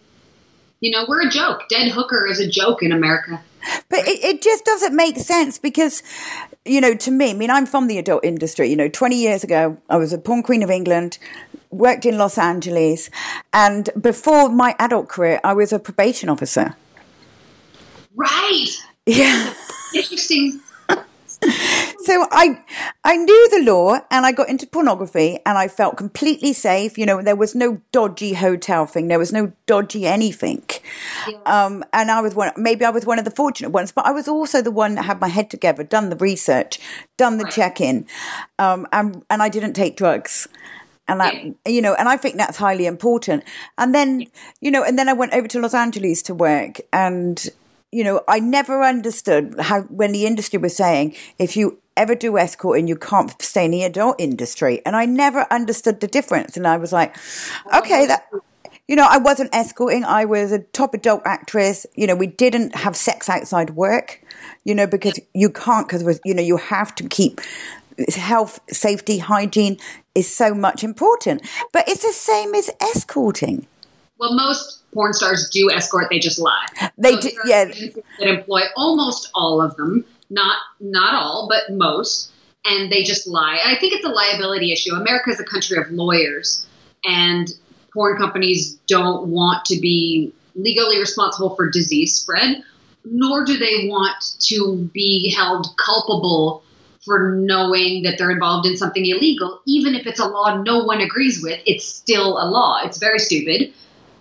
you 0.81 0.91
know, 0.91 1.05
we're 1.07 1.27
a 1.27 1.31
joke. 1.31 1.69
Dead 1.69 1.91
hooker 1.91 2.27
is 2.27 2.41
a 2.41 2.49
joke 2.49 2.83
in 2.83 2.91
America. 2.91 3.41
But 3.91 4.01
it, 4.09 4.25
it 4.25 4.43
just 4.43 4.65
doesn't 4.65 4.97
make 4.97 5.19
sense 5.19 5.59
because, 5.59 6.03
you 6.65 6.81
know, 6.81 6.95
to 6.95 7.11
me, 7.11 7.31
I 7.31 7.35
mean, 7.35 7.51
I'm 7.51 7.67
from 7.67 7.87
the 7.87 7.99
adult 7.99 8.25
industry. 8.25 8.71
You 8.71 8.77
know, 8.77 8.89
20 8.89 9.17
years 9.17 9.45
ago, 9.45 9.77
I 9.91 9.97
was 9.97 10.13
a 10.13 10.19
porn 10.19 10.43
queen 10.43 10.63
of 10.63 10.71
England, 10.71 11.19
worked 11.71 12.07
in 12.07 12.17
Los 12.17 12.39
Angeles. 12.39 13.11
And 13.53 13.91
before 14.01 14.49
my 14.49 14.75
adult 14.79 15.09
career, 15.09 15.41
I 15.45 15.53
was 15.53 15.73
a 15.73 15.79
probation 15.79 16.31
officer. 16.31 16.77
Right. 18.15 18.69
Yeah. 19.05 19.53
Interesting 19.95 20.61
so 22.01 22.27
I 22.31 22.63
I 23.05 23.17
knew 23.17 23.49
the 23.51 23.71
law 23.71 24.01
and 24.11 24.27
I 24.27 24.33
got 24.33 24.49
into 24.49 24.67
pornography 24.67 25.39
and 25.45 25.59
I 25.59 25.69
felt 25.69 25.97
completely 25.97 26.53
safe. 26.53 26.99
You 26.99 27.07
know, 27.07 27.23
there 27.23 27.37
was 27.37 27.55
no 27.55 27.81
dodgy 27.93 28.35
hotel 28.35 28.87
thing. 28.87 29.09
There 29.09 29.19
was 29.19 29.33
no 29.33 29.53
dodgy 29.67 30.07
anything. 30.07 30.63
Yeah. 31.29 31.39
Um, 31.47 31.85
and 31.93 32.11
I 32.11 32.21
was 32.21 32.35
one, 32.35 32.53
maybe 32.57 32.85
I 32.85 32.91
was 32.91 33.07
one 33.07 33.19
of 33.19 33.25
the 33.25 33.31
fortunate 33.31 33.71
ones, 33.71 33.93
but 33.93 34.07
I 34.07 34.13
was 34.13 34.29
also 34.29 34.63
the 34.63 34.71
one 34.71 34.95
that 34.95 35.05
had 35.05 35.21
my 35.21 35.29
head 35.29 35.51
together, 35.51 35.83
done 35.83 36.11
the 36.11 36.17
research, 36.17 36.79
done 37.17 37.39
the 37.39 37.45
right. 37.45 37.53
check-in. 37.53 38.07
Um, 38.59 38.87
and, 38.93 39.25
and 39.31 39.43
I 39.43 39.49
didn't 39.49 39.75
take 39.75 39.97
drugs 39.97 40.49
and 41.09 41.21
that 41.21 41.35
you 41.65 41.81
know 41.81 41.95
and 41.95 42.09
i 42.09 42.17
think 42.17 42.37
that's 42.37 42.57
highly 42.57 42.85
important 42.85 43.45
and 43.79 43.95
then 43.95 44.27
you 44.61 44.73
know 44.73 44.83
and 44.83 44.99
then 44.99 45.09
i 45.09 45.13
went 45.13 45.33
over 45.33 45.47
to 45.47 45.61
los 45.61 45.73
angeles 45.73 46.21
to 46.21 46.35
work 46.35 46.81
and 46.93 47.49
you 47.93 48.05
know, 48.05 48.23
I 48.29 48.41
never 48.41 48.83
understood 48.83 49.55
how 49.59 49.83
when 49.83 50.13
the 50.13 50.27
industry 50.27 50.59
was 50.59 50.77
saying 50.77 51.15
if 51.39 51.57
you 51.57 51.79
ever 51.97 52.15
do 52.15 52.37
escorting, 52.37 52.89
you 52.89 52.97
can't 52.97 53.41
stay 53.41 53.65
in 53.65 53.71
the 53.71 53.85
adult 53.85 54.17
industry, 54.19 54.83
and 54.85 54.95
I 54.97 55.07
never 55.07 55.47
understood 55.51 56.01
the 56.01 56.07
difference. 56.07 56.57
And 56.57 56.67
I 56.67 56.77
was 56.77 56.93
like, 56.93 57.17
okay, 57.75 58.07
that. 58.07 58.29
You 58.89 58.95
know, 58.95 59.09
I 59.11 59.19
wasn't 59.19 59.53
escorting. 59.53 60.05
I 60.05 60.27
was 60.27 60.53
a 60.53 60.61
top 60.61 60.95
adult 60.95 61.23
actress. 61.25 61.87
You 61.97 62.07
know, 62.07 62.15
we 62.15 62.29
didn't 62.29 62.77
have 62.77 62.95
sex 62.95 63.29
outside 63.29 63.71
work. 63.71 64.23
You 64.63 64.77
know, 64.77 64.87
because 64.87 65.19
you 65.35 65.51
can't. 65.51 65.89
Because 65.89 66.21
you 66.25 66.35
know, 66.35 66.43
you 66.43 66.57
have 66.57 66.95
to 66.97 67.09
keep 67.09 67.41
health, 68.15 68.61
safety, 68.71 69.19
hygiene 69.19 69.79
is 70.15 70.33
so 70.33 70.55
much 70.55 70.85
important. 70.85 71.43
But 71.73 71.89
it's 71.89 72.03
the 72.03 72.13
same 72.13 72.55
as 72.55 72.71
escorting. 72.81 73.67
Well, 74.19 74.35
most 74.35 74.83
porn 74.93 75.13
stars 75.13 75.51
do 75.51 75.71
escort; 75.71 76.09
they 76.11 76.19
just 76.19 76.39
lie. 76.39 76.67
They 76.97 77.13
so 77.13 77.21
do, 77.21 77.31
yeah. 77.47 77.65
That 77.65 78.29
employ 78.29 78.63
almost 78.77 79.31
all 79.35 79.61
of 79.61 79.77
them, 79.77 80.05
not 80.31 80.57
not 80.81 81.15
all, 81.15 81.49
but 81.49 81.77
most, 81.77 82.31
and 82.65 82.91
they 82.91 83.03
just 83.03 83.27
lie. 83.27 83.61
I 83.65 83.77
think 83.77 83.93
it's 83.93 84.07
a 84.07 84.11
liability 84.11 84.73
issue. 84.73 84.95
America 84.95 85.31
is 85.31 85.41
a 85.41 85.45
country 85.45 85.79
of 85.79 85.91
lawyers, 85.91 86.67
and 87.05 87.49
porn 87.93 88.17
companies 88.17 88.75
don't 88.87 89.29
want 89.29 89.65
to 89.67 89.79
be 89.79 90.33
legally 90.55 90.99
responsible 90.99 91.55
for 91.55 91.71
disease 91.71 92.15
spread, 92.15 92.63
nor 93.05 93.45
do 93.45 93.59
they 93.59 93.89
want 93.89 94.17
to 94.41 94.89
be 94.95 95.31
held 95.31 95.67
culpable 95.77 96.63
for 97.05 97.37
knowing 97.37 98.03
that 98.03 98.19
they're 98.19 98.33
involved 98.33 98.67
in 98.67 98.77
something 98.77 99.07
illegal, 99.07 99.61
even 99.65 99.95
if 99.95 100.07
it's 100.07 100.19
a 100.19 100.27
law 100.27 100.61
no 100.63 100.83
one 100.83 101.01
agrees 101.01 101.41
with, 101.41 101.61
it's 101.65 101.87
still 101.87 102.37
a 102.39 102.51
law. 102.51 102.81
It's 102.83 102.99
very 102.99 103.21
stupid 103.21 103.73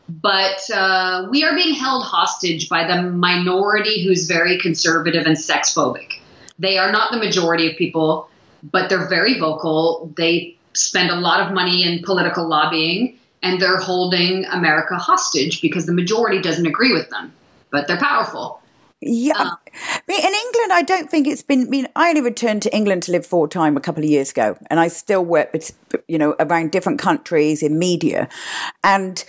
but 0.08 0.70
uh, 0.72 1.28
we 1.30 1.44
are 1.44 1.56
being 1.56 1.74
held 1.74 2.04
hostage 2.04 2.70
by 2.70 2.86
the 2.86 3.02
minority 3.02 4.04
who's 4.04 4.28
very 4.28 4.60
conservative 4.60 5.26
and 5.26 5.38
sex 5.38 5.74
phobic. 5.74 6.20
They 6.60 6.78
are 6.78 6.92
not 6.92 7.12
the 7.12 7.18
majority 7.18 7.70
of 7.70 7.78
people, 7.78 8.30
but 8.64 8.90
they're 8.90 9.08
very 9.08 9.40
vocal. 9.40 10.12
They 10.16 10.58
spend 10.74 11.10
a 11.10 11.16
lot 11.16 11.46
of 11.46 11.54
money 11.54 11.84
in 11.84 12.04
political 12.04 12.48
lobbying, 12.48 13.18
and 13.42 13.62
they're 13.62 13.80
holding 13.80 14.46
America 14.46 14.96
hostage 14.96 15.62
because 15.62 15.86
the 15.86 15.94
majority 15.94 16.42
doesn't 16.42 16.66
agree 16.66 16.94
with 16.94 17.10
them, 17.10 17.34
but 17.72 17.88
they're 17.88 18.00
powerful. 18.00 18.62
Yeah, 19.02 19.38
um, 19.38 19.58
in 20.08 20.34
England, 20.34 20.72
I 20.72 20.82
don't 20.82 21.12
think 21.12 21.28
it's 21.28 21.44
been. 21.44 21.64
I 21.64 21.66
mean, 21.66 21.88
I 21.96 22.10
only 22.10 22.22
returned 22.22 22.62
to 22.64 22.76
England 22.76 23.04
to 23.04 23.12
live 23.12 23.26
full 23.26 23.48
time 23.48 23.76
a 23.76 23.82
couple 23.82 24.04
of 24.04 24.10
years 24.10 24.32
ago, 24.32 24.58
and 24.70 24.80
I 24.80 24.88
still 24.88 25.24
work 25.24 25.52
with, 25.52 25.78
you 26.08 26.18
know, 26.18 26.36
around 26.40 26.72
different 26.72 26.98
countries 26.98 27.62
in 27.62 27.78
media, 27.78 28.30
and 28.84 29.24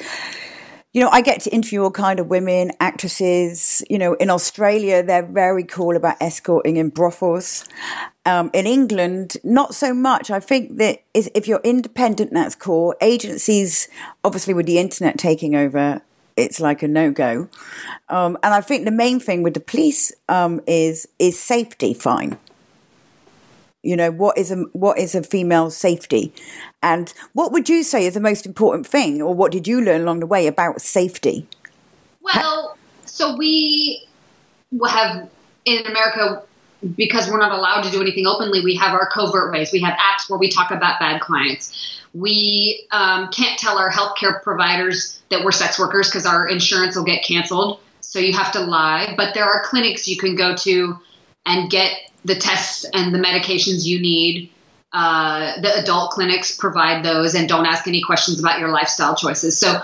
you 0.97 1.03
know, 1.03 1.11
I 1.11 1.21
get 1.21 1.43
to 1.43 1.51
interview 1.51 1.83
all 1.83 1.91
kind 1.91 2.19
of 2.19 2.29
women, 2.29 2.73
actresses. 2.81 3.83
You 3.91 3.99
know, 3.99 4.15
in 4.15 4.31
Australia, 4.31 5.03
they're 5.03 5.27
very 5.27 5.63
cool 5.63 5.95
about 5.95 6.17
escorting 6.23 6.79
in 6.79 6.89
brothels. 6.89 7.67
Um, 8.25 8.49
in 8.55 8.67
England, 8.67 9.37
not 9.45 9.75
so 9.75 9.93
much. 9.93 10.31
I 10.31 10.41
think 10.41 10.79
that 10.79 11.03
if 11.13 11.47
you're 11.47 11.61
independent, 11.63 12.33
that's 12.33 12.55
cool. 12.55 12.95
Agencies, 13.03 13.89
obviously, 14.25 14.55
with 14.55 14.65
the 14.65 14.79
internet 14.79 15.19
taking 15.19 15.55
over, 15.55 16.01
it's 16.35 16.61
like 16.61 16.83
a 16.83 16.89
no 16.89 17.11
go. 17.11 17.51
Um, 18.09 18.39
and 18.43 18.55
I 18.55 18.63
think 18.63 18.87
the 18.87 18.91
main 18.91 19.21
thing 19.21 19.43
with 19.43 19.53
the 19.53 19.61
police 19.61 20.13
um, 20.31 20.63
is 20.67 21.07
is 21.19 21.39
safety. 21.39 21.93
Fine. 21.93 22.39
You 23.87 23.97
know 23.97 24.11
what 24.11 24.37
is 24.37 24.51
a 24.51 24.57
what 24.73 24.99
is 24.99 25.15
a 25.15 25.23
female 25.23 25.71
safety, 25.71 26.33
and 26.83 27.13
what 27.35 27.53
would 27.53 27.69
you 27.69 27.85
say 27.85 28.07
is 28.07 28.15
the 28.15 28.21
most 28.21 28.45
important 28.45 28.87
thing, 28.87 29.23
or 29.23 29.33
what 29.33 29.53
did 29.53 29.69
you 29.69 29.81
learn 29.81 30.01
along 30.03 30.21
the 30.21 30.27
way 30.27 30.49
about 30.49 30.81
safety? 30.81 31.47
Well, 32.21 32.77
so 33.05 33.37
we 33.37 34.07
have 34.89 35.29
in 35.65 35.87
America 35.87 36.43
because 36.97 37.31
we're 37.31 37.39
not 37.39 37.53
allowed 37.53 37.83
to 37.83 37.91
do 37.91 38.01
anything 38.01 38.27
openly. 38.27 38.61
We 38.63 38.75
have 38.77 38.93
our 38.93 39.09
covert 39.09 39.53
ways. 39.53 39.71
We 39.73 39.81
have 39.81 39.95
apps 39.95 40.29
where 40.29 40.39
we 40.39 40.49
talk 40.49 40.71
about 40.71 40.99
bad 41.01 41.21
clients. 41.21 42.01
We 42.13 42.87
um, 42.91 43.29
can't 43.29 43.59
tell 43.59 43.79
our 43.79 43.91
healthcare 43.91 44.43
providers 44.43 45.21
that 45.31 45.45
we're 45.45 45.53
sex 45.53 45.79
workers 45.79 46.09
because 46.09 46.27
our 46.27 46.47
insurance 46.49 46.97
will 46.97 47.05
get 47.05 47.25
canceled. 47.25 47.81
So 48.01 48.19
you 48.19 48.33
have 48.33 48.53
to 48.53 48.61
lie. 48.61 49.15
But 49.17 49.35
there 49.35 49.45
are 49.45 49.63
clinics 49.65 50.07
you 50.09 50.17
can 50.17 50.35
go 50.35 50.55
to 50.57 50.99
and 51.45 51.71
get 51.71 51.93
the 52.27 52.35
tests 52.35 52.85
and 52.93 53.15
the 53.15 53.19
medications 53.19 53.85
you 53.85 54.01
need. 54.01 54.51
Uh, 54.93 55.61
the 55.61 55.79
adult 55.79 56.11
clinics 56.11 56.57
provide 56.57 57.05
those 57.05 57.35
and 57.35 57.49
don't 57.49 57.67
ask 57.67 57.87
any 57.87 58.03
questions 58.03 58.41
about 58.41 58.59
your 58.59 58.71
lifestyle 58.71 59.15
choices. 59.15 59.59
So, 59.59 59.81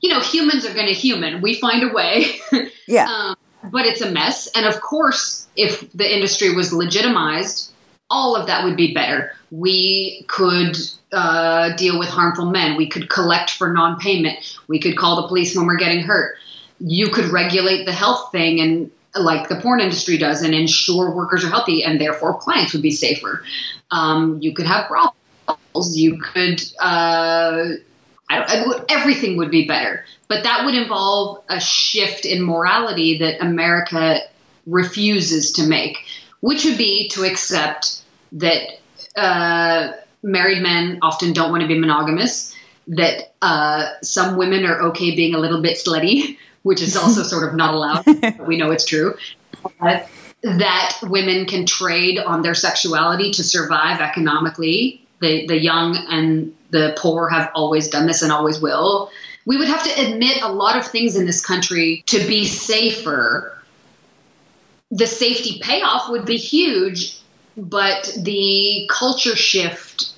you 0.00 0.10
know, 0.10 0.20
humans 0.20 0.66
are 0.66 0.74
going 0.74 0.86
to 0.86 0.92
human. 0.92 1.40
We 1.40 1.54
find 1.54 1.82
a 1.82 1.92
way. 1.92 2.26
Yeah. 2.86 3.06
um, 3.06 3.36
but 3.70 3.86
it's 3.86 4.00
a 4.00 4.10
mess. 4.10 4.48
And 4.56 4.66
of 4.66 4.80
course, 4.80 5.46
if 5.54 5.92
the 5.92 6.12
industry 6.12 6.52
was 6.52 6.72
legitimized, 6.72 7.72
all 8.10 8.34
of 8.34 8.48
that 8.48 8.64
would 8.64 8.76
be 8.76 8.92
better. 8.92 9.32
We 9.52 10.24
could 10.26 10.76
uh, 11.12 11.76
deal 11.76 11.96
with 11.96 12.08
harmful 12.08 12.46
men. 12.46 12.76
We 12.76 12.88
could 12.88 13.08
collect 13.08 13.50
for 13.50 13.72
non 13.72 14.00
payment. 14.00 14.58
We 14.66 14.80
could 14.80 14.96
call 14.96 15.22
the 15.22 15.28
police 15.28 15.56
when 15.56 15.66
we're 15.66 15.76
getting 15.76 16.00
hurt. 16.00 16.36
You 16.80 17.10
could 17.10 17.26
regulate 17.26 17.84
the 17.84 17.92
health 17.92 18.32
thing 18.32 18.60
and 18.60 18.90
like 19.14 19.48
the 19.48 19.56
porn 19.56 19.80
industry 19.80 20.18
does 20.18 20.42
and 20.42 20.54
ensure 20.54 21.14
workers 21.14 21.44
are 21.44 21.50
healthy 21.50 21.82
and 21.82 22.00
therefore 22.00 22.38
clients 22.38 22.72
would 22.72 22.82
be 22.82 22.90
safer. 22.90 23.44
Um, 23.90 24.38
you 24.40 24.54
could 24.54 24.66
have 24.66 24.88
brothels. 24.88 25.96
You 25.96 26.18
could, 26.20 26.62
uh, 26.80 27.70
would, 28.30 28.84
everything 28.88 29.36
would 29.36 29.50
be 29.50 29.66
better. 29.66 30.04
But 30.28 30.44
that 30.44 30.64
would 30.64 30.74
involve 30.74 31.42
a 31.48 31.60
shift 31.60 32.24
in 32.24 32.42
morality 32.42 33.18
that 33.18 33.42
America 33.42 34.20
refuses 34.66 35.52
to 35.52 35.66
make, 35.66 35.98
which 36.40 36.64
would 36.64 36.78
be 36.78 37.08
to 37.08 37.24
accept 37.24 38.02
that 38.32 38.78
uh, 39.16 39.92
married 40.22 40.62
men 40.62 41.00
often 41.02 41.32
don't 41.32 41.50
want 41.50 41.62
to 41.62 41.68
be 41.68 41.78
monogamous, 41.78 42.54
that 42.86 43.32
uh, 43.42 43.90
some 44.02 44.36
women 44.36 44.64
are 44.64 44.80
okay 44.82 45.14
being 45.16 45.34
a 45.34 45.38
little 45.38 45.62
bit 45.62 45.78
slutty, 45.78 46.36
which 46.62 46.82
is 46.82 46.96
also 46.96 47.22
sort 47.22 47.48
of 47.48 47.54
not 47.54 47.74
allowed. 47.74 48.04
But 48.20 48.46
we 48.46 48.56
know 48.56 48.70
it's 48.70 48.84
true. 48.84 49.16
Uh, 49.80 50.00
that 50.42 50.98
women 51.02 51.46
can 51.46 51.66
trade 51.66 52.18
on 52.18 52.42
their 52.42 52.54
sexuality 52.54 53.30
to 53.32 53.44
survive 53.44 54.00
economically. 54.00 55.06
The, 55.20 55.46
the 55.46 55.58
young 55.58 55.96
and 56.08 56.54
the 56.70 56.94
poor 56.96 57.28
have 57.28 57.50
always 57.54 57.88
done 57.88 58.06
this 58.06 58.22
and 58.22 58.32
always 58.32 58.60
will. 58.60 59.10
We 59.44 59.56
would 59.56 59.68
have 59.68 59.82
to 59.84 60.06
admit 60.06 60.42
a 60.42 60.52
lot 60.52 60.76
of 60.76 60.86
things 60.86 61.16
in 61.16 61.26
this 61.26 61.44
country 61.44 62.04
to 62.06 62.18
be 62.26 62.46
safer. 62.46 63.58
The 64.90 65.06
safety 65.06 65.60
payoff 65.62 66.08
would 66.08 66.24
be 66.24 66.36
huge, 66.36 67.18
but 67.56 68.16
the 68.16 68.88
culture 68.90 69.36
shift 69.36 70.12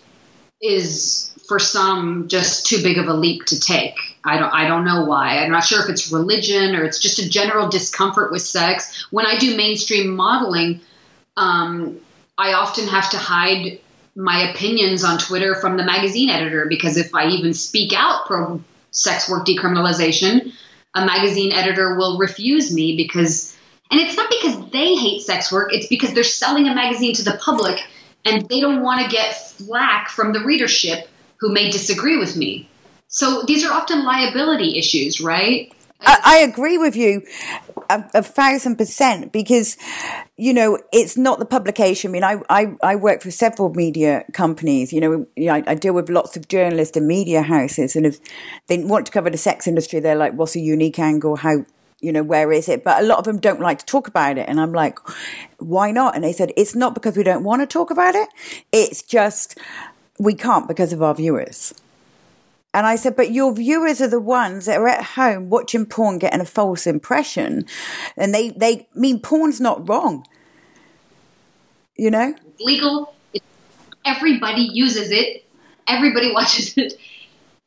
is 0.60 1.32
for 1.48 1.58
some 1.58 2.28
just 2.28 2.66
too 2.66 2.82
big 2.82 2.98
of 2.98 3.08
a 3.08 3.14
leap 3.14 3.44
to 3.46 3.58
take. 3.58 3.96
I 4.24 4.38
don't 4.38 4.52
I 4.52 4.68
don't 4.68 4.84
know 4.84 5.04
why. 5.04 5.38
I'm 5.38 5.50
not 5.50 5.64
sure 5.64 5.82
if 5.82 5.88
it's 5.88 6.12
religion 6.12 6.76
or 6.76 6.84
it's 6.84 6.98
just 6.98 7.18
a 7.18 7.28
general 7.28 7.68
discomfort 7.68 8.30
with 8.30 8.42
sex. 8.42 9.06
When 9.10 9.26
I 9.26 9.38
do 9.38 9.56
mainstream 9.56 10.14
modeling, 10.14 10.80
um, 11.36 12.00
I 12.38 12.52
often 12.52 12.86
have 12.88 13.10
to 13.10 13.18
hide 13.18 13.80
my 14.14 14.50
opinions 14.50 15.04
on 15.04 15.18
Twitter 15.18 15.54
from 15.54 15.76
the 15.76 15.84
magazine 15.84 16.28
editor 16.28 16.66
because 16.68 16.96
if 16.96 17.14
I 17.14 17.28
even 17.28 17.54
speak 17.54 17.92
out 17.94 18.26
pro 18.26 18.62
sex 18.90 19.28
work 19.28 19.46
decriminalization, 19.46 20.52
a 20.94 21.04
magazine 21.04 21.52
editor 21.52 21.96
will 21.96 22.18
refuse 22.18 22.72
me 22.72 22.96
because 22.96 23.56
and 23.90 24.00
it's 24.00 24.16
not 24.16 24.30
because 24.30 24.70
they 24.70 24.94
hate 24.94 25.20
sex 25.20 25.52
work, 25.52 25.72
it's 25.74 25.86
because 25.86 26.14
they're 26.14 26.24
selling 26.24 26.66
a 26.66 26.74
magazine 26.74 27.14
to 27.14 27.24
the 27.24 27.38
public 27.44 27.78
and 28.24 28.48
they 28.48 28.60
don't 28.60 28.82
want 28.82 29.04
to 29.04 29.10
get 29.10 29.34
flack 29.34 30.08
from 30.08 30.32
the 30.32 30.40
readership 30.40 31.08
who 31.38 31.52
may 31.52 31.70
disagree 31.70 32.16
with 32.16 32.36
me. 32.36 32.68
So 33.12 33.42
these 33.46 33.62
are 33.62 33.72
often 33.72 34.04
liability 34.04 34.78
issues, 34.78 35.20
right? 35.20 35.70
I, 36.00 36.20
I 36.24 36.38
agree 36.38 36.78
with 36.78 36.96
you 36.96 37.22
a, 37.90 38.02
a, 38.14 38.22
thousand 38.22 38.76
percent 38.76 39.32
because, 39.32 39.76
you 40.38 40.54
know, 40.54 40.78
it's 40.94 41.18
not 41.18 41.38
the 41.38 41.44
publication. 41.44 42.10
I 42.10 42.12
mean, 42.12 42.24
I, 42.24 42.40
I, 42.48 42.74
I 42.82 42.96
work 42.96 43.20
for 43.20 43.30
several 43.30 43.68
media 43.74 44.24
companies. 44.32 44.94
You 44.94 45.00
know, 45.02 45.26
I, 45.52 45.62
I, 45.66 45.74
deal 45.74 45.92
with 45.92 46.08
lots 46.08 46.38
of 46.38 46.48
journalists 46.48 46.96
and 46.96 47.06
media 47.06 47.42
houses. 47.42 47.94
And 47.94 48.06
if 48.06 48.18
they 48.68 48.82
want 48.82 49.04
to 49.06 49.12
cover 49.12 49.28
the 49.28 49.36
sex 49.36 49.66
industry, 49.66 50.00
they're 50.00 50.16
like, 50.16 50.32
what's 50.32 50.56
a 50.56 50.60
unique 50.60 50.98
angle? 50.98 51.36
How, 51.36 51.66
you 52.00 52.12
know, 52.12 52.22
where 52.22 52.50
is 52.50 52.66
it? 52.66 52.82
But 52.82 53.02
a 53.02 53.06
lot 53.06 53.18
of 53.18 53.24
them 53.24 53.38
don't 53.38 53.60
like 53.60 53.80
to 53.80 53.86
talk 53.86 54.08
about 54.08 54.38
it. 54.38 54.48
And 54.48 54.58
I'm 54.58 54.72
like, 54.72 54.98
why 55.58 55.90
not? 55.90 56.14
And 56.14 56.24
they 56.24 56.32
said, 56.32 56.50
it's 56.56 56.74
not 56.74 56.94
because 56.94 57.18
we 57.18 57.24
don't 57.24 57.44
want 57.44 57.60
to 57.60 57.66
talk 57.66 57.90
about 57.90 58.14
it. 58.14 58.30
It's 58.72 59.02
just 59.02 59.58
we 60.18 60.32
can't 60.32 60.66
because 60.66 60.94
of 60.94 61.02
our 61.02 61.14
viewers. 61.14 61.74
And 62.74 62.86
I 62.86 62.96
said, 62.96 63.16
but 63.16 63.32
your 63.32 63.54
viewers 63.54 64.00
are 64.00 64.08
the 64.08 64.20
ones 64.20 64.66
that 64.66 64.78
are 64.78 64.88
at 64.88 65.04
home 65.04 65.50
watching 65.50 65.84
porn, 65.84 66.18
getting 66.18 66.40
a 66.40 66.46
false 66.46 66.86
impression. 66.86 67.66
And 68.16 68.34
they, 68.34 68.50
they 68.50 68.88
mean 68.94 69.20
porn's 69.20 69.60
not 69.60 69.88
wrong. 69.88 70.26
You 71.96 72.10
know? 72.10 72.34
Legal. 72.60 73.14
Everybody 74.04 74.62
uses 74.72 75.10
it. 75.10 75.44
Everybody 75.86 76.32
watches 76.34 76.76
it. 76.76 76.94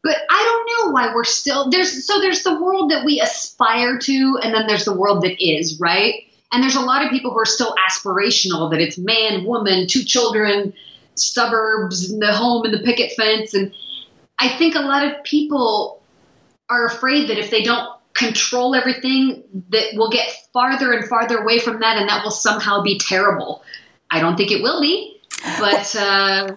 But 0.03 0.17
I 0.29 0.43
don't 0.43 0.87
know 0.87 0.93
why 0.93 1.15
we're 1.15 1.23
still 1.23 1.71
there's 1.71 2.05
so 2.05 2.19
there's 2.19 2.43
the 2.43 2.61
world 2.61 2.91
that 2.91 3.03
we 3.03 3.19
aspire 3.19 3.97
to, 3.97 4.37
and 4.43 4.53
then 4.53 4.67
there's 4.67 4.85
the 4.85 4.93
world 4.93 5.23
that 5.23 5.43
is, 5.43 5.79
right? 5.79 6.13
And 6.51 6.61
there's 6.61 6.75
a 6.75 6.81
lot 6.81 7.03
of 7.03 7.09
people 7.09 7.31
who 7.31 7.39
are 7.39 7.45
still 7.45 7.73
aspirational 7.89 8.69
that 8.69 8.79
it's 8.79 8.99
man, 8.99 9.45
woman, 9.45 9.87
two 9.87 10.03
children, 10.03 10.73
suburbs 11.15 12.11
and 12.11 12.21
the 12.21 12.33
home 12.33 12.65
and 12.65 12.73
the 12.73 12.83
picket 12.83 13.13
fence. 13.13 13.55
And 13.55 13.73
I 14.39 14.57
think 14.57 14.75
a 14.75 14.81
lot 14.81 15.05
of 15.05 15.23
people 15.23 16.01
are 16.69 16.85
afraid 16.85 17.29
that 17.29 17.37
if 17.37 17.49
they 17.49 17.61
don't 17.61 17.89
control 18.13 18.75
everything, 18.75 19.43
that 19.69 19.85
we'll 19.93 20.09
get 20.09 20.29
farther 20.53 20.93
and 20.93 21.07
farther 21.07 21.37
away 21.37 21.59
from 21.59 21.79
that, 21.79 21.97
and 21.97 22.09
that 22.09 22.23
will 22.23 22.31
somehow 22.31 22.81
be 22.81 22.97
terrible. 22.97 23.63
I 24.11 24.19
don't 24.19 24.37
think 24.37 24.51
it 24.51 24.61
will 24.61 24.81
be, 24.81 25.19
but 25.59 25.95
uh, 25.95 26.55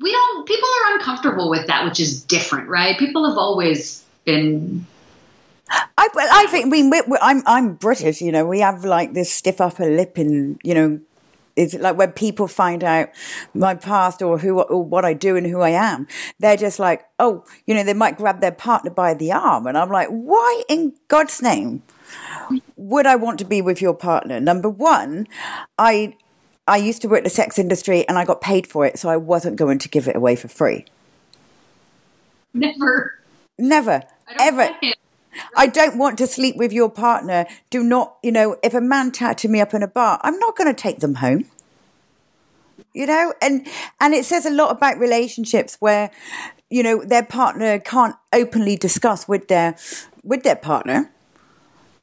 we 0.00 0.12
don't. 0.12 0.46
People 0.46 0.68
are 0.68 0.94
uncomfortable 0.94 1.50
with 1.50 1.66
that, 1.66 1.84
which 1.84 2.00
is 2.00 2.22
different, 2.24 2.68
right? 2.68 2.98
People 2.98 3.28
have 3.28 3.38
always 3.38 4.04
been 4.24 4.86
I, 5.68 6.08
I 6.14 6.46
think 6.48 6.66
I 6.66 6.68
mean 6.68 6.90
we, 6.90 7.00
we, 7.02 7.18
I'm 7.20 7.42
I'm 7.46 7.74
British, 7.74 8.20
you 8.20 8.30
know. 8.30 8.46
We 8.46 8.60
have 8.60 8.84
like 8.84 9.14
this 9.14 9.32
stiff 9.32 9.60
upper 9.60 9.86
lip, 9.86 10.16
and 10.16 10.60
you 10.62 10.74
know, 10.74 11.00
it's 11.56 11.74
like 11.74 11.96
when 11.96 12.12
people 12.12 12.46
find 12.46 12.84
out 12.84 13.08
my 13.54 13.74
past 13.74 14.22
or 14.22 14.38
who 14.38 14.60
or 14.60 14.84
what 14.84 15.04
I 15.04 15.14
do 15.14 15.36
and 15.36 15.46
who 15.46 15.60
I 15.60 15.70
am, 15.70 16.06
they're 16.38 16.56
just 16.56 16.78
like, 16.78 17.04
oh, 17.18 17.44
you 17.66 17.74
know, 17.74 17.82
they 17.82 17.94
might 17.94 18.16
grab 18.16 18.40
their 18.40 18.52
partner 18.52 18.90
by 18.90 19.14
the 19.14 19.32
arm, 19.32 19.66
and 19.66 19.76
I'm 19.76 19.90
like, 19.90 20.08
why 20.08 20.62
in 20.68 20.94
God's 21.08 21.42
name 21.42 21.82
would 22.76 23.06
I 23.06 23.16
want 23.16 23.38
to 23.40 23.44
be 23.44 23.62
with 23.62 23.80
your 23.80 23.94
partner? 23.94 24.38
Number 24.38 24.68
one, 24.68 25.26
I 25.78 26.14
I 26.68 26.76
used 26.78 27.02
to 27.02 27.08
work 27.08 27.18
in 27.18 27.24
the 27.24 27.30
sex 27.30 27.58
industry 27.58 28.06
and 28.08 28.18
I 28.18 28.24
got 28.24 28.40
paid 28.40 28.66
for 28.66 28.84
it, 28.86 28.98
so 28.98 29.08
I 29.08 29.16
wasn't 29.16 29.56
going 29.56 29.78
to 29.78 29.88
give 29.88 30.08
it 30.08 30.16
away 30.16 30.36
for 30.36 30.48
free. 30.48 30.84
Never. 32.52 33.14
Never. 33.58 34.02
Ever. 34.40 34.70
I 35.56 35.66
don't 35.66 35.96
want 35.96 36.18
to 36.18 36.26
sleep 36.26 36.56
with 36.56 36.72
your 36.72 36.90
partner. 36.90 37.46
Do 37.70 37.82
not, 37.82 38.16
you 38.22 38.30
know, 38.30 38.56
if 38.62 38.74
a 38.74 38.80
man 38.80 39.10
tatted 39.10 39.50
me 39.50 39.60
up 39.60 39.74
in 39.74 39.82
a 39.82 39.88
bar, 39.88 40.20
I'm 40.22 40.38
not 40.38 40.56
going 40.56 40.72
to 40.72 40.80
take 40.80 41.00
them 41.00 41.16
home. 41.16 41.46
You 42.92 43.06
know, 43.06 43.34
and 43.42 43.66
and 44.00 44.14
it 44.14 44.24
says 44.24 44.46
a 44.46 44.50
lot 44.50 44.70
about 44.70 44.98
relationships 44.98 45.76
where, 45.80 46.10
you 46.70 46.82
know, 46.82 47.04
their 47.04 47.22
partner 47.22 47.78
can't 47.78 48.16
openly 48.32 48.76
discuss 48.76 49.26
with 49.26 49.48
their 49.48 49.76
with 50.22 50.42
their 50.42 50.56
partner 50.56 51.10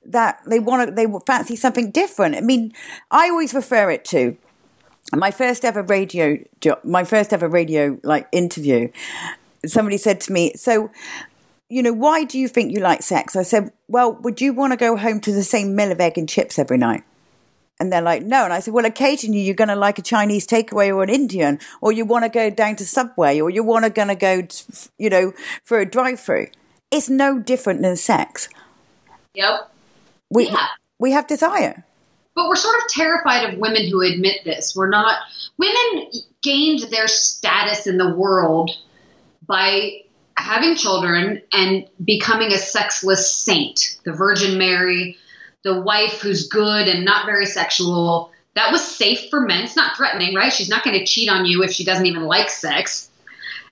that 0.05 0.39
they 0.47 0.59
want 0.59 0.87
to 0.87 0.93
they 0.93 1.07
fancy 1.25 1.55
something 1.55 1.91
different. 1.91 2.35
I 2.35 2.41
mean, 2.41 2.73
I 3.09 3.29
always 3.29 3.53
refer 3.53 3.89
it 3.89 4.05
to 4.05 4.37
my 5.15 5.31
first 5.31 5.65
ever 5.65 5.81
radio 5.81 6.37
job, 6.59 6.79
my 6.83 7.03
first 7.03 7.33
ever 7.33 7.47
radio 7.47 7.99
like 8.03 8.27
interview. 8.31 8.89
Somebody 9.65 9.97
said 9.97 10.19
to 10.21 10.33
me, 10.33 10.53
"So, 10.55 10.91
you 11.69 11.81
know, 11.81 11.93
why 11.93 12.23
do 12.23 12.37
you 12.39 12.47
think 12.47 12.71
you 12.71 12.79
like 12.79 13.01
sex?" 13.01 13.35
I 13.35 13.43
said, 13.43 13.71
"Well, 13.87 14.13
would 14.21 14.41
you 14.41 14.53
want 14.53 14.73
to 14.73 14.77
go 14.77 14.97
home 14.97 15.19
to 15.21 15.31
the 15.31 15.43
same 15.43 15.75
mill 15.75 15.91
of 15.91 15.99
egg 15.99 16.17
and 16.17 16.29
chips 16.29 16.57
every 16.59 16.77
night?" 16.77 17.03
And 17.79 17.91
they're 17.91 18.01
like, 18.01 18.21
no. 18.21 18.43
And 18.43 18.53
I 18.53 18.59
said, 18.59 18.73
well, 18.73 18.85
occasionally 18.85 19.41
you're 19.41 19.55
going 19.55 19.67
to 19.67 19.75
like 19.75 19.97
a 19.97 20.03
Chinese 20.03 20.45
takeaway 20.45 20.95
or 20.95 21.01
an 21.01 21.09
Indian, 21.09 21.59
or 21.81 21.91
you 21.91 22.05
want 22.05 22.23
to 22.23 22.29
go 22.29 22.51
down 22.51 22.75
to 22.77 22.85
Subway, 22.85 23.41
or 23.41 23.49
you 23.49 23.63
want 23.63 23.83
to 23.83 23.89
going 23.89 24.09
to 24.09 24.15
go, 24.15 24.47
you 24.99 25.09
know, 25.09 25.33
for 25.63 25.79
a 25.79 25.85
drive-through. 25.85 26.47
It's 26.91 27.09
no 27.09 27.39
different 27.39 27.81
than 27.81 27.97
sex. 27.97 28.47
Yep. 29.33 29.71
We, 30.29 30.49
Yeah. 30.49 30.67
we 30.99 31.11
have 31.13 31.25
desire. 31.25 31.83
But 32.35 32.47
we're 32.47 32.55
sort 32.55 32.75
of 32.75 32.87
terrified 32.89 33.51
of 33.51 33.59
women 33.59 33.89
who 33.89 34.01
admit 34.01 34.45
this. 34.45 34.75
We're 34.75 34.89
not, 34.89 35.17
women 35.57 36.11
gained 36.43 36.81
their 36.91 37.07
status 37.07 37.87
in 37.87 37.97
the 37.97 38.13
world 38.13 38.69
by 39.45 40.03
having 40.37 40.75
children 40.75 41.41
and 41.51 41.87
becoming 42.03 42.51
a 42.51 42.57
sexless 42.57 43.33
saint, 43.33 43.97
the 44.03 44.11
Virgin 44.11 44.57
Mary, 44.57 45.17
the 45.63 45.81
wife 45.81 46.21
who's 46.21 46.47
good 46.47 46.87
and 46.87 47.05
not 47.05 47.25
very 47.25 47.45
sexual. 47.45 48.31
That 48.55 48.71
was 48.71 48.85
safe 48.85 49.29
for 49.29 49.41
men. 49.41 49.63
It's 49.63 49.75
not 49.75 49.97
threatening, 49.97 50.35
right? 50.35 50.53
She's 50.53 50.69
not 50.69 50.83
going 50.83 50.99
to 50.99 51.05
cheat 51.05 51.29
on 51.29 51.45
you 51.45 51.63
if 51.63 51.71
she 51.71 51.85
doesn't 51.85 52.05
even 52.05 52.23
like 52.23 52.49
sex. 52.49 53.09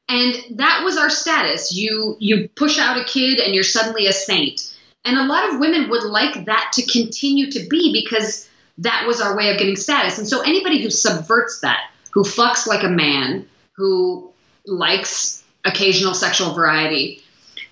And 0.10 0.58
that 0.58 0.82
was 0.84 0.97
our 0.97 1.10
status. 1.10 1.74
You 1.74 2.17
you 2.19 2.50
push 2.50 2.80
out 2.80 2.97
a 2.97 3.06
kid 3.06 3.39
and 3.39 3.54
you're 3.54 3.63
suddenly 3.63 4.08
a 4.08 4.13
saint. 4.13 4.76
And 5.06 5.17
a 5.17 5.26
lot 5.26 5.54
of 5.54 5.60
women 5.60 5.89
would 5.89 6.04
like 6.04 6.45
that 6.45 6.71
to 6.74 6.86
continue 6.86 7.50
to 7.52 7.67
be 7.69 7.93
because 7.93 8.50
that 8.80 9.06
was 9.08 9.21
our 9.21 9.36
way 9.36 9.50
of 9.52 9.58
getting 9.58 9.76
status. 9.76 10.17
And 10.17 10.28
so 10.28 10.41
anybody 10.41 10.82
who 10.82 10.89
subverts 10.89 11.62
that, 11.62 11.91
who 12.12 12.24
fucks 12.24 12.67
like 12.67 12.84
a 12.84 12.89
man, 12.89 13.47
who 13.76 14.32
likes 14.65 15.40
occasional 15.65 16.13
sexual 16.13 16.54
variety, 16.54 17.21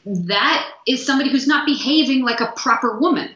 that 0.06 0.72
is 0.88 1.06
somebody 1.06 1.30
who's 1.30 1.48
not 1.48 1.66
behaving 1.66 2.24
like 2.24 2.42
a 2.42 2.52
proper 2.56 3.00
woman. 3.00 3.30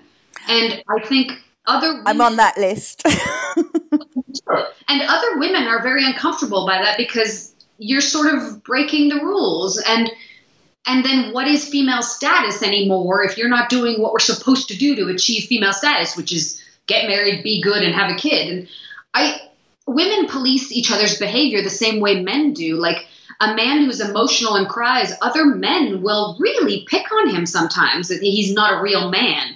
And 0.47 0.83
I 0.89 1.05
think 1.05 1.31
other 1.65 1.89
women, 1.89 2.07
I'm 2.07 2.21
on 2.21 2.35
that 2.37 2.57
list. 2.57 3.03
and 4.87 5.01
other 5.01 5.39
women 5.39 5.63
are 5.63 5.81
very 5.81 6.05
uncomfortable 6.05 6.65
by 6.65 6.77
that 6.79 6.97
because 6.97 7.53
you're 7.77 8.01
sort 8.01 8.33
of 8.33 8.63
breaking 8.63 9.09
the 9.09 9.15
rules 9.15 9.77
and 9.77 10.11
and 10.85 11.05
then 11.05 11.31
what 11.31 11.47
is 11.47 11.69
female 11.69 12.01
status 12.01 12.61
anymore 12.61 13.23
if 13.23 13.37
you're 13.37 13.49
not 13.49 13.69
doing 13.69 14.01
what 14.01 14.11
we're 14.11 14.19
supposed 14.19 14.67
to 14.67 14.77
do 14.77 14.95
to 14.95 15.07
achieve 15.07 15.45
female 15.45 15.73
status 15.73 16.15
which 16.15 16.31
is 16.31 16.61
get 16.85 17.07
married 17.07 17.43
be 17.43 17.61
good 17.61 17.81
and 17.81 17.93
have 17.93 18.11
a 18.11 18.15
kid 18.15 18.49
and 18.49 18.67
i 19.13 19.41
women 19.87 20.27
police 20.27 20.71
each 20.71 20.91
other's 20.91 21.17
behavior 21.17 21.61
the 21.61 21.69
same 21.69 21.99
way 21.99 22.21
men 22.21 22.53
do. 22.53 22.77
Like 22.77 23.05
a 23.39 23.55
man 23.55 23.83
who's 23.83 23.99
emotional 23.99 24.55
and 24.55 24.67
cries 24.67 25.13
other 25.21 25.45
men 25.45 26.01
will 26.01 26.37
really 26.39 26.85
pick 26.89 27.11
on 27.11 27.29
him 27.29 27.45
sometimes 27.45 28.09
he's 28.09 28.53
not 28.53 28.79
a 28.79 28.81
real 28.81 29.09
man 29.09 29.55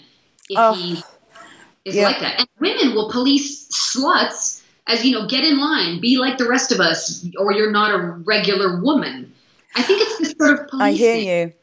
if 0.50 0.58
Oh, 0.58 0.74
he 0.74 1.04
is 1.86 1.96
yeah. 1.96 2.04
like 2.04 2.20
that. 2.20 2.40
And 2.40 2.48
women 2.60 2.96
will 2.96 3.10
police 3.10 3.68
sluts 3.70 4.62
as 4.88 5.06
you 5.06 5.12
know 5.12 5.28
get 5.28 5.44
in 5.44 5.60
line 5.60 6.00
be 6.00 6.18
like 6.18 6.38
the 6.38 6.48
rest 6.48 6.72
of 6.72 6.80
us 6.80 7.26
or 7.38 7.54
you're 7.54 7.72
not 7.72 7.94
a 7.94 7.98
regular 7.98 8.82
woman. 8.82 9.34
I 9.76 9.84
think 9.84 10.02
it's 10.02 10.18
this 10.18 10.32
sort 10.32 10.60
of 10.60 10.68
policing 10.68 10.82
I 10.82 10.92
hear 10.94 11.16
you. 11.16 11.54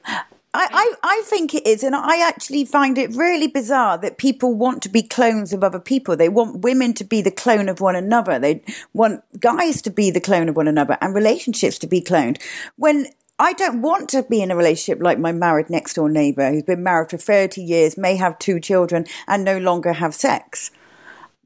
I, 0.57 0.69
I, 0.73 0.95
I 1.03 1.23
think 1.25 1.53
it 1.53 1.67
is, 1.67 1.83
and 1.83 1.97
I 1.97 2.27
actually 2.27 2.65
find 2.65 2.97
it 2.97 3.15
really 3.17 3.49
bizarre 3.49 3.99
that 3.99 4.19
people 4.19 4.55
want 4.55 4.83
to 4.85 4.89
be 4.89 5.03
clones 5.03 5.53
of 5.53 5.65
other 5.65 5.81
people. 5.81 6.17
They 6.17 6.29
want 6.29 6.61
women 6.61 6.95
to 6.95 7.05
be 7.05 7.21
the 7.21 7.33
clone 7.33 7.69
of 7.69 7.81
one 7.81 7.97
another. 7.97 8.39
They 8.39 8.63
want 8.93 9.25
guys 9.41 9.83
to 9.83 9.91
be 9.91 10.13
the 10.13 10.21
clone 10.21 10.49
of 10.49 10.55
one 10.55 10.69
another 10.69 10.97
and 11.01 11.13
relationships 11.13 11.77
to 11.81 11.89
be 11.89 12.01
cloned. 12.01 12.41
When 12.77 13.07
I 13.37 13.53
don't 13.53 13.83
want 13.83 14.09
to 14.11 14.23
be 14.23 14.43
in 14.43 14.53
a 14.53 14.57
relationship 14.57 15.03
like 15.03 15.19
my 15.19 15.33
married 15.33 15.71
next 15.71 15.95
door 15.95 16.09
neighbor 16.09 16.49
who's 16.49 16.63
been 16.63 16.85
married 16.85 17.11
for 17.11 17.17
30 17.17 17.61
years, 17.61 17.99
may 17.99 18.15
have 18.15 18.39
two 18.39 18.61
children, 18.61 19.07
and 19.27 19.45
no 19.45 19.59
longer 19.59 19.95
have 19.95 20.15
sex. 20.15 20.71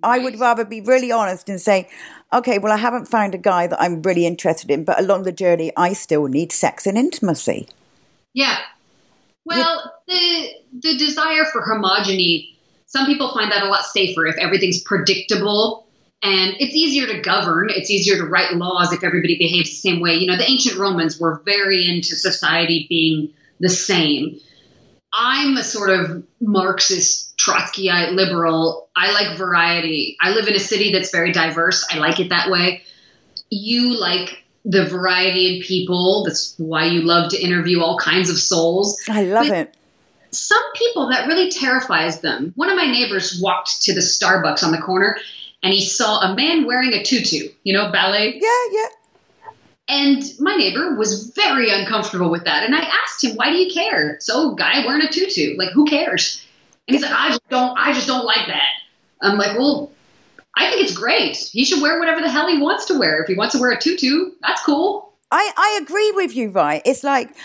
I 0.03 0.19
would 0.19 0.39
rather 0.39 0.67
be 0.67 0.83
really 0.83 1.11
honest 1.11 1.49
and 1.49 1.59
say, 1.59 1.89
okay, 2.31 2.59
well, 2.59 2.73
I 2.73 2.77
haven't 2.77 3.07
found 3.07 3.35
a 3.35 3.39
guy 3.39 3.67
that 3.69 3.81
I'm 3.81 4.03
really 4.03 4.27
interested 4.27 4.71
in, 4.71 4.85
but 4.85 5.01
along 5.01 5.23
the 5.23 5.33
journey, 5.33 5.73
I 5.79 5.95
still 5.95 6.27
need 6.27 6.53
sex 6.53 6.87
and 6.87 6.99
intimacy. 6.99 7.69
Yeah. 8.35 8.59
Well, 9.49 9.93
the 10.07 10.49
the 10.81 10.99
desire 10.99 11.45
for 11.47 11.63
homogeny, 11.63 12.55
some 12.87 13.07
people 13.07 13.33
find 13.33 13.51
that 13.51 13.63
a 13.63 13.69
lot 13.69 13.85
safer 13.85 14.27
if 14.27 14.37
everything's 14.37 14.83
predictable 14.83 15.87
and 16.23 16.55
it's 16.59 16.75
easier 16.75 17.07
to 17.07 17.21
govern, 17.21 17.69
it's 17.71 17.91
easier 17.91 18.17
to 18.17 18.25
write 18.25 18.55
laws 18.55 18.93
if 18.93 19.05
everybody 19.05 19.39
behaves 19.39 19.71
the 19.71 19.77
same 19.77 20.01
way. 20.01 20.15
You 20.15 20.27
know, 20.27 20.37
the 20.37 20.49
ancient 20.49 20.77
Romans 20.77 21.19
were 21.19 21.43
very 21.45 21.89
into 21.89 22.17
society 22.17 22.87
being 22.89 23.33
the 23.61 23.69
same. 23.69 24.41
I'm 25.13 25.57
a 25.57 25.63
sort 25.63 25.91
of 25.91 26.25
Marxist, 26.41 27.39
Trotskyite 27.39 28.15
liberal. 28.15 28.89
I 28.97 29.13
like 29.13 29.39
variety. 29.39 30.17
I 30.21 30.31
live 30.31 30.49
in 30.49 30.55
a 30.55 30.61
city 30.61 30.93
that's 30.93 31.11
very 31.11 31.33
diverse. 31.33 31.87
I 31.91 31.99
like 31.99 32.19
it 32.19 32.31
that 32.31 32.51
way. 32.51 32.83
You 33.49 33.99
like 33.99 34.45
the 34.69 34.85
variety 34.85 35.57
in 35.57 35.63
people. 35.63 36.25
That's 36.25 36.55
why 36.59 36.85
you 36.85 37.01
love 37.01 37.31
to 37.31 37.43
interview 37.43 37.81
all 37.81 37.99
kinds 37.99 38.31
of 38.31 38.39
souls. 38.39 39.01
I 39.09 39.23
love 39.23 39.49
But 39.49 39.57
it. 39.57 39.75
Some 40.31 40.63
people 40.75 41.09
that 41.09 41.27
really 41.27 41.51
terrifies 41.51 42.21
them. 42.21 42.53
One 42.55 42.69
of 42.69 42.77
my 42.77 42.87
neighbors 42.87 43.41
walked 43.43 43.83
to 43.83 43.95
the 43.95 44.01
Starbucks 44.01 44.63
on 44.63 44.73
the 44.73 44.79
corner 44.79 45.17
and 45.63 45.73
he 45.73 45.83
saw 45.83 46.21
a 46.21 46.37
man 46.37 46.67
wearing 46.67 46.93
a 46.93 47.03
tutu, 47.03 47.49
you 47.65 47.73
know, 47.73 47.91
ballet. 47.91 48.39
Yeah, 48.39 48.65
yeah. 48.71 48.89
And 49.89 50.23
my 50.39 50.55
neighbor 50.55 50.97
was 50.97 51.31
very 51.31 51.71
uncomfortable 51.71 52.31
with 52.31 52.45
that. 52.45 52.63
And 52.63 52.75
I 52.75 52.81
asked 52.81 53.25
him, 53.25 53.37
why 53.37 53.51
do 53.51 53.57
you 53.57 53.73
care? 53.73 54.19
So 54.21 54.55
guy 54.55 54.85
wearing 54.85 55.03
a 55.03 55.11
tutu, 55.11 55.57
like 55.57 55.71
who 55.71 55.87
cares? 55.87 56.45
And 56.87 56.95
he's 56.95 57.03
like, 57.03 57.15
I 57.15 57.29
just 57.31 57.49
don't, 57.49 57.79
I 57.79 57.95
just 57.95 58.07
don't 58.07 58.27
like 58.27 58.49
that. 58.49 58.69
I'm 59.23 59.39
like, 59.39 59.59
well, 59.59 59.91
I 60.61 60.71
think 60.71 60.83
it's 60.83 60.93
great. 60.93 61.37
He 61.37 61.65
should 61.65 61.81
wear 61.81 61.99
whatever 61.99 62.21
the 62.21 62.29
hell 62.29 62.49
he 62.49 62.59
wants 62.59 62.85
to 62.87 62.99
wear. 62.99 63.23
If 63.23 63.29
he 63.29 63.35
wants 63.37 63.55
to 63.55 63.61
wear 63.61 63.71
a 63.71 63.79
tutu, 63.81 64.33
that's 64.43 64.63
cool. 64.65 65.13
I, 65.31 65.53
I 65.57 65.81
agree 65.83 66.11
with 66.13 66.35
you, 66.35 66.49
right? 66.51 66.81
It's 66.87 67.05
like 67.05 67.37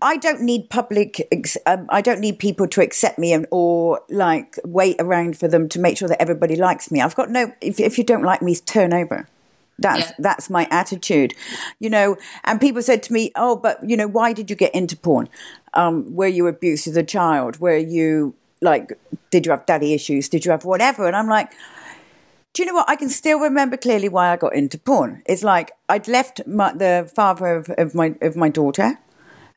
I 0.00 0.16
don't 0.16 0.40
need 0.42 0.70
public, 0.70 1.26
ex- 1.32 1.56
um, 1.66 1.86
I 1.88 2.00
don't 2.00 2.20
need 2.20 2.38
people 2.38 2.68
to 2.68 2.80
accept 2.80 3.18
me 3.18 3.32
and 3.32 3.46
or 3.50 4.00
like 4.08 4.58
wait 4.64 4.96
around 5.00 5.36
for 5.36 5.48
them 5.48 5.68
to 5.70 5.80
make 5.80 5.98
sure 5.98 6.08
that 6.08 6.22
everybody 6.22 6.54
likes 6.56 6.90
me. 6.90 7.00
I've 7.00 7.16
got 7.16 7.30
no. 7.30 7.52
If 7.60 7.80
if 7.80 7.98
you 7.98 8.04
don't 8.04 8.22
like 8.22 8.42
me, 8.42 8.54
turn 8.56 8.94
over. 8.94 9.28
That's 9.78 10.10
Yeah. 10.10 10.16
that's 10.20 10.50
my 10.50 10.68
attitude, 10.70 11.34
you 11.80 11.90
know. 11.90 12.16
And 12.44 12.60
people 12.60 12.80
said 12.80 13.02
to 13.04 13.12
me, 13.12 13.32
"Oh, 13.34 13.56
but 13.56 13.78
you 13.88 13.96
know, 13.96 14.06
why 14.06 14.32
did 14.32 14.48
you 14.48 14.54
get 14.54 14.72
into 14.72 14.96
porn? 14.96 15.28
Um, 15.74 16.14
were 16.14 16.28
you 16.28 16.46
abused 16.46 16.86
as 16.86 16.96
a 16.96 17.02
child? 17.02 17.58
Were 17.58 17.76
you 17.76 18.34
like, 18.60 18.92
did 19.32 19.46
you 19.46 19.50
have 19.50 19.66
daddy 19.66 19.94
issues? 19.94 20.28
Did 20.28 20.44
you 20.44 20.52
have 20.52 20.64
whatever?" 20.64 21.08
And 21.08 21.16
I'm 21.16 21.26
like, 21.28 21.50
do 22.52 22.62
you 22.62 22.66
know 22.66 22.74
what? 22.74 22.88
I 22.88 22.96
can 22.96 23.08
still 23.08 23.40
remember 23.40 23.76
clearly 23.76 24.08
why 24.08 24.30
I 24.30 24.36
got 24.36 24.54
into 24.54 24.78
porn. 24.78 25.22
It's 25.26 25.42
like 25.42 25.72
I'd 25.88 26.08
left 26.08 26.46
my, 26.46 26.72
the 26.72 27.10
father 27.14 27.46
of, 27.46 27.70
of 27.70 27.94
my 27.94 28.14
of 28.20 28.36
my 28.36 28.50
daughter, 28.50 28.98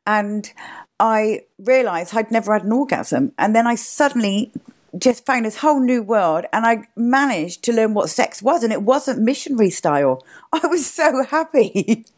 and 0.08 0.52
I 1.00 1.42
realised 1.60 2.16
I'd 2.16 2.32
never 2.32 2.54
had 2.54 2.64
an 2.64 2.72
orgasm, 2.72 3.34
and 3.38 3.56
then 3.56 3.68
I 3.68 3.76
suddenly 3.76 4.54
just 4.98 5.26
found 5.26 5.46
this 5.46 5.58
whole 5.58 5.82
new 5.82 6.02
world, 6.02 6.46
and 6.54 6.66
I 6.66 6.88
managed 6.96 7.64
to 7.64 7.74
learn 7.74 7.94
what 7.94 8.10
sex 8.10 8.42
was, 8.42 8.64
and 8.64 8.72
it 8.72 8.84
wasn't 8.84 9.20
missionary 9.20 9.72
style. 9.72 10.26
I 10.54 10.66
was 10.68 10.86
so 10.86 11.24
happy. 11.24 12.06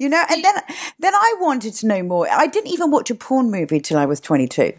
You 0.00 0.08
know, 0.08 0.24
and 0.28 0.42
then 0.42 0.54
then 0.98 1.14
I 1.14 1.36
wanted 1.38 1.74
to 1.74 1.86
know 1.86 2.02
more. 2.02 2.28
I 2.28 2.48
didn't 2.48 2.72
even 2.72 2.90
watch 2.90 3.08
a 3.08 3.14
porn 3.14 3.52
movie 3.52 3.78
till 3.78 3.96
I 3.96 4.04
was 4.04 4.18
twenty 4.18 4.48
two. 4.48 4.72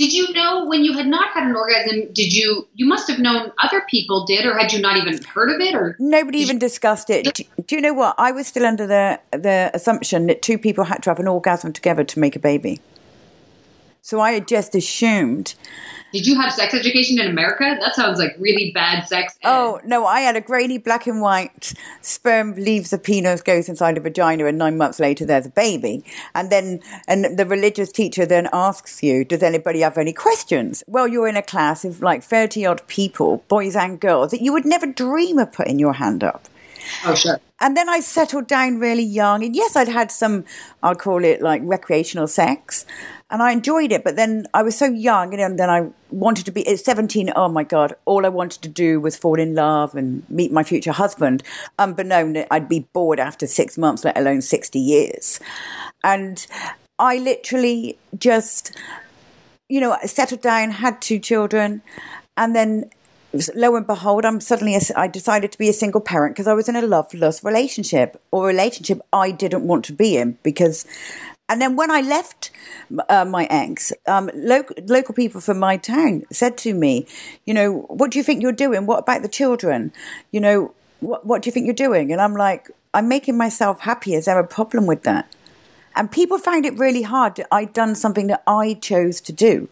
Did 0.00 0.14
you 0.14 0.32
know 0.32 0.64
when 0.64 0.82
you 0.82 0.94
had 0.94 1.06
not 1.06 1.28
had 1.34 1.42
an 1.42 1.54
orgasm? 1.54 2.10
Did 2.14 2.32
you? 2.32 2.66
You 2.74 2.86
must 2.86 3.06
have 3.08 3.18
known 3.18 3.52
other 3.62 3.82
people 3.82 4.24
did, 4.24 4.46
or 4.46 4.56
had 4.56 4.72
you 4.72 4.80
not 4.80 4.96
even 4.96 5.22
heard 5.24 5.50
of 5.54 5.60
it? 5.60 5.74
Or 5.74 5.94
Nobody 5.98 6.38
even 6.38 6.58
discussed 6.58 7.10
it. 7.10 7.34
Do, 7.34 7.44
do 7.66 7.76
you 7.76 7.82
know 7.82 7.92
what? 7.92 8.14
I 8.16 8.32
was 8.32 8.46
still 8.46 8.64
under 8.64 8.86
the 8.86 9.20
the 9.32 9.70
assumption 9.74 10.26
that 10.28 10.40
two 10.40 10.56
people 10.56 10.84
had 10.84 11.02
to 11.02 11.10
have 11.10 11.18
an 11.18 11.28
orgasm 11.28 11.74
together 11.74 12.02
to 12.02 12.18
make 12.18 12.34
a 12.34 12.38
baby. 12.38 12.80
So 14.02 14.20
I 14.20 14.32
had 14.32 14.48
just 14.48 14.74
assumed 14.74 15.54
did 16.12 16.26
you 16.26 16.40
have 16.40 16.52
sex 16.52 16.74
education 16.74 17.20
in 17.20 17.28
America? 17.28 17.76
That 17.80 17.94
sounds 17.94 18.18
like 18.18 18.34
really 18.38 18.72
bad 18.72 19.06
sex. 19.06 19.38
Ed. 19.42 19.48
Oh 19.48 19.80
no, 19.84 20.06
I 20.06 20.20
had 20.20 20.36
a 20.36 20.40
grainy 20.40 20.78
black 20.78 21.06
and 21.06 21.20
white 21.20 21.72
sperm 22.00 22.54
leaves 22.54 22.90
the 22.90 22.98
penis, 22.98 23.42
goes 23.42 23.68
inside 23.68 23.96
a 23.96 24.00
vagina, 24.00 24.46
and 24.46 24.58
nine 24.58 24.76
months 24.76 24.98
later 24.98 25.24
there's 25.24 25.46
a 25.46 25.50
baby. 25.50 26.04
And 26.34 26.50
then 26.50 26.80
and 27.06 27.38
the 27.38 27.46
religious 27.46 27.92
teacher 27.92 28.26
then 28.26 28.48
asks 28.52 29.02
you, 29.02 29.24
Does 29.24 29.42
anybody 29.42 29.80
have 29.80 29.98
any 29.98 30.12
questions? 30.12 30.82
Well, 30.88 31.06
you're 31.06 31.28
in 31.28 31.36
a 31.36 31.42
class 31.42 31.84
of 31.84 32.02
like 32.02 32.24
thirty 32.24 32.66
odd 32.66 32.86
people, 32.88 33.44
boys 33.48 33.76
and 33.76 34.00
girls, 34.00 34.32
that 34.32 34.42
you 34.42 34.52
would 34.52 34.66
never 34.66 34.86
dream 34.86 35.38
of 35.38 35.52
putting 35.52 35.78
your 35.78 35.94
hand 35.94 36.24
up. 36.24 36.48
Oh 37.04 37.14
sure. 37.14 37.38
And 37.60 37.76
then 37.76 37.88
I 37.88 38.00
settled 38.00 38.48
down 38.48 38.78
really 38.78 39.04
young. 39.04 39.44
And 39.44 39.54
yes, 39.54 39.76
I'd 39.76 39.88
had 39.88 40.10
some, 40.10 40.46
I'll 40.82 40.94
call 40.94 41.24
it 41.24 41.42
like 41.42 41.60
recreational 41.62 42.26
sex 42.26 42.86
and 43.30 43.42
I 43.42 43.52
enjoyed 43.52 43.92
it. 43.92 44.04
But 44.04 44.16
then 44.16 44.46
I 44.52 44.62
was 44.62 44.76
so 44.76 44.86
young, 44.86 45.38
and 45.38 45.58
then 45.58 45.70
I 45.70 45.90
wanted 46.10 46.44
to 46.46 46.50
be 46.50 46.66
at 46.66 46.80
17. 46.80 47.32
Oh 47.36 47.48
my 47.48 47.64
God, 47.64 47.94
all 48.04 48.26
I 48.26 48.28
wanted 48.28 48.62
to 48.62 48.68
do 48.68 49.00
was 49.00 49.16
fall 49.16 49.38
in 49.38 49.54
love 49.54 49.94
and 49.94 50.28
meet 50.28 50.52
my 50.52 50.62
future 50.62 50.92
husband, 50.92 51.42
um, 51.78 51.90
unbeknown 51.90 52.34
that 52.34 52.48
I'd 52.50 52.68
be 52.68 52.86
bored 52.92 53.20
after 53.20 53.46
six 53.46 53.76
months, 53.76 54.04
let 54.04 54.16
alone 54.16 54.42
60 54.42 54.78
years. 54.78 55.40
And 56.02 56.46
I 56.98 57.18
literally 57.18 57.98
just, 58.18 58.76
you 59.68 59.80
know, 59.80 59.96
settled 60.04 60.42
down, 60.42 60.70
had 60.70 61.00
two 61.02 61.18
children, 61.18 61.82
and 62.36 62.54
then 62.54 62.90
lo 63.54 63.76
and 63.76 63.86
behold, 63.86 64.24
I'm 64.24 64.40
suddenly 64.40 64.74
a, 64.74 64.80
I 64.96 65.06
decided 65.06 65.52
to 65.52 65.58
be 65.58 65.68
a 65.68 65.72
single 65.72 66.00
parent 66.00 66.34
because 66.34 66.46
I 66.46 66.54
was 66.54 66.68
in 66.68 66.76
a 66.76 66.82
loveless 66.82 67.44
relationship 67.44 68.20
or 68.30 68.46
relationship 68.46 69.00
I 69.12 69.30
didn't 69.30 69.66
want 69.66 69.84
to 69.86 69.92
be 69.92 70.16
in 70.16 70.38
because 70.42 70.86
and 71.50 71.60
then 71.60 71.74
when 71.74 71.90
I 71.90 72.00
left 72.00 72.52
uh, 73.08 73.24
my 73.24 73.48
ex, 73.50 73.92
um, 74.06 74.30
local, 74.34 74.76
local 74.86 75.14
people 75.14 75.40
from 75.40 75.58
my 75.58 75.76
town 75.76 76.22
said 76.30 76.56
to 76.58 76.72
me, 76.72 77.08
you 77.44 77.52
know, 77.52 77.80
what 77.88 78.12
do 78.12 78.18
you 78.18 78.22
think 78.22 78.40
you're 78.40 78.52
doing? 78.52 78.86
What 78.86 79.00
about 79.00 79.22
the 79.22 79.28
children? 79.28 79.92
You 80.30 80.40
know, 80.40 80.74
what, 81.00 81.26
what 81.26 81.42
do 81.42 81.48
you 81.48 81.52
think 81.52 81.66
you're 81.66 81.74
doing? 81.74 82.12
And 82.12 82.20
I'm 82.20 82.34
like, 82.34 82.70
I'm 82.94 83.08
making 83.08 83.36
myself 83.36 83.80
happy. 83.80 84.14
Is 84.14 84.26
there 84.26 84.38
a 84.38 84.46
problem 84.46 84.86
with 84.86 85.02
that? 85.02 85.34
And 85.96 86.08
people 86.08 86.38
found 86.38 86.64
it 86.66 86.78
really 86.78 87.02
hard 87.02 87.34
that 87.34 87.48
I'd 87.50 87.72
done 87.72 87.96
something 87.96 88.28
that 88.28 88.44
I 88.46 88.74
chose 88.74 89.20
to 89.22 89.32
do. 89.32 89.68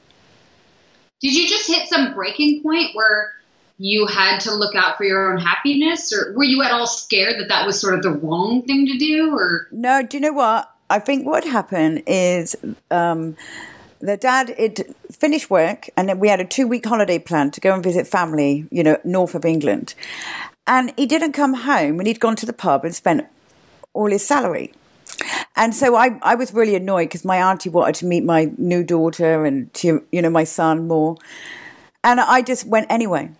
Did 1.21 1.35
you 1.37 1.47
just 1.47 1.69
hit 1.69 1.89
some 1.89 2.13
breaking 2.13 2.65
point 2.65 2.91
where 2.95 3.31
you 3.77 4.07
had 4.07 4.41
to 4.41 4.55
look 4.55 4.75
out 4.75 4.97
for 4.97 5.05
your 5.05 5.33
own 5.33 5.39
happiness, 5.39 6.13
or 6.13 6.35
were 6.37 6.43
you 6.43 6.61
at 6.65 6.73
all 6.73 6.89
scared 6.89 7.39
that 7.39 7.49
that 7.49 7.65
was 7.65 7.81
sort 7.81 7.95
of 7.95 8.03
the 8.03 8.11
wrong 8.11 8.63
thing 8.63 8.87
to 8.87 8.99
do? 8.99 9.33
Or 9.33 9.69
no, 9.71 10.03
do 10.03 10.17
you 10.17 10.21
know 10.21 10.33
what? 10.33 10.73
I 10.91 10.99
think 10.99 11.27
what 11.27 11.45
happened 11.45 12.03
is 12.07 12.57
um, 12.91 13.37
the 14.01 14.17
dad 14.17 14.55
had 14.59 14.85
finished 15.11 15.51
work, 15.51 15.91
and 15.97 16.09
then 16.09 16.19
we 16.19 16.29
had 16.29 16.41
a 16.41 16.45
two 16.45 16.67
week 16.67 16.87
holiday 16.87 17.19
plan 17.19 17.51
to 17.53 17.61
go 17.61 17.75
and 17.75 17.83
visit 17.83 18.07
family, 18.07 18.67
you 18.71 18.83
know, 18.83 18.99
north 19.05 19.35
of 19.35 19.45
England. 19.45 19.95
And 20.67 20.93
he 20.97 21.07
didn't 21.07 21.33
come 21.33 21.55
home, 21.55 21.99
and 21.99 22.07
he'd 22.07 22.21
gone 22.21 22.37
to 22.37 22.47
the 22.47 22.53
pub 22.53 22.85
and 22.85 22.95
spent 22.95 23.27
all 23.93 24.11
his 24.11 24.27
salary. 24.27 24.73
And 25.57 25.75
so 25.75 25.97
I, 25.97 26.19
I 26.23 26.35
was 26.37 26.55
really 26.55 26.77
annoyed 26.77 27.09
because 27.09 27.25
my 27.25 27.39
auntie 27.39 27.71
wanted 27.71 27.97
to 27.97 28.07
meet 28.07 28.25
my 28.25 28.53
new 28.57 28.85
daughter 28.85 29.45
and 29.45 29.73
to, 29.75 30.05
you 30.13 30.23
know 30.23 30.31
my 30.31 30.45
son 30.45 30.87
more, 30.87 31.17
and 32.05 32.21
I 32.21 32.43
just 32.43 32.67
went 32.67 32.87
anyway. 32.91 33.31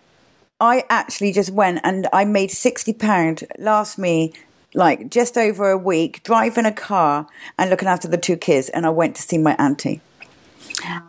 I 0.59 0.83
actually 0.89 1.31
just 1.31 1.51
went 1.51 1.79
and 1.83 2.07
I 2.11 2.25
made 2.25 2.51
sixty 2.51 2.93
pound 2.93 3.45
last 3.57 3.97
me 3.97 4.33
like 4.73 5.09
just 5.09 5.37
over 5.37 5.69
a 5.69 5.77
week 5.77 6.23
driving 6.23 6.65
a 6.65 6.71
car 6.71 7.27
and 7.57 7.69
looking 7.69 7.87
after 7.87 8.07
the 8.07 8.17
two 8.17 8.37
kids 8.37 8.69
and 8.69 8.85
I 8.85 8.89
went 8.89 9.15
to 9.15 9.21
see 9.21 9.37
my 9.37 9.55
auntie. 9.57 10.01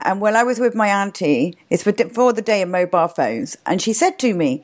And 0.03 0.21
while 0.21 0.37
I 0.37 0.43
was 0.43 0.59
with 0.59 0.75
my 0.75 0.89
auntie, 0.89 1.57
it's 1.69 1.83
for 1.83 2.33
the 2.33 2.43
day 2.43 2.63
of 2.63 2.69
mobile 2.69 3.09
phones, 3.09 3.57
and 3.67 3.81
she 3.81 3.93
said 3.93 4.19
to 4.21 4.35
me, 4.35 4.63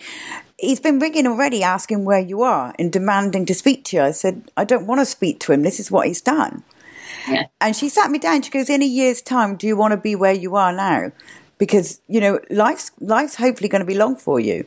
He's 0.59 0.80
been 0.80 0.98
ringing 0.98 1.26
already 1.26 1.62
asking 1.62 2.06
where 2.06 2.18
you 2.18 2.40
are 2.40 2.74
and 2.78 2.90
demanding 2.90 3.44
to 3.44 3.54
speak 3.54 3.85
to 3.85 3.96
you. 3.96 4.02
I 4.02 4.12
said, 4.12 4.50
I 4.56 4.64
don't 4.64 4.87
want 4.87 5.02
to 5.02 5.04
speak 5.04 5.38
to 5.40 5.52
him. 5.52 5.62
This 5.62 5.78
is 5.78 5.90
what 5.90 6.06
he's 6.06 6.22
done. 6.22 6.64
Yeah. 7.28 7.44
And 7.61 7.76
she 7.76 7.90
sat 7.90 8.11
me 8.11 8.18
down. 8.18 8.40
She 8.40 8.50
goes, 8.50 8.70
In 8.70 8.82
a 8.82 8.87
year's 8.87 9.20
time, 9.20 9.56
do 9.56 9.66
you 9.66 9.76
want 9.76 9.92
to 9.92 9.98
be 9.98 10.14
where 10.14 10.32
you 10.32 10.56
are 10.56 10.72
now? 10.72 11.12
Because, 11.58 12.00
you 12.06 12.20
know, 12.20 12.38
life's, 12.50 12.90
life's 13.00 13.36
hopefully 13.36 13.68
going 13.68 13.80
to 13.80 13.86
be 13.86 13.94
long 13.94 14.16
for 14.16 14.38
you. 14.38 14.66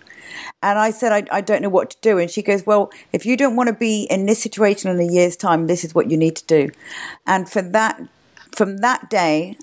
And 0.64 0.80
I 0.80 0.92
said, 0.92 1.12
I, 1.12 1.38
I 1.38 1.42
don't 1.42 1.62
know 1.62 1.70
what 1.70 1.92
to 1.92 1.98
do. 2.02 2.18
And 2.18 2.30
she 2.30 2.42
goes, 2.42 2.66
Well, 2.66 2.92
if 3.14 3.26
you 3.26 3.38
don't 3.38 3.56
want 3.56 3.68
to 3.68 3.76
be 3.76 4.04
in 4.10 4.26
this 4.26 4.42
situation 4.42 4.90
in 4.90 5.00
a 5.00 5.12
year's 5.12 5.36
time, 5.36 5.68
this 5.68 5.84
is 5.84 5.94
what 5.94 6.10
you 6.10 6.18
need 6.18 6.36
to 6.38 6.46
do. 6.46 6.72
And 7.28 7.50
for 7.50 7.62
that, 7.62 8.02
from 8.56 8.78
that 8.78 9.10
day, 9.10 9.58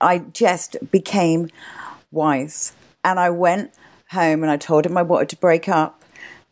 I 0.00 0.18
just 0.18 0.76
became 0.90 1.50
wise. 2.10 2.72
And 3.04 3.18
I 3.18 3.30
went 3.30 3.72
home 4.10 4.42
and 4.42 4.50
I 4.50 4.56
told 4.56 4.86
him 4.86 4.96
I 4.96 5.02
wanted 5.02 5.28
to 5.30 5.36
break 5.36 5.68
up. 5.68 6.02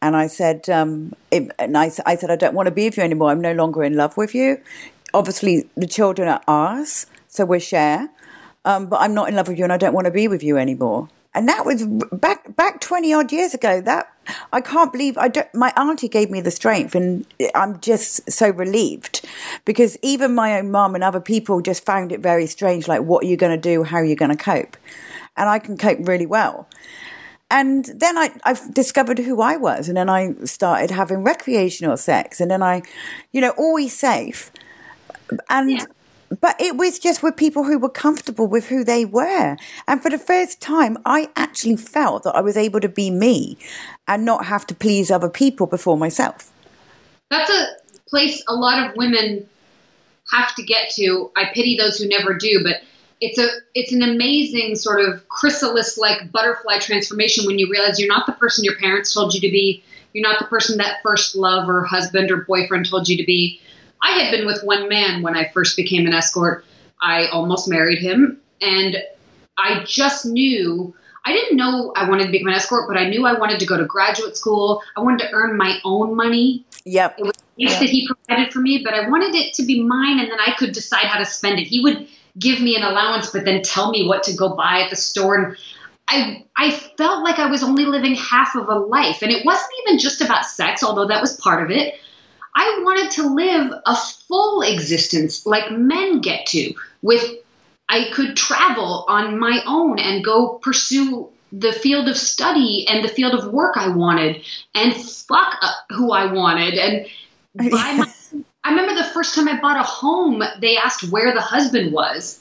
And 0.02 0.16
I 0.16 0.28
said, 0.28 0.68
um, 0.70 1.12
it, 1.30 1.50
and 1.59 1.76
I, 1.76 1.90
I 2.06 2.16
said, 2.16 2.30
I 2.30 2.37
don't 2.37 2.54
want 2.54 2.66
to 2.66 2.70
be 2.70 2.85
with 2.85 2.96
you 2.96 3.02
anymore. 3.02 3.30
I'm 3.30 3.40
no 3.40 3.52
longer 3.52 3.85
in 3.85 3.94
love 3.94 4.16
with 4.16 4.35
you. 4.35 4.61
Obviously, 5.12 5.68
the 5.76 5.87
children 5.87 6.28
are 6.28 6.40
ours, 6.48 7.06
so 7.28 7.44
we 7.44 7.61
share. 7.61 8.09
Um, 8.64 8.87
but 8.88 9.01
I'm 9.01 9.14
not 9.14 9.29
in 9.29 9.37
love 9.37 9.49
with 9.49 9.59
you 9.59 9.64
and 9.64 9.73
I 9.73 9.79
don't 9.79 9.94
want 9.94 10.05
to 10.05 10.11
be 10.11 10.29
with 10.29 10.42
you 10.42 10.59
anymore. 10.59 11.09
And 11.33 11.49
that 11.49 11.64
was 11.64 11.87
back 12.12 12.57
back 12.57 12.81
20 12.81 13.14
odd 13.14 13.33
years 13.33 13.55
ago 13.55 13.81
that 13.81 14.12
i 14.53 14.61
can't 14.61 14.92
believe 14.92 15.16
i 15.16 15.29
don't 15.29 15.53
my 15.55 15.73
auntie 15.77 16.09
gave 16.09 16.29
me 16.29 16.40
the 16.40 16.51
strength 16.51 16.94
and 16.94 17.25
i'm 17.55 17.81
just 17.81 18.31
so 18.31 18.51
relieved 18.51 19.25
because 19.64 19.96
even 20.03 20.35
my 20.35 20.59
own 20.59 20.70
mum 20.70 20.94
and 20.94 21.05
other 21.05 21.20
people 21.20 21.61
just 21.61 21.85
found 21.85 22.12
it 22.12 22.20
very 22.20 22.46
strange 22.46 22.88
like 22.88 23.03
what 23.03 23.25
are 23.25 23.29
you 23.29 23.37
going 23.37 23.53
to 23.53 23.61
do? 23.61 23.83
How 23.83 23.99
are 23.99 24.05
you 24.05 24.16
going 24.16 24.31
to 24.31 24.37
cope? 24.37 24.77
And 25.37 25.49
i 25.49 25.59
can 25.59 25.77
cope 25.77 26.07
really 26.07 26.27
well. 26.27 26.68
And 27.53 27.85
then 27.87 28.16
I, 28.16 28.31
I 28.44 28.57
discovered 28.73 29.18
who 29.18 29.40
I 29.40 29.57
was, 29.57 29.88
and 29.88 29.96
then 29.96 30.09
I 30.09 30.35
started 30.44 30.92
having 30.92 31.25
recreational 31.25 31.96
sex, 31.96 32.40
and 32.40 32.49
then 32.49 32.62
I, 32.62 32.83
you 33.33 33.40
know, 33.40 33.51
always 33.51 33.92
safe. 33.92 34.53
And 35.49 35.70
yeah 35.73 35.85
but 36.40 36.61
it 36.61 36.77
was 36.77 36.99
just 36.99 37.23
with 37.23 37.37
people 37.37 37.64
who 37.64 37.79
were 37.79 37.90
comfortable 37.90 38.47
with 38.47 38.69
who 38.69 38.85
they 38.85 39.05
were. 39.05 39.57
And 39.88 40.03
for 40.03 40.11
the 40.11 40.19
first 40.19 40.61
time, 40.61 40.97
I 41.05 41.29
actually 41.35 41.77
felt 41.77 42.23
that 42.23 42.37
I 42.37 42.40
was 42.40 42.57
able 42.57 42.81
to 42.81 42.88
be 42.88 43.11
me 43.11 43.59
and 44.07 44.25
not 44.25 44.45
have 44.47 44.66
to 44.69 44.75
please 44.75 45.11
other 45.11 45.29
people 45.29 45.66
before 45.66 45.97
myself. 45.97 46.53
That's 47.31 47.51
a 47.51 47.66
place 48.09 48.45
a 48.49 48.55
lot 48.55 48.88
of 48.90 48.97
women 48.97 49.49
have 50.31 50.55
to 50.55 50.62
get 50.62 50.90
to. 50.93 51.31
I 51.37 51.47
pity 51.53 51.77
those 51.77 51.99
who 51.99 52.09
never 52.09 52.35
do, 52.35 52.62
but 52.62 52.77
it's 53.21 53.38
a 53.38 53.49
it's 53.75 53.93
an 53.93 54.03
amazing 54.03 54.77
sort 54.77 55.01
of 55.01 55.29
chrysalis 55.29 55.99
like 55.99 56.31
butterfly 56.33 56.79
transformation 56.79 57.45
when 57.47 57.59
you 57.59 57.69
realize 57.71 57.99
you're 57.99 58.09
not 58.09 58.27
the 58.27 58.33
person 58.33 58.64
your 58.64 58.77
parents 58.77 59.12
told 59.12 59.35
you 59.35 59.40
to 59.40 59.51
be. 59.51 59.83
You're 60.12 60.29
not 60.29 60.40
the 60.40 60.47
person 60.47 60.79
that 60.79 61.03
first 61.03 61.37
love 61.37 61.69
or 61.69 61.85
husband 61.85 62.31
or 62.31 62.38
boyfriend 62.38 62.88
told 62.88 63.09
you 63.09 63.16
to 63.16 63.25
be 63.25 63.61
I 64.03 64.13
had 64.13 64.31
been 64.31 64.47
with 64.47 64.63
one 64.63 64.89
man 64.89 65.23
when 65.23 65.37
I 65.37 65.49
first 65.53 65.77
became 65.77 66.07
an 66.07 66.13
escort. 66.13 66.65
I 67.01 67.27
almost 67.29 67.69
married 67.69 67.99
him, 67.99 68.41
and 68.61 68.97
I 69.59 69.85
just 69.85 70.27
knew. 70.27 70.95
I 71.25 71.33
didn't 71.33 71.59
know 71.59 71.93
I 71.97 72.09
wanted 72.09 72.27
to 72.27 72.31
become 72.31 72.49
an 72.49 72.55
escort, 72.55 72.89
but 72.89 72.97
I 72.97 73.09
knew 73.09 73.27
I 73.27 73.39
wanted 73.39 73.61
to 73.61 73.67
go 73.67 73.77
to 73.77 73.85
graduate 73.85 74.37
school. 74.37 74.83
I 74.97 75.01
wanted 75.01 75.21
to 75.21 75.33
earn 75.33 75.57
my 75.57 75.79
own 75.85 76.17
money. 76.17 76.65
Yep. 76.87 77.17
It 77.19 77.23
was 77.25 77.35
yep. 77.57 77.79
that 77.79 77.91
he 77.91 78.09
provided 78.09 78.53
for 78.53 78.61
me, 78.61 78.83
but 78.83 78.95
I 78.95 79.09
wanted 79.09 79.35
it 79.35 79.53
to 79.55 79.65
be 79.65 79.83
mine, 79.83 80.19
and 80.19 80.31
then 80.31 80.41
I 80.41 80.55
could 80.57 80.73
decide 80.73 81.05
how 81.05 81.19
to 81.19 81.27
spend 81.27 81.59
it. 81.59 81.67
He 81.67 81.81
would 81.81 82.09
give 82.39 82.61
me 82.61 82.75
an 82.77 82.83
allowance, 82.83 83.31
but 83.31 83.45
then 83.45 83.63
tell 83.63 83.91
me 83.91 84.07
what 84.07 84.23
to 84.25 84.35
go 84.35 84.55
buy 84.55 84.81
at 84.81 84.91
the 84.91 84.97
store. 84.97 85.35
And 85.35 85.57
I 86.09 86.45
I 86.57 86.71
felt 86.71 87.23
like 87.23 87.39
I 87.39 87.51
was 87.51 87.63
only 87.63 87.85
living 87.85 88.15
half 88.15 88.55
of 88.57 88.69
a 88.69 88.75
life, 88.75 89.23
and 89.23 89.31
it 89.31 89.45
wasn't 89.45 89.71
even 89.83 89.99
just 89.99 90.21
about 90.21 90.47
sex, 90.47 90.83
although 90.83 91.07
that 91.07 91.21
was 91.21 91.37
part 91.37 91.63
of 91.63 91.71
it. 91.71 91.95
I 92.55 92.81
wanted 92.85 93.11
to 93.13 93.35
live 93.35 93.73
a 93.87 93.97
full 93.97 94.63
existence 94.63 95.47
like 95.47 95.71
men 95.71 96.21
get 96.21 96.47
to 96.47 96.75
with 97.03 97.25
I 97.89 98.11
could 98.13 98.37
travel 98.37 99.05
on 99.09 99.39
my 99.39 99.61
own 99.67 99.99
and 99.99 100.25
go 100.25 100.59
pursue 100.63 101.29
the 101.53 101.73
field 101.73 102.09
of 102.09 102.17
study 102.17 102.87
and 102.89 103.05
the 103.05 103.09
field 103.09 103.35
of 103.35 103.53
work 103.53 103.77
I 103.77 103.89
wanted 103.89 104.45
and 104.75 104.95
fuck 104.95 105.57
up 105.63 105.75
who 105.91 106.13
I 106.13 106.33
wanted 106.33 106.75
and 106.75 107.07
buy 107.71 107.95
my 107.95 108.13
I 108.63 108.71
remember 108.71 108.95
the 108.95 109.09
first 109.09 109.35
time 109.35 109.49
I 109.49 109.61
bought 109.61 109.79
a 109.79 109.83
home 109.83 110.43
they 110.61 110.77
asked 110.77 111.11
where 111.11 111.33
the 111.35 111.41
husband 111.41 111.93
was. 111.93 112.41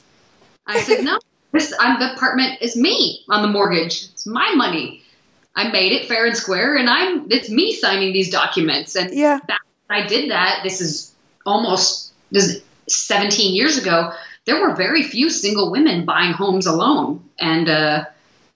I 0.66 0.80
said 0.82 1.04
no 1.04 1.18
this 1.52 1.74
I'm, 1.80 1.98
the 1.98 2.14
apartment 2.14 2.58
is 2.60 2.76
me 2.76 3.24
on 3.28 3.42
the 3.42 3.48
mortgage. 3.48 4.04
It's 4.04 4.26
my 4.26 4.54
money. 4.54 5.02
I 5.56 5.68
made 5.72 5.90
it 5.90 6.06
fair 6.06 6.26
and 6.26 6.36
square 6.36 6.76
and 6.76 6.88
I'm 6.88 7.26
it's 7.30 7.50
me 7.50 7.74
signing 7.74 8.12
these 8.12 8.30
documents 8.30 8.94
and 8.94 9.12
yeah. 9.12 9.40
That, 9.48 9.58
I 9.90 10.06
did 10.06 10.30
that, 10.30 10.60
this 10.62 10.80
is 10.80 11.14
almost 11.44 12.12
this 12.30 12.62
17 12.88 13.54
years 13.54 13.78
ago, 13.78 14.12
there 14.44 14.60
were 14.60 14.74
very 14.74 15.02
few 15.02 15.28
single 15.30 15.70
women 15.70 16.04
buying 16.04 16.32
homes 16.32 16.66
alone. 16.66 17.28
And 17.38 17.68
uh, 17.68 18.04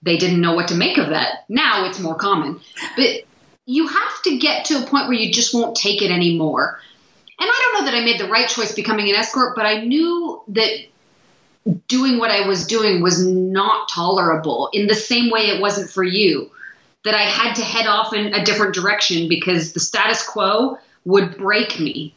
they 0.04 0.18
didn't 0.18 0.40
know 0.40 0.54
what 0.54 0.68
to 0.68 0.74
make 0.74 0.98
of 0.98 1.08
that. 1.08 1.44
Now 1.48 1.86
it's 1.86 1.98
more 1.98 2.14
common. 2.14 2.60
But 2.96 3.24
you 3.66 3.86
have 3.86 4.22
to 4.24 4.38
get 4.38 4.66
to 4.66 4.82
a 4.82 4.86
point 4.86 5.08
where 5.08 5.14
you 5.14 5.32
just 5.32 5.54
won't 5.54 5.76
take 5.76 6.02
it 6.02 6.10
anymore. 6.10 6.78
And 7.40 7.50
I 7.50 7.72
don't 7.72 7.80
know 7.80 7.90
that 7.90 7.96
I 7.96 8.04
made 8.04 8.20
the 8.20 8.28
right 8.28 8.48
choice 8.48 8.74
becoming 8.74 9.08
an 9.08 9.16
escort, 9.16 9.56
but 9.56 9.66
I 9.66 9.80
knew 9.80 10.42
that 10.48 10.86
doing 11.88 12.18
what 12.18 12.30
I 12.30 12.46
was 12.46 12.66
doing 12.66 13.02
was 13.02 13.26
not 13.26 13.88
tolerable 13.88 14.68
in 14.72 14.86
the 14.86 14.94
same 14.94 15.30
way 15.30 15.48
it 15.48 15.60
wasn't 15.60 15.90
for 15.90 16.04
you. 16.04 16.50
That 17.04 17.14
I 17.14 17.22
had 17.22 17.54
to 17.54 17.64
head 17.64 17.86
off 17.86 18.14
in 18.14 18.32
a 18.32 18.44
different 18.44 18.74
direction 18.74 19.28
because 19.28 19.72
the 19.72 19.80
status 19.80 20.26
quo 20.26 20.78
would 21.04 21.36
break 21.38 21.78
me. 21.78 22.14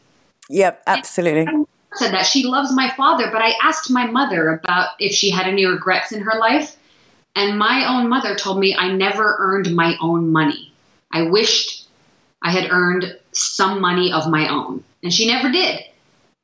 Yep, 0.50 0.84
absolutely. 0.88 1.66
said 1.96 2.14
that 2.14 2.26
she 2.26 2.46
loves 2.46 2.74
my 2.74 2.90
father, 2.96 3.30
but 3.32 3.42
I 3.42 3.54
asked 3.62 3.90
my 3.90 4.06
mother 4.06 4.50
about 4.50 4.90
if 5.00 5.12
she 5.12 5.30
had 5.30 5.48
any 5.48 5.66
regrets 5.66 6.12
in 6.12 6.22
her 6.22 6.40
life. 6.40 6.76
And 7.36 7.60
my 7.60 7.86
own 7.88 8.10
mother 8.10 8.36
told 8.36 8.60
me 8.60 8.76
I 8.76 8.92
never 8.92 9.36
earned 9.40 9.76
my 9.76 9.96
own 10.02 10.32
money. 10.32 10.74
I 11.12 11.24
wished 11.24 11.88
I 12.42 12.52
had 12.52 12.72
earned 12.72 13.18
some 13.32 13.82
money 13.82 14.12
of 14.12 14.30
my 14.30 14.50
own. 14.50 14.84
And 15.04 15.14
she 15.14 15.28
never 15.28 15.52
did. 15.52 15.84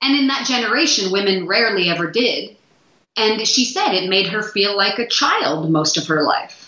And 0.01 0.17
in 0.17 0.27
that 0.27 0.45
generation, 0.45 1.11
women 1.11 1.47
rarely 1.47 1.89
ever 1.89 2.11
did. 2.11 2.55
And 3.15 3.47
she 3.47 3.65
said 3.65 3.93
it 3.93 4.09
made 4.09 4.27
her 4.27 4.43
feel 4.43 4.75
like 4.75 4.99
a 4.99 5.07
child 5.07 5.71
most 5.71 5.97
of 5.97 6.07
her 6.07 6.23
life. 6.23 6.62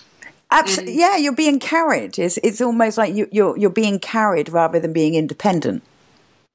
Absolutely. 0.56 0.96
Mm. 0.96 1.00
Yeah, 1.00 1.18
you're 1.18 1.36
being 1.36 1.60
carried. 1.60 2.18
It's, 2.18 2.38
it's 2.38 2.62
almost 2.62 2.98
like 2.98 3.14
you, 3.14 3.28
you're, 3.32 3.58
you're 3.58 3.70
being 3.70 4.00
carried 4.00 4.50
rather 4.50 4.80
than 4.80 4.94
being 4.94 5.16
independent. 5.16 5.84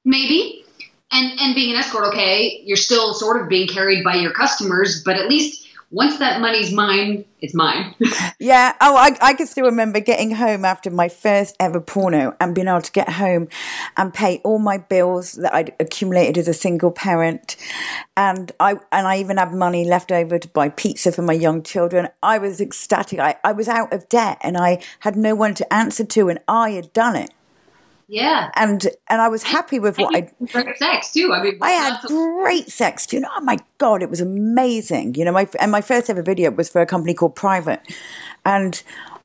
Maybe. 0.03 0.65
And, 1.11 1.39
and 1.39 1.53
being 1.53 1.73
an 1.73 1.79
escort, 1.79 2.05
okay, 2.05 2.61
you're 2.63 2.77
still 2.77 3.13
sort 3.13 3.41
of 3.41 3.49
being 3.49 3.67
carried 3.67 4.03
by 4.03 4.15
your 4.15 4.31
customers, 4.31 5.03
but 5.03 5.17
at 5.17 5.27
least 5.27 5.60
once 5.91 6.19
that 6.19 6.39
money's 6.39 6.71
mine, 6.71 7.25
it's 7.41 7.53
mine. 7.53 7.93
yeah. 8.39 8.73
Oh, 8.79 8.95
I, 8.95 9.17
I 9.21 9.33
can 9.33 9.45
still 9.45 9.65
remember 9.65 9.99
getting 9.99 10.35
home 10.35 10.63
after 10.63 10.89
my 10.89 11.09
first 11.09 11.55
ever 11.59 11.81
porno 11.81 12.33
and 12.39 12.55
being 12.55 12.69
able 12.69 12.81
to 12.81 12.91
get 12.93 13.09
home 13.09 13.49
and 13.97 14.13
pay 14.13 14.39
all 14.45 14.57
my 14.57 14.77
bills 14.77 15.33
that 15.33 15.53
I'd 15.53 15.73
accumulated 15.81 16.37
as 16.37 16.47
a 16.47 16.53
single 16.53 16.91
parent. 16.91 17.57
And 18.15 18.53
I, 18.57 18.77
and 18.91 19.05
I 19.05 19.19
even 19.19 19.35
had 19.35 19.53
money 19.53 19.83
left 19.83 20.13
over 20.13 20.39
to 20.39 20.47
buy 20.47 20.69
pizza 20.69 21.11
for 21.11 21.23
my 21.23 21.33
young 21.33 21.61
children. 21.61 22.07
I 22.23 22.37
was 22.37 22.61
ecstatic. 22.61 23.19
I, 23.19 23.35
I 23.43 23.51
was 23.51 23.67
out 23.67 23.91
of 23.91 24.07
debt 24.07 24.37
and 24.41 24.55
I 24.55 24.81
had 25.01 25.17
no 25.17 25.35
one 25.35 25.53
to 25.55 25.73
answer 25.73 26.05
to 26.05 26.29
and 26.29 26.39
I 26.47 26.71
had 26.71 26.93
done 26.93 27.17
it. 27.17 27.31
Yeah, 28.11 28.51
and 28.57 28.85
and 29.07 29.21
I 29.21 29.29
was 29.29 29.41
happy 29.41 29.79
with 29.79 29.97
what 29.97 30.13
I 30.13 30.29
great 30.51 30.77
sex 30.77 31.13
too. 31.13 31.31
I 31.33 31.41
mean, 31.41 31.57
I 31.61 31.71
had 31.71 32.01
great 32.07 32.69
sex. 32.69 33.07
Do 33.07 33.15
you 33.15 33.21
know? 33.21 33.29
Oh 33.37 33.39
my 33.39 33.57
god, 33.77 34.03
it 34.03 34.09
was 34.09 34.19
amazing. 34.19 35.15
You 35.15 35.23
know, 35.23 35.31
my 35.31 35.47
and 35.61 35.71
my 35.71 35.79
first 35.79 36.09
ever 36.09 36.21
video 36.21 36.51
was 36.51 36.67
for 36.67 36.81
a 36.81 36.85
company 36.85 37.13
called 37.13 37.35
Private, 37.35 37.79
and 38.43 38.83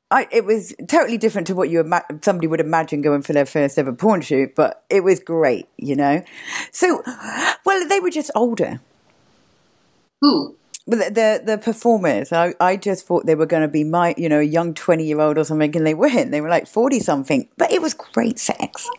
I, 0.09 0.29
it 0.31 0.45
was 0.45 0.73
totally 0.87 1.17
different 1.17 1.47
to 1.47 1.53
what 1.53 1.69
you 1.69 1.81
ima- 1.81 2.05
somebody 2.21 2.47
would 2.47 2.61
imagine 2.61 3.01
going 3.01 3.23
for 3.23 3.33
their 3.33 3.45
first 3.45 3.77
ever 3.77 3.91
porn 3.91 4.21
shoot, 4.21 4.55
but 4.55 4.85
it 4.89 5.03
was 5.03 5.19
great. 5.19 5.67
You 5.75 5.97
know, 5.97 6.23
so 6.71 7.03
well 7.65 7.85
they 7.89 7.99
were 7.99 8.09
just 8.09 8.31
older. 8.35 8.79
Who? 10.21 10.55
The, 10.87 10.95
the, 10.95 11.41
the 11.43 11.57
performers, 11.57 12.31
I, 12.31 12.53
I 12.59 12.77
just 12.77 13.05
thought 13.05 13.25
they 13.25 13.35
were 13.35 13.45
going 13.45 13.61
to 13.61 13.67
be 13.67 13.83
my, 13.83 14.15
you 14.17 14.29
know, 14.29 14.39
a 14.39 14.43
young 14.43 14.73
20 14.73 15.05
year 15.05 15.19
old 15.19 15.37
or 15.37 15.43
something, 15.43 15.75
and 15.75 15.85
they 15.85 15.93
weren't. 15.93 16.31
They 16.31 16.41
were 16.41 16.49
like 16.49 16.67
40 16.67 16.99
something, 17.01 17.47
but 17.57 17.71
it 17.71 17.81
was 17.81 17.93
great 17.93 18.39
sex. 18.39 18.89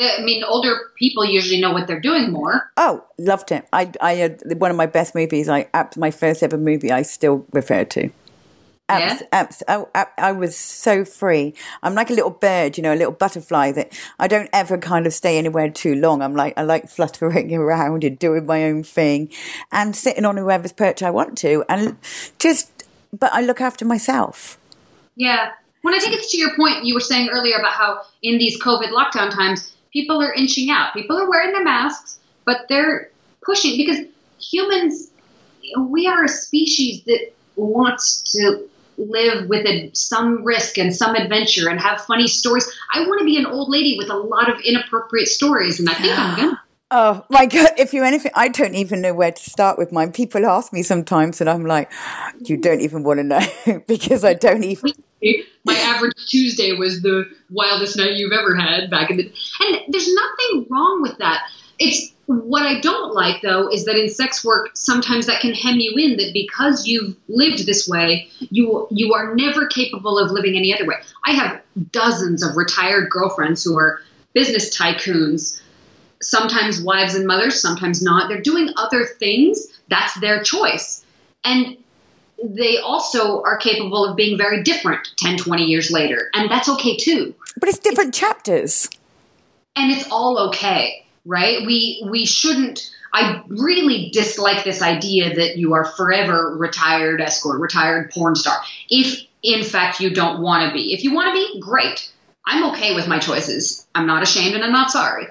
I 0.00 0.20
mean, 0.22 0.42
older 0.42 0.76
people 0.96 1.24
usually 1.24 1.60
know 1.60 1.72
what 1.72 1.86
they're 1.86 2.00
doing 2.00 2.32
more. 2.32 2.70
Oh, 2.76 3.04
loved 3.18 3.52
it. 3.52 3.66
I, 3.72 3.92
I 4.00 4.14
had 4.14 4.42
one 4.58 4.70
of 4.70 4.76
my 4.76 4.86
best 4.86 5.14
movies. 5.14 5.48
I, 5.48 5.68
my 5.96 6.10
first 6.10 6.42
ever 6.42 6.58
movie, 6.58 6.90
I 6.90 7.02
still 7.02 7.46
refer 7.52 7.84
to. 7.84 8.10
Abs, 8.88 9.20
yeah. 9.20 9.26
abs, 9.32 9.62
oh, 9.68 9.88
ab, 9.94 10.08
I 10.18 10.32
was 10.32 10.56
so 10.56 11.04
free. 11.04 11.54
I'm 11.82 11.94
like 11.94 12.10
a 12.10 12.14
little 12.14 12.30
bird, 12.30 12.76
you 12.76 12.82
know, 12.82 12.92
a 12.92 12.96
little 12.96 13.12
butterfly 13.12 13.72
that 13.72 13.98
I 14.18 14.28
don't 14.28 14.50
ever 14.52 14.76
kind 14.76 15.06
of 15.06 15.14
stay 15.14 15.38
anywhere 15.38 15.70
too 15.70 15.94
long. 15.94 16.20
I'm 16.20 16.34
like, 16.34 16.54
I 16.56 16.62
like 16.62 16.88
fluttering 16.88 17.54
around 17.56 18.04
and 18.04 18.18
doing 18.18 18.44
my 18.44 18.64
own 18.64 18.82
thing 18.82 19.30
and 19.70 19.96
sitting 19.96 20.24
on 20.24 20.36
whoever's 20.36 20.72
perch 20.72 21.02
I 21.02 21.10
want 21.10 21.38
to 21.38 21.64
and 21.68 21.96
just, 22.38 22.70
but 23.12 23.32
I 23.32 23.40
look 23.40 23.60
after 23.60 23.84
myself. 23.84 24.58
Yeah. 25.16 25.52
When 25.82 25.94
I 25.94 25.98
think 25.98 26.14
it's 26.14 26.30
to 26.32 26.38
your 26.38 26.54
point, 26.54 26.84
you 26.84 26.94
were 26.94 27.00
saying 27.00 27.30
earlier 27.30 27.56
about 27.56 27.72
how 27.72 28.02
in 28.22 28.38
these 28.38 28.60
COVID 28.60 28.90
lockdown 28.90 29.30
times, 29.30 29.74
people 29.92 30.22
are 30.22 30.32
inching 30.32 30.70
out. 30.70 30.92
People 30.94 31.18
are 31.18 31.28
wearing 31.28 31.52
their 31.52 31.64
masks, 31.64 32.18
but 32.44 32.66
they're 32.68 33.10
pushing 33.42 33.76
because 33.76 34.06
humans, 34.40 35.10
we 35.78 36.06
are 36.06 36.24
a 36.24 36.28
species 36.28 37.02
that 37.04 37.32
wants 37.56 38.22
to 38.32 38.68
live 39.04 39.48
with 39.48 39.66
a, 39.66 39.90
some 39.94 40.44
risk 40.44 40.78
and 40.78 40.94
some 40.94 41.14
adventure 41.14 41.68
and 41.68 41.80
have 41.80 42.00
funny 42.02 42.26
stories. 42.26 42.70
I 42.92 43.06
want 43.06 43.20
to 43.20 43.24
be 43.24 43.36
an 43.36 43.46
old 43.46 43.68
lady 43.68 43.96
with 43.98 44.10
a 44.10 44.16
lot 44.16 44.50
of 44.50 44.60
inappropriate 44.60 45.28
stories, 45.28 45.80
and 45.80 45.88
I 45.88 45.94
think 45.94 46.18
I'm 46.18 46.36
gonna. 46.36 46.62
Oh 46.94 47.24
my 47.30 47.46
god! 47.46 47.70
If 47.78 47.94
you 47.94 48.04
anything, 48.04 48.32
I 48.34 48.48
don't 48.48 48.74
even 48.74 49.00
know 49.00 49.14
where 49.14 49.32
to 49.32 49.50
start 49.50 49.78
with 49.78 49.92
mine. 49.92 50.12
People 50.12 50.44
ask 50.44 50.74
me 50.74 50.82
sometimes, 50.82 51.40
and 51.40 51.48
I'm 51.48 51.64
like, 51.64 51.90
"You 52.44 52.58
don't 52.58 52.82
even 52.82 53.02
want 53.02 53.18
to 53.18 53.24
know," 53.24 53.82
because 53.88 54.26
I 54.26 54.34
don't 54.34 54.62
even. 54.62 54.92
My 55.64 55.72
average 55.74 56.12
Tuesday 56.28 56.72
was 56.72 57.00
the 57.00 57.24
wildest 57.50 57.96
night 57.96 58.16
you've 58.16 58.32
ever 58.32 58.54
had 58.54 58.90
back 58.90 59.10
in 59.10 59.16
the. 59.16 59.32
And 59.60 59.80
there's 59.88 60.12
nothing 60.12 60.66
wrong 60.68 61.00
with 61.00 61.16
that. 61.16 61.44
It's 61.78 62.12
what 62.40 62.62
I 62.62 62.80
don't 62.80 63.14
like, 63.14 63.42
though, 63.42 63.68
is 63.68 63.84
that 63.84 63.96
in 63.96 64.08
sex 64.08 64.44
work, 64.44 64.70
sometimes 64.74 65.26
that 65.26 65.40
can 65.40 65.54
hem 65.54 65.78
you 65.78 65.94
in. 65.96 66.16
That 66.16 66.32
because 66.32 66.86
you've 66.86 67.16
lived 67.28 67.66
this 67.66 67.88
way, 67.88 68.28
you 68.38 68.86
you 68.90 69.14
are 69.14 69.34
never 69.34 69.66
capable 69.66 70.18
of 70.18 70.30
living 70.30 70.56
any 70.56 70.74
other 70.74 70.86
way. 70.86 70.96
I 71.26 71.32
have 71.32 71.60
dozens 71.90 72.42
of 72.42 72.56
retired 72.56 73.10
girlfriends 73.10 73.64
who 73.64 73.78
are 73.78 74.00
business 74.34 74.76
tycoons, 74.76 75.60
sometimes 76.20 76.82
wives 76.82 77.14
and 77.14 77.26
mothers, 77.26 77.60
sometimes 77.60 78.02
not. 78.02 78.28
They're 78.28 78.42
doing 78.42 78.70
other 78.76 79.04
things. 79.04 79.66
That's 79.88 80.18
their 80.20 80.42
choice, 80.42 81.04
and 81.44 81.76
they 82.42 82.78
also 82.78 83.42
are 83.42 83.56
capable 83.56 84.04
of 84.04 84.16
being 84.16 84.36
very 84.36 84.62
different 84.62 85.08
10, 85.18 85.38
20 85.38 85.64
years 85.64 85.90
later, 85.90 86.30
and 86.34 86.50
that's 86.50 86.68
okay 86.68 86.96
too. 86.96 87.34
But 87.58 87.68
it's 87.68 87.78
different 87.78 88.10
it's, 88.10 88.18
chapters, 88.18 88.90
and 89.76 89.90
it's 89.92 90.08
all 90.10 90.38
okay 90.48 91.02
right? 91.24 91.66
We 91.66 92.06
we 92.08 92.26
shouldn't. 92.26 92.90
I 93.14 93.42
really 93.46 94.10
dislike 94.10 94.64
this 94.64 94.80
idea 94.80 95.34
that 95.36 95.58
you 95.58 95.74
are 95.74 95.84
forever 95.84 96.56
retired 96.58 97.20
escort, 97.20 97.60
retired 97.60 98.10
porn 98.10 98.34
star. 98.34 98.58
If 98.88 99.20
in 99.42 99.64
fact 99.64 100.00
you 100.00 100.10
don't 100.10 100.40
want 100.40 100.68
to 100.68 100.72
be, 100.72 100.94
if 100.94 101.04
you 101.04 101.14
want 101.14 101.28
to 101.28 101.34
be, 101.34 101.60
great. 101.60 102.10
I'm 102.44 102.72
okay 102.72 102.94
with 102.94 103.06
my 103.06 103.18
choices. 103.18 103.86
I'm 103.94 104.06
not 104.06 104.22
ashamed 104.22 104.54
and 104.54 104.64
I'm 104.64 104.72
not 104.72 104.90
sorry. 104.90 105.28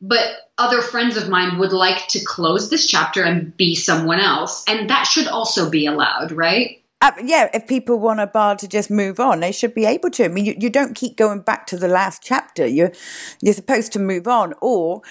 But 0.00 0.26
other 0.58 0.82
friends 0.82 1.16
of 1.16 1.28
mine 1.28 1.58
would 1.58 1.72
like 1.72 2.06
to 2.08 2.24
close 2.24 2.70
this 2.70 2.86
chapter 2.86 3.22
and 3.22 3.56
be 3.56 3.74
someone 3.74 4.20
else, 4.20 4.64
and 4.68 4.90
that 4.90 5.04
should 5.04 5.28
also 5.28 5.70
be 5.70 5.86
allowed, 5.86 6.32
right? 6.32 6.82
Uh, 7.02 7.10
yeah, 7.24 7.50
if 7.52 7.66
people 7.66 7.98
want 7.98 8.20
a 8.20 8.28
bar 8.28 8.54
to 8.54 8.68
just 8.68 8.88
move 8.88 9.18
on, 9.18 9.40
they 9.40 9.50
should 9.50 9.74
be 9.74 9.84
able 9.84 10.08
to. 10.08 10.24
I 10.24 10.28
mean, 10.28 10.44
you, 10.44 10.54
you 10.56 10.70
don't 10.70 10.94
keep 10.94 11.16
going 11.16 11.40
back 11.40 11.66
to 11.66 11.76
the 11.76 11.88
last 11.88 12.22
chapter. 12.22 12.64
You're 12.64 12.92
you're 13.40 13.54
supposed 13.54 13.92
to 13.94 13.98
move 13.98 14.28
on, 14.28 14.54
or 14.60 15.02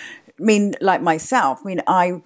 mean, 0.41 0.75
like 0.81 1.01
myself, 1.01 1.59
I 1.63 1.67
mean, 1.67 1.81
I 1.87 2.21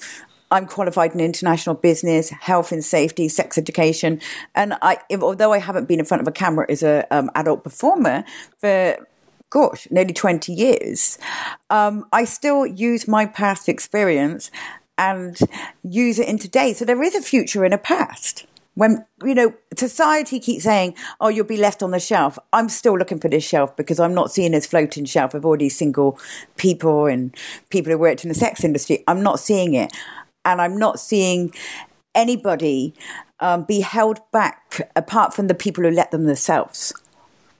I'm 0.51 0.67
qualified 0.67 1.13
in 1.13 1.19
international 1.19 1.75
business, 1.75 2.29
health 2.29 2.71
and 2.71 2.83
safety, 2.83 3.27
sex 3.27 3.57
education, 3.57 4.21
and 4.53 4.75
I, 4.81 4.97
although 5.19 5.51
I 5.51 5.57
haven't 5.57 5.87
been 5.87 5.99
in 5.99 6.05
front 6.05 6.21
of 6.21 6.27
a 6.27 6.31
camera 6.31 6.65
as 6.69 6.83
a 6.83 7.05
um, 7.11 7.31
adult 7.35 7.63
performer 7.63 8.23
for 8.59 8.97
gosh, 9.49 9.87
nearly 9.89 10.13
20 10.13 10.51
years, 10.51 11.17
um, 11.69 12.05
I 12.11 12.25
still 12.25 12.65
use 12.65 13.07
my 13.07 13.25
past 13.25 13.69
experience 13.69 14.51
and 14.97 15.37
use 15.83 16.19
it 16.19 16.27
in 16.27 16.37
today. 16.37 16.73
So 16.73 16.83
there 16.83 17.01
is 17.01 17.15
a 17.15 17.21
future 17.21 17.63
in 17.63 17.71
a 17.71 17.77
past 17.77 18.45
when 18.75 19.05
you 19.23 19.33
know 19.33 19.53
society 19.75 20.39
keeps 20.39 20.63
saying 20.63 20.93
oh 21.19 21.29
you'll 21.29 21.45
be 21.45 21.57
left 21.57 21.81
on 21.81 21.91
the 21.91 21.99
shelf 21.99 22.37
i'm 22.53 22.69
still 22.69 22.97
looking 22.97 23.19
for 23.19 23.27
this 23.29 23.43
shelf 23.43 23.75
because 23.75 23.99
i'm 23.99 24.13
not 24.13 24.31
seeing 24.31 24.51
this 24.51 24.65
floating 24.65 25.05
shelf 25.05 25.33
of 25.33 25.45
all 25.45 25.57
these 25.57 25.77
single 25.77 26.19
people 26.57 27.07
and 27.07 27.35
people 27.69 27.91
who 27.91 27.97
worked 27.97 28.23
in 28.23 28.29
the 28.29 28.35
sex 28.35 28.63
industry 28.63 29.03
i'm 29.07 29.23
not 29.23 29.39
seeing 29.39 29.73
it 29.73 29.91
and 30.43 30.61
i'm 30.61 30.77
not 30.77 30.99
seeing 30.99 31.53
anybody 32.13 32.93
um, 33.41 33.63
be 33.63 33.81
held 33.81 34.19
back 34.31 34.89
apart 34.95 35.33
from 35.33 35.47
the 35.47 35.55
people 35.55 35.83
who 35.83 35.91
let 35.91 36.11
them 36.11 36.25
themselves 36.25 36.93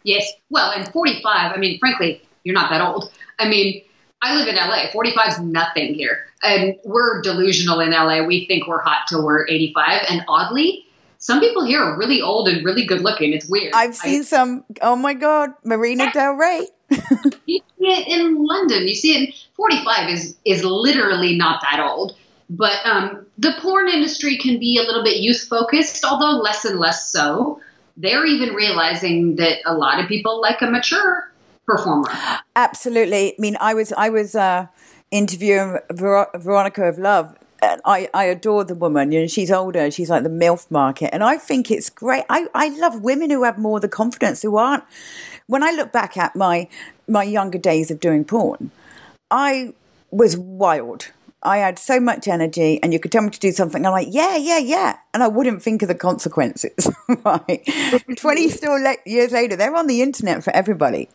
yes 0.03 0.32
well 0.49 0.72
and 0.72 0.88
45 0.89 1.24
i 1.53 1.57
mean 1.57 1.80
frankly 1.80 2.22
you're 2.43 2.53
not 2.55 2.70
that 2.70 2.82
old 2.82 3.11
i 3.39 3.47
mean 3.47 3.82
I 4.22 4.34
live 4.34 4.47
in 4.47 4.55
LA. 4.55 4.91
45 4.91 5.28
is 5.28 5.39
nothing 5.39 5.93
here. 5.93 6.26
And 6.41 6.76
we're 6.84 7.22
delusional 7.22 7.80
in 7.80 7.91
LA. 7.91 8.24
We 8.24 8.47
think 8.47 8.66
we're 8.66 8.82
hot 8.82 9.05
till 9.07 9.24
we're 9.24 9.45
85. 9.47 10.01
And 10.09 10.22
oddly, 10.28 10.84
some 11.18 11.39
people 11.39 11.66
here 11.66 11.82
are 11.82 11.97
really 11.97 12.22
old 12.22 12.47
and 12.47 12.63
really 12.66 12.86
good 12.86 13.01
looking. 13.01 13.34
It's 13.34 13.47
weird. 13.47 13.74
I've 13.74 13.95
seen 13.95 14.22
I, 14.22 14.24
some. 14.24 14.66
Oh 14.82 14.95
my 14.95 15.13
God, 15.13 15.51
Marina 15.63 16.11
Del 16.11 16.34
Rey. 16.34 16.68
you 17.45 17.59
see 17.80 17.88
it 17.88 18.07
in 18.07 18.43
London. 18.43 18.88
You 18.88 18.93
see 18.95 19.24
it. 19.24 19.36
Forty 19.55 19.84
five 19.84 20.09
is 20.09 20.36
is 20.45 20.63
literally 20.63 21.36
not 21.36 21.61
that 21.61 21.80
old. 21.80 22.16
But 22.49 22.86
um, 22.86 23.26
the 23.38 23.53
porn 23.59 23.88
industry 23.88 24.38
can 24.38 24.59
be 24.59 24.78
a 24.78 24.86
little 24.86 25.03
bit 25.03 25.18
youth 25.18 25.47
focused, 25.49 26.05
although 26.05 26.41
less 26.41 26.63
and 26.63 26.80
less 26.80 27.11
so. 27.11 27.59
They're 27.97 28.26
even 28.26 28.53
realizing 28.53 29.38
that 29.38 29.59
a 29.66 29.74
lot 29.74 29.99
of 29.99 30.07
people 30.07 30.41
like 30.41 30.61
a 30.61 30.68
mature 30.68 31.32
performer. 31.66 32.11
Absolutely. 32.55 33.32
I 33.32 33.36
mean, 33.39 33.57
I 33.59 33.74
was 33.74 33.93
I 33.93 34.09
was 34.09 34.36
uh, 34.36 34.68
interviewing 35.11 35.80
Ver- 35.91 36.30
Veronica 36.36 36.82
Avluv 36.82 37.36
and 37.62 37.82
I, 37.86 38.10
I 38.14 38.26
adore 38.26 38.64
the 38.64 38.76
woman. 38.76 39.12
You 39.12 39.22
know, 39.22 39.28
she's 39.28 39.51
older. 39.51 39.89
She's 39.91 40.10
like 40.10 40.24
the 40.24 40.30
MILF 40.30 40.70
market. 40.70 41.14
And 41.14 41.24
I 41.24 41.38
think 41.38 41.72
it's 41.72 41.89
great. 41.89 42.24
I, 42.30 42.47
I 42.53 42.70
love 42.70 43.01
women 43.01 43.30
who 43.30 43.43
have 43.43 43.58
more 43.58 43.80
the 43.80 43.88
confidence, 43.88 44.41
who 44.41 44.58
aren't. 44.58 44.84
When 45.47 45.64
I 45.64 45.72
look 45.72 45.91
back 45.91 46.18
at 46.18 46.36
my, 46.36 46.68
my 47.08 47.24
younger 47.24 47.58
days 47.58 47.91
of 47.91 47.99
doing 47.99 48.26
porn, 48.26 48.72
I 49.30 49.74
was 50.12 50.38
wild. 50.38 51.12
I 51.45 51.57
had 51.57 51.77
so 51.77 51.99
much 51.99 52.27
energy, 52.27 52.81
and 52.81 52.91
you 52.91 52.99
could 52.99 53.11
tell 53.11 53.21
me 53.21 53.29
to 53.29 53.39
do 53.39 53.51
something. 53.51 53.85
I'm 53.85 53.91
like, 53.91 54.07
yeah, 54.09 54.35
yeah, 54.35 54.57
yeah, 54.57 54.97
and 55.13 55.21
I 55.21 55.27
wouldn't 55.27 55.61
think 55.61 55.83
of 55.83 55.87
the 55.87 55.95
consequences. 55.95 56.89
right? 57.23 57.63
Twenty 58.17 58.49
still 58.49 58.73
le- 58.73 58.97
years 59.05 59.31
later, 59.31 59.55
they're 59.55 59.75
on 59.75 59.87
the 59.87 60.01
internet 60.01 60.43
for 60.43 60.53
everybody. 60.55 61.07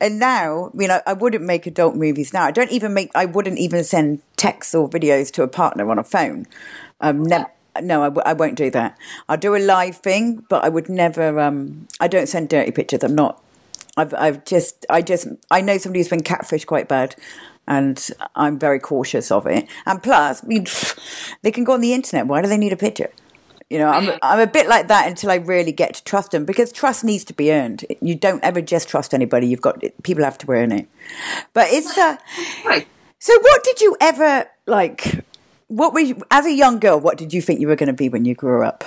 And 0.00 0.18
now, 0.18 0.70
you 0.74 0.88
know, 0.88 1.00
I 1.06 1.12
wouldn't 1.12 1.44
make 1.44 1.66
adult 1.66 1.94
movies 1.94 2.32
now. 2.32 2.44
I 2.44 2.50
don't 2.50 2.72
even 2.72 2.92
make. 2.92 3.10
I 3.14 3.26
wouldn't 3.26 3.58
even 3.58 3.84
send 3.84 4.20
texts 4.36 4.74
or 4.74 4.88
videos 4.88 5.32
to 5.34 5.42
a 5.42 5.48
partner 5.48 5.90
on 5.90 5.98
a 5.98 6.04
phone. 6.04 6.46
Um, 7.00 7.22
never. 7.22 7.46
No, 7.80 8.02
I 8.02 8.06
w- 8.06 8.24
I 8.26 8.32
won't 8.32 8.56
do 8.56 8.70
that. 8.72 8.98
I'll 9.28 9.36
do 9.36 9.54
a 9.54 9.58
live 9.58 9.98
thing, 9.98 10.44
but 10.48 10.64
I 10.64 10.68
would 10.68 10.88
never. 10.88 11.38
Um, 11.38 11.86
I 12.00 12.08
don't 12.08 12.28
send 12.28 12.48
dirty 12.48 12.72
pictures. 12.72 13.04
I'm 13.04 13.14
not. 13.14 13.42
I've, 13.96 14.14
I've 14.14 14.44
just, 14.44 14.86
I 14.88 15.02
just, 15.02 15.26
I 15.50 15.60
know 15.60 15.76
somebody 15.76 16.00
who's 16.00 16.08
been 16.08 16.20
catfished 16.20 16.66
quite 16.66 16.88
bad 16.88 17.16
and 17.66 18.10
I'm 18.34 18.58
very 18.58 18.78
cautious 18.80 19.30
of 19.30 19.46
it. 19.46 19.68
And 19.86 20.02
plus, 20.02 20.42
I 20.42 20.46
mean, 20.46 20.66
they 21.42 21.50
can 21.50 21.64
go 21.64 21.74
on 21.74 21.80
the 21.80 21.94
internet. 21.94 22.26
Why 22.26 22.42
do 22.42 22.48
they 22.48 22.58
need 22.58 22.72
a 22.72 22.76
picture? 22.76 23.10
You 23.68 23.78
know, 23.78 23.88
I'm, 23.88 24.18
I'm 24.22 24.40
a 24.40 24.48
bit 24.48 24.66
like 24.68 24.88
that 24.88 25.06
until 25.06 25.30
I 25.30 25.36
really 25.36 25.70
get 25.70 25.94
to 25.94 26.02
trust 26.04 26.32
them 26.32 26.44
because 26.44 26.72
trust 26.72 27.04
needs 27.04 27.22
to 27.26 27.32
be 27.32 27.52
earned. 27.52 27.84
You 28.00 28.16
don't 28.16 28.42
ever 28.42 28.60
just 28.60 28.88
trust 28.88 29.14
anybody. 29.14 29.46
You've 29.46 29.60
got 29.60 29.80
people 30.02 30.24
have 30.24 30.38
to 30.38 30.50
earn 30.50 30.72
it. 30.72 30.88
But 31.54 31.68
it's 31.70 31.96
uh, 31.96 32.16
Right. 32.64 32.88
so. 33.20 33.32
What 33.40 33.62
did 33.62 33.80
you 33.80 33.96
ever 34.00 34.46
like? 34.66 35.24
What 35.68 35.94
were 35.94 36.00
you, 36.00 36.20
as 36.32 36.46
a 36.46 36.52
young 36.52 36.80
girl? 36.80 36.98
What 36.98 37.16
did 37.16 37.32
you 37.32 37.40
think 37.40 37.60
you 37.60 37.68
were 37.68 37.76
going 37.76 37.86
to 37.86 37.92
be 37.92 38.08
when 38.08 38.24
you 38.24 38.34
grew 38.34 38.64
up? 38.64 38.82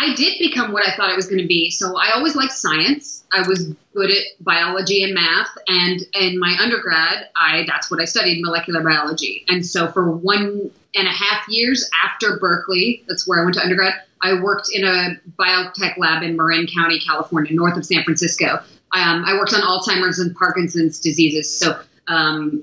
I 0.00 0.14
did 0.14 0.38
become 0.38 0.70
what 0.72 0.86
I 0.86 0.94
thought 0.94 1.10
I 1.10 1.16
was 1.16 1.26
going 1.26 1.42
to 1.42 1.46
be. 1.46 1.70
So 1.70 1.98
I 1.98 2.12
always 2.12 2.36
liked 2.36 2.52
science. 2.52 3.24
I 3.32 3.46
was 3.46 3.74
good 3.94 4.10
at 4.10 4.24
biology 4.40 5.02
and 5.02 5.12
math, 5.12 5.50
and 5.66 6.00
in 6.14 6.38
my 6.38 6.56
undergrad, 6.60 7.28
I 7.34 7.64
that's 7.66 7.90
what 7.90 8.00
I 8.00 8.04
studied, 8.04 8.40
molecular 8.40 8.82
biology. 8.82 9.44
And 9.48 9.66
so 9.66 9.88
for 9.88 10.10
one 10.10 10.70
and 10.94 11.08
a 11.08 11.10
half 11.10 11.44
years 11.48 11.90
after 12.04 12.38
Berkeley, 12.38 13.04
that's 13.08 13.26
where 13.26 13.40
I 13.40 13.42
went 13.42 13.54
to 13.56 13.62
undergrad. 13.62 13.94
I 14.22 14.40
worked 14.40 14.68
in 14.72 14.84
a 14.84 15.16
biotech 15.36 15.98
lab 15.98 16.22
in 16.22 16.36
Marin 16.36 16.68
County, 16.68 17.00
California, 17.00 17.52
north 17.52 17.76
of 17.76 17.84
San 17.84 18.04
Francisco. 18.04 18.62
Um, 18.92 19.24
I 19.26 19.34
worked 19.34 19.52
on 19.52 19.60
Alzheimer's 19.60 20.20
and 20.20 20.34
Parkinson's 20.36 21.00
diseases, 21.00 21.58
so 21.58 21.80
um, 22.06 22.62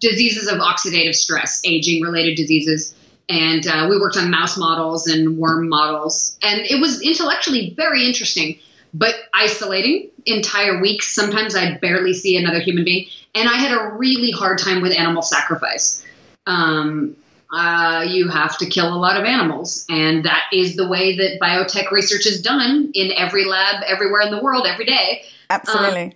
diseases 0.00 0.48
of 0.48 0.58
oxidative 0.58 1.14
stress, 1.14 1.62
aging 1.64 2.02
related 2.02 2.36
diseases 2.36 2.94
and 3.28 3.66
uh, 3.66 3.86
we 3.88 3.98
worked 3.98 4.16
on 4.16 4.30
mouse 4.30 4.56
models 4.56 5.06
and 5.06 5.38
worm 5.38 5.68
models 5.68 6.38
and 6.42 6.60
it 6.60 6.80
was 6.80 7.00
intellectually 7.02 7.72
very 7.76 8.06
interesting 8.06 8.58
but 8.92 9.14
isolating 9.32 10.10
entire 10.26 10.80
weeks 10.80 11.14
sometimes 11.14 11.56
i'd 11.56 11.80
barely 11.80 12.12
see 12.12 12.36
another 12.36 12.60
human 12.60 12.84
being 12.84 13.06
and 13.34 13.48
i 13.48 13.56
had 13.56 13.72
a 13.72 13.92
really 13.94 14.30
hard 14.30 14.58
time 14.58 14.82
with 14.82 14.92
animal 14.92 15.22
sacrifice 15.22 16.04
um, 16.46 17.16
uh, 17.50 18.04
you 18.06 18.28
have 18.28 18.58
to 18.58 18.66
kill 18.66 18.92
a 18.92 18.98
lot 18.98 19.16
of 19.16 19.24
animals 19.24 19.86
and 19.88 20.24
that 20.24 20.42
is 20.52 20.76
the 20.76 20.86
way 20.86 21.16
that 21.16 21.38
biotech 21.40 21.90
research 21.90 22.26
is 22.26 22.42
done 22.42 22.90
in 22.94 23.12
every 23.16 23.44
lab 23.44 23.82
everywhere 23.86 24.20
in 24.20 24.30
the 24.30 24.42
world 24.42 24.66
every 24.66 24.84
day 24.84 25.22
Absolutely. 25.50 26.14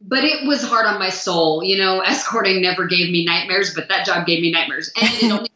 but 0.00 0.24
it 0.24 0.46
was 0.46 0.62
hard 0.62 0.86
on 0.86 0.98
my 0.98 1.10
soul. 1.10 1.62
You 1.62 1.78
know, 1.78 2.00
escorting 2.06 2.62
never 2.62 2.86
gave 2.86 3.10
me 3.10 3.24
nightmares, 3.24 3.74
but 3.74 3.88
that 3.88 4.06
job 4.06 4.26
gave 4.26 4.42
me 4.42 4.50
nightmares. 4.50 4.90
And 5.00 5.14
it 5.14 5.32
only, 5.32 5.51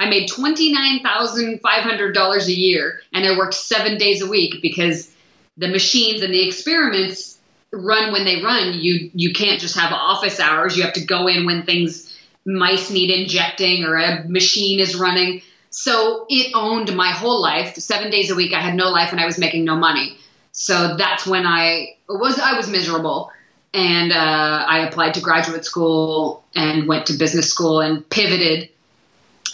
I 0.00 0.08
made 0.08 0.28
twenty 0.28 0.72
nine 0.72 1.00
thousand 1.00 1.60
five 1.60 1.82
hundred 1.82 2.14
dollars 2.14 2.48
a 2.48 2.52
year, 2.52 3.00
and 3.12 3.24
I 3.24 3.36
worked 3.36 3.54
seven 3.54 3.98
days 3.98 4.22
a 4.22 4.26
week 4.26 4.62
because 4.62 5.12
the 5.56 5.68
machines 5.68 6.22
and 6.22 6.32
the 6.32 6.46
experiments 6.46 7.38
run 7.70 8.10
when 8.12 8.24
they 8.24 8.42
run. 8.42 8.80
You 8.80 9.10
you 9.14 9.34
can't 9.34 9.60
just 9.60 9.76
have 9.76 9.92
office 9.92 10.40
hours. 10.40 10.76
You 10.76 10.84
have 10.84 10.94
to 10.94 11.04
go 11.04 11.26
in 11.26 11.44
when 11.44 11.64
things 11.64 12.18
mice 12.46 12.90
need 12.90 13.10
injecting 13.10 13.84
or 13.84 13.96
a 13.96 14.26
machine 14.26 14.80
is 14.80 14.96
running. 14.96 15.42
So 15.68 16.24
it 16.28 16.52
owned 16.54 16.96
my 16.96 17.12
whole 17.12 17.40
life. 17.40 17.76
Seven 17.76 18.10
days 18.10 18.30
a 18.30 18.34
week, 18.34 18.54
I 18.54 18.60
had 18.60 18.74
no 18.74 18.88
life, 18.88 19.12
and 19.12 19.20
I 19.20 19.26
was 19.26 19.38
making 19.38 19.64
no 19.64 19.76
money. 19.76 20.16
So 20.52 20.96
that's 20.96 21.26
when 21.26 21.46
I 21.46 21.96
was 22.08 22.38
I 22.38 22.56
was 22.56 22.68
miserable 22.68 23.30
and 23.72 24.12
uh, 24.12 24.64
I 24.66 24.86
applied 24.86 25.14
to 25.14 25.20
graduate 25.20 25.64
school 25.64 26.44
and 26.54 26.88
went 26.88 27.06
to 27.06 27.12
business 27.12 27.48
school 27.50 27.80
and 27.80 28.08
pivoted. 28.08 28.70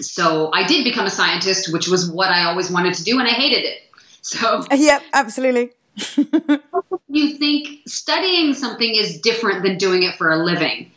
So 0.05 0.51
I 0.53 0.67
did 0.67 0.85
become 0.85 1.07
a 1.07 1.11
scientist, 1.11 1.73
which 1.73 1.89
was 1.89 2.11
what 2.11 2.31
I 2.31 2.45
always 2.45 2.71
wanted 2.71 2.95
to 2.95 3.05
do, 3.05 3.19
and 3.19 3.29
I 3.29 3.33
hated 3.33 3.65
it. 3.65 3.79
So 4.23 4.65
Yep, 4.73 5.03
absolutely. 5.13 5.73
you 7.09 7.37
think 7.39 7.81
studying 7.87 8.55
something 8.55 8.95
is 8.95 9.21
different 9.21 9.63
than 9.63 9.79
doing 9.79 10.03
it 10.03 10.17
for 10.17 10.31
a 10.31 10.37
living. 10.37 10.93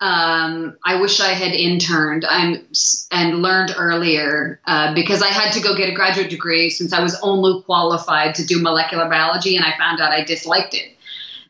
Um, 0.00 0.76
I 0.84 1.00
wish 1.00 1.20
I 1.20 1.28
had 1.28 1.52
interned 1.52 2.24
I'm, 2.24 2.66
and 3.12 3.40
learned 3.40 3.72
earlier 3.76 4.60
uh, 4.66 4.94
because 4.94 5.22
I 5.22 5.28
had 5.28 5.52
to 5.52 5.60
go 5.60 5.76
get 5.76 5.88
a 5.88 5.92
graduate 5.92 6.28
degree 6.28 6.70
since 6.70 6.92
I 6.92 7.00
was 7.00 7.16
only 7.22 7.62
qualified 7.62 8.34
to 8.34 8.44
do 8.44 8.60
molecular 8.60 9.08
biology, 9.08 9.56
and 9.56 9.64
I 9.64 9.78
found 9.78 10.00
out 10.00 10.10
I 10.10 10.24
disliked 10.24 10.74
it 10.74 10.96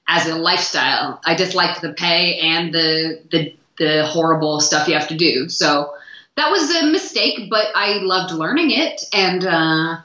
as 0.06 0.26
a 0.26 0.34
lifestyle. 0.34 1.18
I 1.24 1.34
disliked 1.34 1.80
the 1.80 1.94
pay 1.94 2.40
and 2.40 2.74
the 2.74 3.22
the 3.30 3.56
the 3.78 4.06
horrible 4.06 4.60
stuff 4.60 4.86
you 4.86 4.94
have 4.94 5.08
to 5.08 5.16
do. 5.16 5.48
So 5.48 5.94
that 6.36 6.50
was 6.50 6.74
a 6.74 6.86
mistake, 6.86 7.50
but 7.50 7.66
I 7.74 7.98
loved 7.98 8.32
learning 8.32 8.70
it, 8.70 9.04
and 9.12 9.44
uh, 9.44 9.98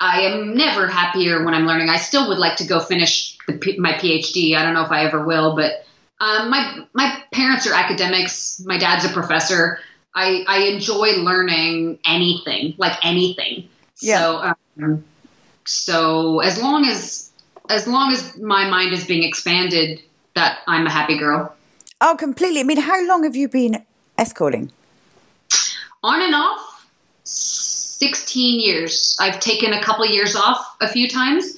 I 0.00 0.20
am 0.22 0.54
never 0.54 0.86
happier 0.86 1.44
when 1.44 1.54
I'm 1.54 1.66
learning. 1.66 1.88
I 1.88 1.96
still 1.96 2.28
would 2.28 2.38
like 2.38 2.56
to 2.56 2.66
go 2.66 2.80
finish 2.80 3.36
the, 3.46 3.54
P- 3.54 3.78
my 3.78 3.92
PhD. 3.92 4.56
I 4.56 4.62
don't 4.62 4.74
know 4.74 4.84
if 4.84 4.90
I 4.90 5.04
ever 5.04 5.24
will, 5.24 5.56
but 5.56 5.84
um, 6.20 6.50
my 6.50 6.84
my 6.92 7.22
parents 7.32 7.66
are 7.66 7.74
academics. 7.74 8.60
My 8.64 8.78
dad's 8.78 9.04
a 9.04 9.08
professor. 9.08 9.78
I 10.14 10.44
I 10.46 10.58
enjoy 10.64 11.12
learning 11.16 11.98
anything, 12.06 12.74
like 12.76 13.04
anything. 13.04 13.68
Yeah. 14.00 14.18
So 14.18 14.54
um, 14.82 15.04
so 15.64 16.40
as 16.40 16.60
long 16.60 16.84
as 16.84 17.30
as 17.70 17.86
long 17.86 18.12
as 18.12 18.36
my 18.36 18.68
mind 18.68 18.92
is 18.92 19.06
being 19.06 19.22
expanded, 19.22 20.00
that 20.34 20.58
I'm 20.66 20.86
a 20.86 20.90
happy 20.90 21.18
girl. 21.18 21.54
Oh, 22.00 22.16
completely. 22.18 22.60
I 22.60 22.62
mean, 22.64 22.80
how 22.80 23.04
long 23.06 23.24
have 23.24 23.34
you 23.34 23.48
been 23.48 23.84
escorting? 24.16 24.72
On 26.02 26.22
and 26.22 26.34
off, 26.34 26.86
16 27.24 28.60
years. 28.60 29.16
I've 29.20 29.40
taken 29.40 29.72
a 29.72 29.82
couple 29.82 30.06
years 30.06 30.36
off 30.36 30.76
a 30.80 30.88
few 30.88 31.08
times. 31.08 31.56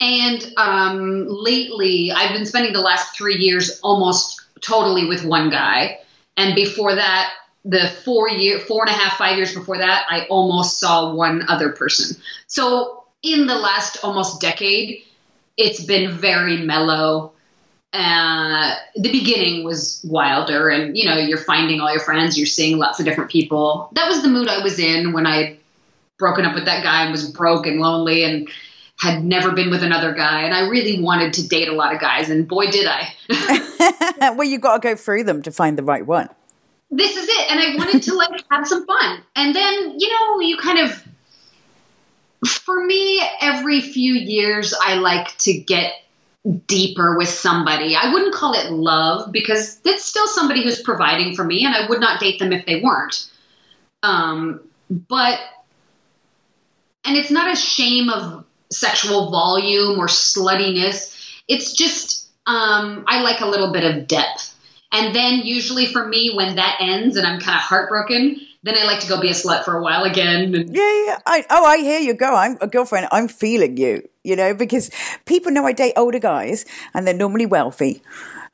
And 0.00 0.44
um, 0.56 1.26
lately, 1.28 2.10
I've 2.10 2.32
been 2.32 2.46
spending 2.46 2.72
the 2.72 2.80
last 2.80 3.16
three 3.16 3.36
years 3.36 3.78
almost 3.82 4.40
totally 4.60 5.06
with 5.06 5.24
one 5.24 5.50
guy. 5.50 5.98
And 6.36 6.54
before 6.54 6.94
that, 6.94 7.32
the 7.64 7.88
four 8.04 8.28
year, 8.28 8.58
four 8.58 8.82
and 8.84 8.90
a 8.90 8.98
half, 8.98 9.18
five 9.18 9.36
years 9.36 9.54
before 9.54 9.78
that, 9.78 10.06
I 10.08 10.26
almost 10.28 10.80
saw 10.80 11.14
one 11.14 11.44
other 11.48 11.70
person. 11.70 12.20
So 12.46 13.04
in 13.22 13.46
the 13.46 13.54
last 13.54 13.98
almost 14.02 14.40
decade, 14.40 15.04
it's 15.56 15.84
been 15.84 16.10
very 16.10 16.56
mellow. 16.56 17.31
Uh, 17.92 18.74
the 18.96 19.12
beginning 19.12 19.64
was 19.64 20.00
wilder, 20.04 20.68
and 20.68 20.96
you 20.96 21.08
know, 21.08 21.18
you're 21.18 21.36
finding 21.36 21.80
all 21.80 21.90
your 21.90 22.00
friends, 22.00 22.38
you're 22.38 22.46
seeing 22.46 22.78
lots 22.78 22.98
of 22.98 23.04
different 23.04 23.30
people. 23.30 23.90
That 23.92 24.08
was 24.08 24.22
the 24.22 24.28
mood 24.28 24.48
I 24.48 24.62
was 24.62 24.78
in 24.78 25.12
when 25.12 25.26
I 25.26 25.58
broken 26.18 26.44
up 26.46 26.54
with 26.54 26.64
that 26.64 26.82
guy 26.82 27.02
and 27.02 27.12
was 27.12 27.30
broke 27.30 27.66
and 27.66 27.80
lonely 27.80 28.24
and 28.24 28.48
had 28.98 29.24
never 29.24 29.50
been 29.50 29.68
with 29.70 29.82
another 29.82 30.14
guy. 30.14 30.42
And 30.42 30.54
I 30.54 30.68
really 30.68 31.02
wanted 31.02 31.32
to 31.34 31.48
date 31.48 31.68
a 31.68 31.72
lot 31.72 31.94
of 31.94 32.00
guys, 32.00 32.30
and 32.30 32.48
boy, 32.48 32.70
did 32.70 32.86
I. 32.88 33.12
well, 34.36 34.44
you 34.44 34.58
got 34.58 34.80
to 34.80 34.88
go 34.88 34.96
through 34.96 35.24
them 35.24 35.42
to 35.42 35.50
find 35.50 35.76
the 35.76 35.82
right 35.82 36.06
one. 36.06 36.28
this 36.90 37.16
is 37.16 37.28
it. 37.28 37.50
And 37.50 37.60
I 37.60 37.76
wanted 37.76 38.02
to 38.04 38.14
like 38.14 38.42
have 38.50 38.66
some 38.66 38.86
fun. 38.86 39.22
And 39.34 39.54
then, 39.54 39.98
you 39.98 40.08
know, 40.08 40.40
you 40.40 40.56
kind 40.56 40.78
of, 40.78 41.04
for 42.46 42.84
me, 42.84 43.22
every 43.40 43.80
few 43.80 44.14
years, 44.14 44.74
I 44.80 44.94
like 44.94 45.36
to 45.38 45.52
get 45.52 45.92
deeper 46.66 47.16
with 47.16 47.28
somebody. 47.28 47.94
I 47.94 48.12
wouldn't 48.12 48.34
call 48.34 48.54
it 48.54 48.70
love 48.72 49.30
because 49.30 49.80
it's 49.84 50.04
still 50.04 50.26
somebody 50.26 50.62
who's 50.62 50.82
providing 50.82 51.34
for 51.36 51.44
me, 51.44 51.64
and 51.64 51.74
I 51.74 51.88
would 51.88 52.00
not 52.00 52.20
date 52.20 52.38
them 52.38 52.52
if 52.52 52.66
they 52.66 52.80
weren't. 52.80 53.30
Um, 54.02 54.60
but, 54.90 55.38
and 57.04 57.16
it's 57.16 57.30
not 57.30 57.52
a 57.52 57.56
shame 57.56 58.08
of 58.08 58.44
sexual 58.72 59.30
volume 59.30 59.98
or 59.98 60.06
sluttiness. 60.06 61.16
It's 61.46 61.74
just, 61.74 62.28
um, 62.46 63.04
I 63.06 63.20
like 63.20 63.40
a 63.40 63.46
little 63.46 63.72
bit 63.72 63.84
of 63.84 64.08
depth. 64.08 64.54
And 64.90 65.14
then 65.14 65.40
usually 65.44 65.86
for 65.86 66.06
me, 66.06 66.34
when 66.34 66.56
that 66.56 66.78
ends 66.80 67.16
and 67.16 67.26
I'm 67.26 67.40
kind 67.40 67.56
of 67.56 67.62
heartbroken, 67.62 68.40
then 68.62 68.76
I 68.78 68.84
like 68.84 69.00
to 69.00 69.08
go 69.08 69.20
be 69.20 69.28
a 69.28 69.32
slut 69.32 69.64
for 69.64 69.76
a 69.76 69.82
while 69.82 70.04
again. 70.04 70.54
And 70.54 70.74
Yeah, 70.74 71.04
yeah. 71.06 71.18
I, 71.26 71.44
oh, 71.50 71.64
I 71.64 71.78
hear 71.78 72.00
you 72.00 72.14
go. 72.14 72.34
I'm 72.34 72.58
a 72.60 72.68
girlfriend. 72.68 73.08
I'm 73.10 73.28
feeling 73.28 73.76
you, 73.76 74.08
you 74.22 74.36
know, 74.36 74.54
because 74.54 74.90
people 75.24 75.50
know 75.50 75.66
I 75.66 75.72
date 75.72 75.94
older 75.96 76.20
guys 76.20 76.64
and 76.94 77.06
they're 77.06 77.14
normally 77.14 77.46
wealthy. 77.46 78.02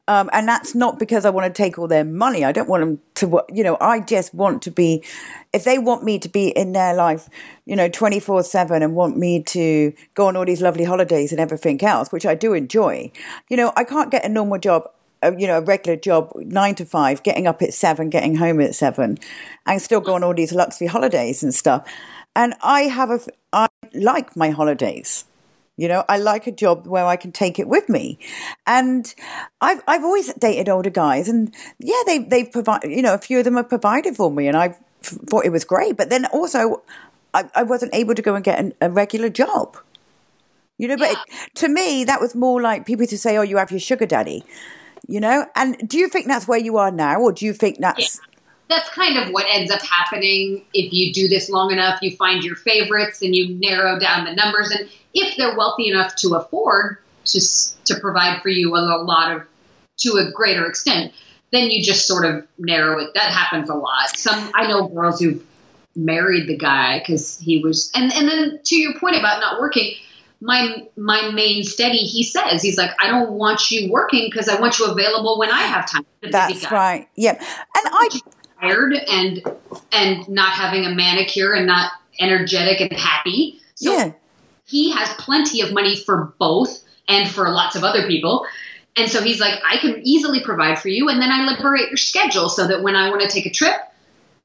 Um, 0.08 0.30
and 0.32 0.48
that's 0.48 0.74
not 0.74 0.98
because 0.98 1.26
I 1.26 1.30
want 1.30 1.54
to 1.54 1.62
take 1.62 1.78
all 1.78 1.86
their 1.86 2.04
money. 2.04 2.42
I 2.42 2.50
don't 2.50 2.66
want 2.66 2.80
them 2.80 2.98
to, 3.16 3.42
you 3.52 3.62
know, 3.62 3.76
I 3.78 4.00
just 4.00 4.32
want 4.32 4.62
to 4.62 4.70
be, 4.70 5.04
if 5.52 5.64
they 5.64 5.78
want 5.78 6.02
me 6.02 6.18
to 6.20 6.30
be 6.30 6.48
in 6.48 6.72
their 6.72 6.94
life, 6.94 7.28
you 7.66 7.76
know, 7.76 7.90
24 7.90 8.42
7 8.42 8.82
and 8.82 8.94
want 8.94 9.18
me 9.18 9.42
to 9.42 9.92
go 10.14 10.28
on 10.28 10.36
all 10.36 10.46
these 10.46 10.62
lovely 10.62 10.84
holidays 10.84 11.30
and 11.30 11.38
everything 11.38 11.84
else, 11.84 12.10
which 12.10 12.24
I 12.24 12.34
do 12.34 12.54
enjoy, 12.54 13.12
you 13.50 13.58
know, 13.58 13.74
I 13.76 13.84
can't 13.84 14.10
get 14.10 14.24
a 14.24 14.30
normal 14.30 14.58
job 14.58 14.88
a, 15.22 15.38
you 15.38 15.46
know, 15.46 15.58
a 15.58 15.60
regular 15.60 15.96
job, 15.96 16.32
nine 16.36 16.74
to 16.76 16.84
five, 16.84 17.22
getting 17.22 17.46
up 17.46 17.62
at 17.62 17.74
seven, 17.74 18.10
getting 18.10 18.36
home 18.36 18.60
at 18.60 18.74
seven, 18.74 19.18
and 19.66 19.80
still 19.80 20.00
go 20.00 20.14
on 20.14 20.24
all 20.24 20.34
these 20.34 20.52
luxury 20.52 20.86
holidays 20.86 21.42
and 21.42 21.54
stuff. 21.54 21.88
And 22.34 22.54
I 22.62 22.82
have 22.82 23.10
a, 23.10 23.20
I 23.52 23.68
like 23.94 24.36
my 24.36 24.50
holidays. 24.50 25.24
You 25.76 25.86
know, 25.86 26.04
I 26.08 26.18
like 26.18 26.48
a 26.48 26.52
job 26.52 26.88
where 26.88 27.06
I 27.06 27.14
can 27.16 27.30
take 27.30 27.60
it 27.60 27.68
with 27.68 27.88
me. 27.88 28.18
And 28.66 29.14
I've, 29.60 29.80
I've 29.86 30.02
always 30.02 30.34
dated 30.34 30.68
older 30.68 30.90
guys 30.90 31.28
and 31.28 31.54
yeah, 31.78 32.02
they, 32.04 32.18
they've 32.18 32.50
provided, 32.50 32.90
you 32.90 33.00
know, 33.00 33.14
a 33.14 33.18
few 33.18 33.38
of 33.38 33.44
them 33.44 33.54
have 33.54 33.68
provided 33.68 34.16
for 34.16 34.28
me 34.30 34.48
and 34.48 34.56
I 34.56 34.76
thought 35.02 35.46
it 35.46 35.52
was 35.52 35.64
great. 35.64 35.96
But 35.96 36.10
then 36.10 36.26
also 36.26 36.82
I, 37.32 37.48
I 37.54 37.62
wasn't 37.62 37.94
able 37.94 38.16
to 38.16 38.22
go 38.22 38.34
and 38.34 38.42
get 38.44 38.58
an, 38.58 38.74
a 38.80 38.90
regular 38.90 39.28
job. 39.28 39.76
You 40.78 40.88
know, 40.88 40.96
but 40.96 41.10
yeah. 41.10 41.22
it, 41.28 41.54
to 41.56 41.68
me, 41.68 42.04
that 42.04 42.20
was 42.20 42.34
more 42.34 42.60
like 42.60 42.86
people 42.86 43.06
to 43.06 43.18
say, 43.18 43.36
oh, 43.36 43.42
you 43.42 43.56
have 43.56 43.70
your 43.70 43.80
sugar 43.80 44.06
daddy, 44.06 44.44
you 45.08 45.18
know? 45.18 45.46
And 45.56 45.76
do 45.88 45.98
you 45.98 46.08
think 46.08 46.26
that's 46.26 46.46
where 46.46 46.58
you 46.58 46.76
are 46.76 46.92
now 46.92 47.20
or 47.20 47.32
do 47.32 47.44
you 47.44 47.52
think 47.52 47.78
that's. 47.78 48.16
Yeah 48.16 48.24
that's 48.68 48.88
kind 48.90 49.18
of 49.18 49.32
what 49.32 49.46
ends 49.50 49.70
up 49.70 49.80
happening 49.82 50.64
if 50.74 50.92
you 50.92 51.12
do 51.12 51.26
this 51.26 51.48
long 51.48 51.72
enough. 51.72 52.00
You 52.02 52.14
find 52.16 52.44
your 52.44 52.54
favorites 52.54 53.22
and 53.22 53.34
you 53.34 53.54
narrow 53.54 53.98
down 53.98 54.24
the 54.24 54.34
numbers. 54.34 54.70
And 54.70 54.88
if 55.14 55.36
they're 55.36 55.56
wealthy 55.56 55.88
enough 55.88 56.14
to 56.16 56.34
afford 56.34 56.98
to 57.24 57.40
to 57.84 57.98
provide 58.00 58.42
for 58.42 58.48
you 58.48 58.74
a 58.76 58.78
lot 58.78 59.34
of 59.34 59.46
to 59.98 60.10
a 60.16 60.30
greater 60.30 60.66
extent, 60.66 61.12
then 61.50 61.70
you 61.70 61.82
just 61.82 62.06
sort 62.06 62.24
of 62.24 62.46
narrow 62.58 62.98
it. 62.98 63.10
That 63.14 63.30
happens 63.32 63.68
a 63.70 63.74
lot. 63.74 64.16
Some 64.16 64.50
I 64.54 64.66
know 64.66 64.88
girls 64.88 65.20
who've 65.20 65.42
married 65.96 66.46
the 66.46 66.56
guy 66.56 66.98
because 66.98 67.38
he 67.38 67.58
was, 67.62 67.90
and 67.94 68.12
and 68.12 68.28
then 68.28 68.60
to 68.62 68.76
your 68.76 68.98
point 68.98 69.16
about 69.16 69.40
not 69.40 69.60
working. 69.60 69.94
My 70.40 70.86
my 70.96 71.30
main 71.32 71.64
steady, 71.64 71.98
he 71.98 72.22
says, 72.22 72.62
he's 72.62 72.78
like, 72.78 72.90
I 73.00 73.08
don't 73.08 73.32
want 73.32 73.70
you 73.70 73.90
working 73.90 74.28
because 74.30 74.48
I 74.48 74.60
want 74.60 74.78
you 74.78 74.86
available 74.86 75.38
when 75.38 75.50
I 75.50 75.62
have 75.62 75.90
time. 75.90 76.06
That's 76.22 76.70
right. 76.70 77.08
Yeah, 77.16 77.32
and 77.32 77.44
I 77.74 78.08
tired 78.60 78.94
and 78.94 79.42
and 79.92 80.28
not 80.28 80.52
having 80.52 80.84
a 80.84 80.94
manicure 80.94 81.54
and 81.54 81.66
not 81.66 81.92
energetic 82.20 82.80
and 82.80 82.92
happy. 82.92 83.60
So 83.74 83.92
yeah. 83.92 84.12
he 84.66 84.90
has 84.92 85.08
plenty 85.14 85.60
of 85.60 85.72
money 85.72 85.96
for 85.96 86.34
both 86.38 86.82
and 87.08 87.28
for 87.28 87.48
lots 87.50 87.76
of 87.76 87.84
other 87.84 88.06
people. 88.06 88.46
And 88.96 89.08
so 89.08 89.22
he's 89.22 89.40
like, 89.40 89.60
I 89.64 89.76
can 89.78 90.00
easily 90.02 90.42
provide 90.42 90.78
for 90.78 90.88
you, 90.88 91.08
and 91.08 91.22
then 91.22 91.30
I 91.30 91.46
liberate 91.46 91.88
your 91.88 91.96
schedule 91.96 92.48
so 92.48 92.66
that 92.66 92.82
when 92.82 92.96
I 92.96 93.10
want 93.10 93.22
to 93.22 93.28
take 93.28 93.46
a 93.46 93.50
trip, 93.50 93.76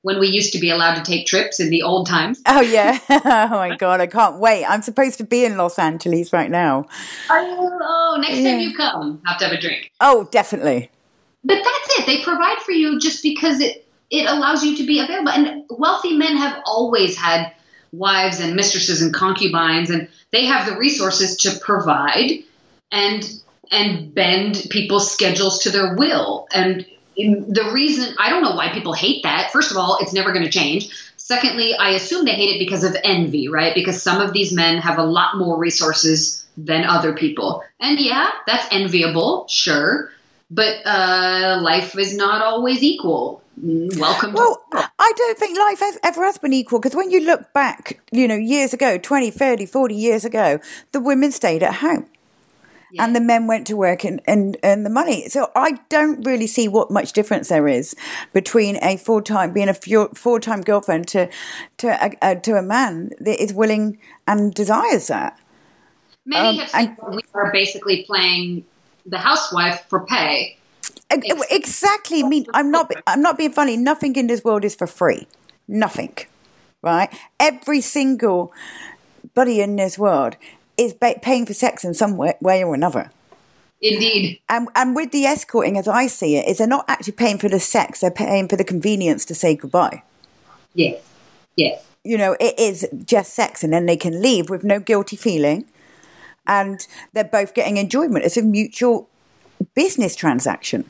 when 0.04 0.20
we 0.20 0.28
used 0.28 0.54
to 0.54 0.60
be 0.60 0.70
allowed 0.70 0.96
to 0.96 1.02
take 1.02 1.26
trips 1.26 1.60
in 1.60 1.70
the 1.70 1.82
old 1.82 2.08
times. 2.08 2.42
Oh 2.46 2.62
yeah! 2.62 3.00
oh 3.10 3.50
my 3.50 3.76
god, 3.76 4.00
I 4.00 4.08
can't 4.08 4.38
wait. 4.38 4.66
I'm 4.66 4.84
supposed 4.84 5.18
to 5.18 5.24
be 5.24 5.46
in 5.46 5.58
Los 5.58 5.80
Angeles 5.80 6.32
right 6.32 6.52
now. 6.52 6.86
Oh, 7.30 7.80
oh 7.82 8.18
next 8.22 8.38
yeah. 8.38 8.52
time 8.52 8.60
you 8.60 8.76
come, 8.76 9.22
have 9.26 9.40
to 9.40 9.46
have 9.46 9.54
a 9.54 9.60
drink. 9.60 9.92
Oh, 10.00 10.28
definitely. 10.32 10.92
But 11.44 11.56
that's 11.56 12.00
it. 12.00 12.06
They 12.06 12.22
provide 12.22 12.60
for 12.60 12.72
you 12.72 13.00
just 13.00 13.24
because 13.24 13.60
it 13.60 13.88
it 14.12 14.30
allows 14.30 14.64
you 14.64 14.78
to 14.78 14.86
be 14.86 15.00
available. 15.00 15.30
And 15.30 15.64
wealthy 15.70 16.16
men 16.16 16.38
have 16.38 16.62
always 16.66 17.18
had 17.18 17.52
wives 17.94 18.40
and 18.40 18.56
mistresses 18.56 19.02
and 19.02 19.14
concubines, 19.14 19.90
and 19.90 20.10
they 20.32 20.46
have 20.46 20.68
the 20.68 20.78
resources 20.78 21.38
to 21.38 21.58
provide 21.60 22.44
and 22.92 23.24
and 23.72 24.14
bend 24.14 24.68
people's 24.70 25.10
schedules 25.10 25.60
to 25.60 25.72
their 25.72 25.96
will. 25.96 26.48
And 26.54 26.86
the 27.16 27.70
reason 27.74 28.16
I 28.20 28.30
don't 28.30 28.42
know 28.42 28.56
why 28.56 28.72
people 28.74 28.94
hate 28.94 29.24
that. 29.24 29.52
First 29.52 29.72
of 29.72 29.78
all, 29.78 29.98
it's 30.02 30.14
never 30.14 30.32
going 30.32 30.44
to 30.44 30.52
change. 30.52 30.90
Secondly, 31.18 31.74
I 31.76 31.92
assume 31.92 32.26
they 32.26 32.36
hate 32.36 32.56
it 32.56 32.60
because 32.60 32.84
of 32.84 32.96
envy, 33.04 33.48
right? 33.48 33.74
Because 33.74 34.02
some 34.02 34.22
of 34.22 34.34
these 34.34 34.52
men 34.52 34.78
have 34.80 34.98
a 34.98 35.04
lot 35.04 35.38
more 35.38 35.58
resources 35.58 36.46
than 36.58 36.84
other 36.84 37.14
people. 37.14 37.64
And 37.80 38.00
yeah, 38.00 38.30
that's 38.46 38.68
enviable, 38.72 39.48
sure. 39.48 40.12
But 40.52 40.86
uh, 40.86 41.60
life 41.62 41.98
is 41.98 42.16
not 42.16 42.42
always 42.42 42.84
equal 42.84 43.44
welcome 43.62 44.34
well 44.34 44.66
i 44.74 45.12
don't 45.16 45.38
think 45.38 45.58
life 45.58 45.80
has, 45.80 46.00
ever 46.02 46.24
has 46.24 46.40
been 46.40 46.54
equal 46.54 46.80
because 46.80 46.96
when 46.96 47.12
you 47.12 47.20
look 47.20 47.54
back 47.54 48.00
you 48.12 48.28
know 48.28 48.36
years 48.36 48.74
ago 48.74 48.98
20 48.98 49.30
30 49.30 49.68
40 49.68 49.94
years 49.94 50.26
ago 50.26 50.60
the 50.92 51.00
women 51.00 51.32
stayed 51.32 51.62
at 51.62 51.76
home 51.76 52.08
yeah. 52.94 53.04
and 53.04 53.16
the 53.16 53.20
men 53.20 53.48
went 53.48 53.66
to 53.68 53.76
work 53.76 54.06
and, 54.06 54.22
and 54.26 54.56
earn 54.64 54.84
the 54.84 54.90
money 54.90 55.28
so 55.28 55.52
i 55.56 55.80
don't 55.90 56.24
really 56.26 56.48
see 56.48 56.68
what 56.68 56.92
much 56.92 57.12
difference 57.14 57.50
there 57.50 57.68
is 57.68 57.96
between 58.32 58.78
a 58.84 58.98
full-time 58.98 59.52
being 59.52 59.68
a 59.68 59.74
full-time 59.74 60.62
girlfriend 60.62 61.08
to 61.08 61.28
to 61.78 62.16
a, 62.22 62.36
to 62.36 62.56
a 62.56 62.62
man 62.62 63.10
that 63.20 63.42
is 63.42 63.54
willing 63.54 63.98
and 64.28 64.54
desires 64.54 65.08
that 65.08 65.38
many 66.26 66.48
um, 66.48 66.56
have 66.58 66.70
said 66.70 66.98
and, 67.02 67.16
we 67.16 67.22
are 67.34 67.52
basically 67.52 68.04
playing 68.04 68.64
the 69.06 69.18
housewife 69.18 69.84
for 69.90 70.06
pay 70.06 70.58
Exactly. 71.12 72.24
I 72.24 72.28
mean, 72.28 72.46
I'm 72.56 72.72
not. 72.72 72.92
I'm 73.06 73.22
not 73.22 73.38
being 73.38 73.52
funny. 73.52 73.78
Nothing 73.78 74.16
in 74.16 74.26
this 74.26 74.44
world 74.44 74.66
is 74.66 74.74
for 74.74 74.88
free. 74.88 75.28
Nothing. 75.68 76.18
Right. 76.82 77.14
Every 77.40 77.82
single 77.82 78.52
buddy 79.34 79.62
in 79.62 79.76
this 79.76 79.98
world 79.98 80.36
is 80.78 80.94
paying 81.22 81.46
for 81.46 81.54
sex 81.54 81.84
in 81.84 81.94
some 81.94 82.18
way, 82.18 82.36
way 82.42 82.64
or 82.64 82.74
another. 82.74 83.12
Indeed. 83.82 84.40
And, 84.48 84.70
and 84.76 84.96
with 84.96 85.12
the 85.12 85.26
escorting, 85.26 85.78
as 85.78 85.88
I 85.88 86.08
see 86.08 86.38
it, 86.38 86.48
is 86.48 86.58
they're 86.58 86.68
not 86.68 86.86
actually 86.88 87.14
paying 87.14 87.38
for 87.38 87.50
the 87.50 87.60
sex; 87.60 88.00
they're 88.00 88.12
paying 88.12 88.48
for 88.48 88.56
the 88.56 88.64
convenience 88.64 89.26
to 89.26 89.36
say 89.36 89.56
goodbye. 89.56 90.04
Yes. 90.74 91.02
Yes. 91.58 91.86
You 92.04 92.18
know, 92.18 92.36
it 92.40 92.58
is 92.58 92.88
just 93.06 93.34
sex, 93.34 93.64
and 93.64 93.74
then 93.74 93.86
they 93.86 93.98
can 93.98 94.22
leave 94.22 94.50
with 94.50 94.64
no 94.64 94.80
guilty 94.80 95.18
feeling, 95.18 95.66
and 96.48 96.88
they're 97.12 97.24
both 97.24 97.54
getting 97.54 97.78
enjoyment. 97.78 98.26
It's 98.26 98.38
a 98.38 98.42
mutual 98.42 99.10
business 99.76 100.16
transaction. 100.16 100.90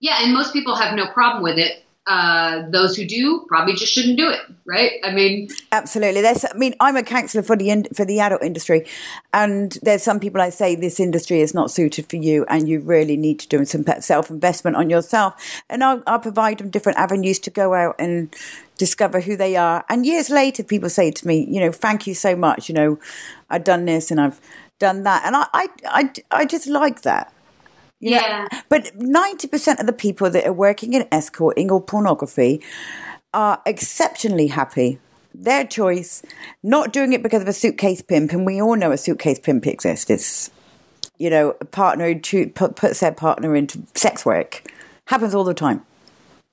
Yeah, 0.00 0.22
and 0.22 0.32
most 0.32 0.52
people 0.52 0.76
have 0.76 0.94
no 0.94 1.06
problem 1.08 1.42
with 1.42 1.58
it. 1.58 1.84
Uh, 2.08 2.62
those 2.70 2.96
who 2.96 3.04
do 3.04 3.44
probably 3.48 3.74
just 3.74 3.92
shouldn't 3.92 4.16
do 4.16 4.30
it, 4.30 4.40
right? 4.64 4.92
I 5.04 5.12
mean, 5.12 5.48
absolutely. 5.72 6.22
There's, 6.22 6.42
I 6.42 6.56
mean, 6.56 6.74
I'm 6.80 6.96
a 6.96 7.02
counsellor 7.02 7.42
for 7.42 7.54
the 7.54 7.68
in, 7.68 7.84
for 7.94 8.06
the 8.06 8.18
adult 8.20 8.42
industry, 8.42 8.86
and 9.34 9.76
there's 9.82 10.04
some 10.04 10.18
people 10.18 10.40
I 10.40 10.48
say 10.48 10.74
this 10.74 11.00
industry 11.00 11.42
is 11.42 11.52
not 11.52 11.70
suited 11.70 12.08
for 12.08 12.16
you, 12.16 12.46
and 12.48 12.66
you 12.66 12.80
really 12.80 13.18
need 13.18 13.38
to 13.40 13.48
do 13.48 13.62
some 13.66 13.84
self 14.00 14.30
investment 14.30 14.74
on 14.74 14.88
yourself. 14.88 15.34
And 15.68 15.84
I'll, 15.84 16.02
I'll 16.06 16.18
provide 16.18 16.56
them 16.56 16.70
different 16.70 16.96
avenues 16.96 17.38
to 17.40 17.50
go 17.50 17.74
out 17.74 17.96
and 17.98 18.34
discover 18.78 19.20
who 19.20 19.36
they 19.36 19.56
are. 19.56 19.84
And 19.90 20.06
years 20.06 20.30
later, 20.30 20.62
people 20.62 20.88
say 20.88 21.10
to 21.10 21.26
me, 21.26 21.46
you 21.46 21.60
know, 21.60 21.72
thank 21.72 22.06
you 22.06 22.14
so 22.14 22.34
much. 22.34 22.70
You 22.70 22.74
know, 22.74 22.98
I've 23.50 23.64
done 23.64 23.84
this 23.84 24.10
and 24.10 24.18
I've 24.18 24.40
done 24.78 25.02
that, 25.02 25.26
and 25.26 25.36
I, 25.36 25.46
I, 25.52 25.68
I, 25.84 26.12
I 26.30 26.44
just 26.46 26.68
like 26.68 27.02
that. 27.02 27.34
You 28.00 28.12
know? 28.12 28.16
yeah. 28.16 28.48
But 28.68 28.96
90% 28.98 29.80
of 29.80 29.86
the 29.86 29.92
people 29.92 30.30
that 30.30 30.46
are 30.46 30.52
working 30.52 30.94
in 30.94 31.06
escorting 31.10 31.70
or 31.70 31.82
pornography 31.82 32.62
are 33.34 33.60
exceptionally 33.66 34.48
happy. 34.48 34.98
Their 35.34 35.64
choice, 35.64 36.22
not 36.62 36.92
doing 36.92 37.12
it 37.12 37.22
because 37.22 37.42
of 37.42 37.48
a 37.48 37.52
suitcase 37.52 38.02
pimp, 38.02 38.32
and 38.32 38.46
we 38.46 38.60
all 38.60 38.76
know 38.76 38.92
a 38.92 38.96
suitcase 38.96 39.38
pimp 39.38 39.66
exists. 39.66 40.10
It's, 40.10 40.50
you 41.18 41.30
know, 41.30 41.54
a 41.60 41.64
partner 41.64 42.12
who 42.14 42.48
puts 42.48 43.00
their 43.00 43.12
partner 43.12 43.54
into 43.54 43.82
sex 43.94 44.24
work. 44.24 44.62
Happens 45.06 45.34
all 45.34 45.44
the 45.44 45.54
time. 45.54 45.84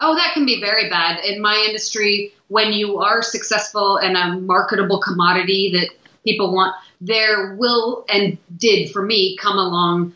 Oh, 0.01 0.13
that 0.15 0.33
can 0.33 0.45
be 0.45 0.59
very 0.59 0.89
bad. 0.89 1.23
In 1.23 1.41
my 1.41 1.65
industry, 1.67 2.33
when 2.49 2.73
you 2.73 2.99
are 2.99 3.21
successful 3.21 3.97
and 3.97 4.17
a 4.17 4.39
marketable 4.39 4.99
commodity 4.99 5.71
that 5.73 5.89
people 6.23 6.53
want, 6.53 6.75
there 6.99 7.55
will 7.55 8.05
and 8.09 8.37
did 8.57 8.91
for 8.91 9.01
me 9.01 9.37
come 9.37 9.57
along 9.57 10.13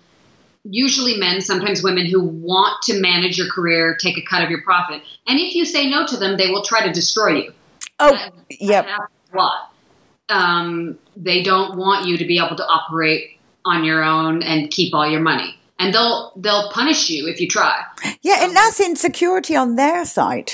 usually 0.69 1.17
men, 1.17 1.41
sometimes 1.41 1.83
women 1.83 2.05
who 2.05 2.23
want 2.23 2.81
to 2.83 2.99
manage 2.99 3.37
your 3.37 3.49
career, 3.49 3.97
take 3.99 4.17
a 4.17 4.21
cut 4.21 4.43
of 4.43 4.49
your 4.49 4.61
profit. 4.61 5.01
And 5.27 5.39
if 5.39 5.55
you 5.55 5.65
say 5.65 5.89
no 5.89 6.05
to 6.05 6.17
them, 6.17 6.37
they 6.37 6.49
will 6.49 6.63
try 6.63 6.85
to 6.85 6.91
destroy 6.91 7.43
you. 7.43 7.53
Oh, 7.99 8.17
yeah. 8.49 8.97
A 9.33 9.37
lot. 9.37 9.73
Um, 10.29 10.97
they 11.17 11.43
don't 11.43 11.77
want 11.77 12.07
you 12.07 12.17
to 12.17 12.25
be 12.25 12.37
able 12.37 12.55
to 12.55 12.65
operate 12.65 13.39
on 13.65 13.83
your 13.83 14.03
own 14.03 14.43
and 14.43 14.69
keep 14.69 14.93
all 14.93 15.09
your 15.09 15.21
money. 15.21 15.55
And 15.79 15.93
they'll 15.93 16.33
they'll 16.35 16.69
punish 16.71 17.09
you 17.09 17.27
if 17.27 17.39
you 17.39 17.47
try. 17.47 17.83
Yeah, 18.21 18.43
and 18.43 18.55
that's 18.55 18.81
insecurity 18.81 19.55
on 19.55 19.75
their 19.75 20.03
side. 20.05 20.51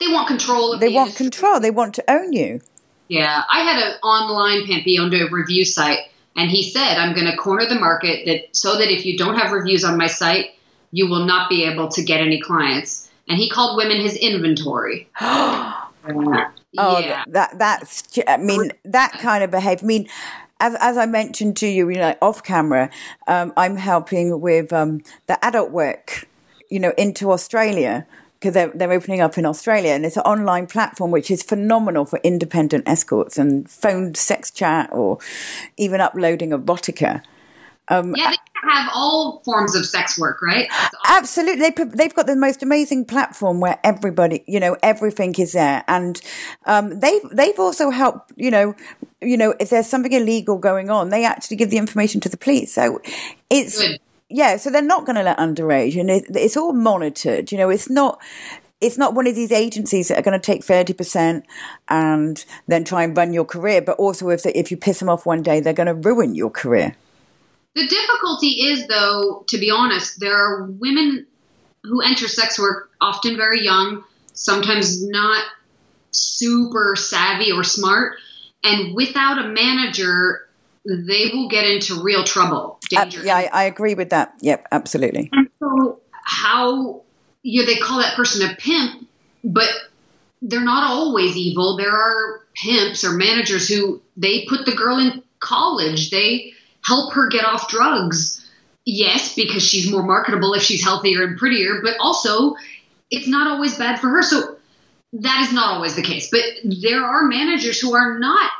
They 0.00 0.08
want 0.08 0.28
control. 0.28 0.78
they 0.78 0.88
the 0.88 0.94
want 0.94 1.08
industry. 1.08 1.24
control. 1.24 1.60
They 1.60 1.70
want 1.70 1.94
to 1.96 2.10
own 2.10 2.32
you. 2.32 2.60
Yeah, 3.08 3.42
I 3.50 3.60
had 3.60 3.82
an 3.82 3.98
online 4.02 4.66
pimp. 4.66 4.84
He 4.84 4.98
owned 4.98 5.12
a 5.12 5.28
review 5.30 5.64
site, 5.64 5.98
and 6.36 6.50
he 6.50 6.62
said, 6.62 6.96
I'm 6.96 7.14
going 7.14 7.30
to 7.30 7.36
corner 7.36 7.66
the 7.66 7.78
market 7.78 8.26
that 8.26 8.56
so 8.56 8.76
that 8.76 8.90
if 8.90 9.06
you 9.06 9.16
don't 9.16 9.36
have 9.36 9.52
reviews 9.52 9.84
on 9.84 9.96
my 9.96 10.06
site, 10.06 10.50
you 10.90 11.08
will 11.08 11.24
not 11.24 11.48
be 11.48 11.64
able 11.64 11.88
to 11.88 12.02
get 12.02 12.20
any 12.20 12.40
clients. 12.40 13.10
And 13.28 13.38
he 13.38 13.48
called 13.48 13.76
women 13.76 14.00
his 14.00 14.16
inventory. 14.16 15.08
oh, 15.20 15.90
yeah. 17.00 17.24
that 17.28 17.58
that's 17.58 18.02
I 18.26 18.36
mean 18.36 18.72
that 18.84 19.12
kind 19.12 19.44
of 19.44 19.50
behavior. 19.50 19.84
I 19.84 19.86
mean, 19.86 20.08
as, 20.60 20.76
as 20.80 20.96
I 20.96 21.06
mentioned 21.06 21.56
to 21.58 21.66
you, 21.66 21.88
you 21.88 21.96
know, 21.96 22.14
off 22.20 22.42
camera, 22.42 22.90
um, 23.26 23.52
I'm 23.56 23.76
helping 23.76 24.40
with 24.40 24.72
um, 24.72 25.02
the 25.26 25.38
AdultWork, 25.42 26.24
you 26.70 26.80
know, 26.80 26.92
into 26.96 27.32
Australia 27.32 28.06
because 28.44 28.52
they're, 28.52 28.72
they're 28.74 28.92
opening 28.92 29.22
up 29.22 29.38
in 29.38 29.46
Australia 29.46 29.92
and 29.92 30.04
it's 30.04 30.18
an 30.18 30.22
online 30.24 30.66
platform 30.66 31.10
which 31.10 31.30
is 31.30 31.42
phenomenal 31.42 32.04
for 32.04 32.20
independent 32.22 32.86
escorts 32.86 33.38
and 33.38 33.70
phone 33.70 34.14
sex 34.14 34.50
chat 34.50 34.90
or 34.92 35.18
even 35.78 35.98
uploading 35.98 36.50
erotica. 36.50 37.22
Um, 37.88 38.14
yeah, 38.14 38.30
they 38.30 38.70
have 38.70 38.90
all 38.94 39.40
forms 39.46 39.74
of 39.74 39.86
sex 39.86 40.18
work, 40.18 40.42
right? 40.42 40.68
Absolutely, 41.06 41.70
they, 41.70 41.84
they've 41.84 42.14
got 42.14 42.26
the 42.26 42.36
most 42.36 42.62
amazing 42.62 43.06
platform 43.06 43.60
where 43.60 43.78
everybody, 43.82 44.44
you 44.46 44.60
know, 44.60 44.76
everything 44.82 45.34
is 45.38 45.52
there, 45.52 45.84
and 45.86 46.18
um, 46.64 46.98
they've 47.00 47.20
they've 47.30 47.58
also 47.58 47.90
helped, 47.90 48.32
you 48.36 48.50
know, 48.50 48.74
you 49.20 49.36
know, 49.36 49.54
if 49.60 49.68
there's 49.68 49.86
something 49.86 50.12
illegal 50.12 50.56
going 50.56 50.88
on, 50.88 51.10
they 51.10 51.26
actually 51.26 51.58
give 51.58 51.68
the 51.68 51.76
information 51.76 52.22
to 52.22 52.28
the 52.30 52.38
police. 52.38 52.74
So 52.74 53.00
it's. 53.50 53.80
Good. 53.80 54.00
Yeah, 54.34 54.56
so 54.56 54.68
they're 54.68 54.82
not 54.82 55.06
going 55.06 55.14
to 55.14 55.22
let 55.22 55.38
underage, 55.38 55.96
and 55.98 56.10
it, 56.10 56.24
it's 56.30 56.56
all 56.56 56.72
monitored. 56.72 57.52
You 57.52 57.58
know, 57.58 57.70
it's 57.70 57.88
not 57.88 58.20
it's 58.80 58.98
not 58.98 59.14
one 59.14 59.28
of 59.28 59.36
these 59.36 59.52
agencies 59.52 60.08
that 60.08 60.18
are 60.18 60.22
going 60.22 60.38
to 60.38 60.44
take 60.44 60.62
30% 60.62 61.44
and 61.88 62.44
then 62.66 62.82
try 62.82 63.04
and 63.04 63.16
run 63.16 63.32
your 63.32 63.44
career, 63.44 63.80
but 63.80 63.96
also 63.96 64.30
if, 64.30 64.44
if 64.44 64.72
you 64.72 64.76
piss 64.76 64.98
them 64.98 65.08
off 65.08 65.24
one 65.24 65.40
day, 65.40 65.60
they're 65.60 65.72
going 65.72 65.86
to 65.86 65.94
ruin 65.94 66.34
your 66.34 66.50
career. 66.50 66.96
The 67.76 67.86
difficulty 67.86 68.48
is, 68.48 68.88
though, 68.88 69.44
to 69.46 69.56
be 69.56 69.70
honest, 69.70 70.18
there 70.18 70.34
are 70.36 70.64
women 70.64 71.28
who 71.84 72.02
enter 72.02 72.26
sex 72.26 72.58
work 72.58 72.90
often 73.00 73.36
very 73.36 73.64
young, 73.64 74.02
sometimes 74.32 75.08
not 75.08 75.44
super 76.10 76.96
savvy 76.96 77.52
or 77.52 77.62
smart, 77.62 78.18
and 78.64 78.96
without 78.96 79.38
a 79.38 79.48
manager, 79.48 80.43
they 80.84 81.30
will 81.32 81.48
get 81.48 81.64
into 81.64 82.02
real 82.02 82.24
trouble. 82.24 82.78
Uh, 82.96 83.10
yeah, 83.22 83.36
I, 83.36 83.50
I, 83.52 83.64
agree 83.64 83.94
with 83.94 84.10
that. 84.10 84.34
Yep, 84.40 84.66
absolutely. 84.70 85.30
And 85.32 85.48
so, 85.58 86.00
how 86.24 87.02
you 87.42 87.60
know, 87.60 87.66
they 87.66 87.76
call 87.76 87.98
that 88.00 88.16
person 88.16 88.48
a 88.48 88.54
pimp, 88.54 89.08
but 89.42 89.68
they're 90.42 90.60
not 90.60 90.90
always 90.90 91.36
evil. 91.36 91.76
There 91.76 91.92
are 91.92 92.40
pimps 92.54 93.04
or 93.04 93.12
managers 93.12 93.68
who 93.68 94.02
they 94.16 94.46
put 94.46 94.66
the 94.66 94.72
girl 94.72 94.98
in 94.98 95.22
college. 95.40 96.10
They 96.10 96.52
help 96.84 97.14
her 97.14 97.28
get 97.28 97.44
off 97.44 97.68
drugs. 97.68 98.40
Yes, 98.84 99.34
because 99.34 99.62
she's 99.62 99.90
more 99.90 100.02
marketable 100.02 100.52
if 100.52 100.62
she's 100.62 100.84
healthier 100.84 101.24
and 101.24 101.38
prettier, 101.38 101.80
but 101.82 101.96
also 101.98 102.54
it's 103.10 103.26
not 103.26 103.46
always 103.46 103.78
bad 103.78 103.98
for 103.98 104.08
her. 104.08 104.22
So 104.22 104.56
that 105.14 105.46
is 105.46 105.52
not 105.52 105.76
always 105.76 105.96
the 105.96 106.02
case. 106.02 106.28
But 106.30 106.42
there 106.64 107.02
are 107.02 107.24
managers 107.24 107.80
who 107.80 107.94
are 107.94 108.18
not 108.18 108.50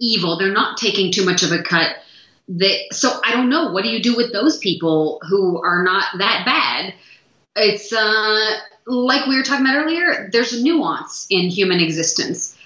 evil. 0.00 0.38
They're 0.38 0.52
not 0.52 0.76
taking 0.76 1.12
too 1.12 1.24
much 1.24 1.42
of 1.42 1.52
a 1.52 1.62
cut. 1.62 1.96
That 2.48 2.78
so 2.92 3.20
I 3.24 3.32
don't 3.32 3.50
know. 3.50 3.72
What 3.72 3.82
do 3.82 3.90
you 3.90 4.02
do 4.02 4.16
with 4.16 4.32
those 4.32 4.58
people 4.58 5.20
who 5.28 5.62
are 5.62 5.82
not 5.82 6.06
that 6.18 6.44
bad? 6.46 6.94
It's 7.56 7.92
uh, 7.92 8.60
like 8.86 9.26
we 9.26 9.36
were 9.36 9.42
talking 9.42 9.66
about 9.66 9.76
earlier. 9.76 10.30
There's 10.32 10.52
a 10.54 10.62
nuance 10.62 11.26
in 11.28 11.50
human 11.50 11.80
existence. 11.80 12.56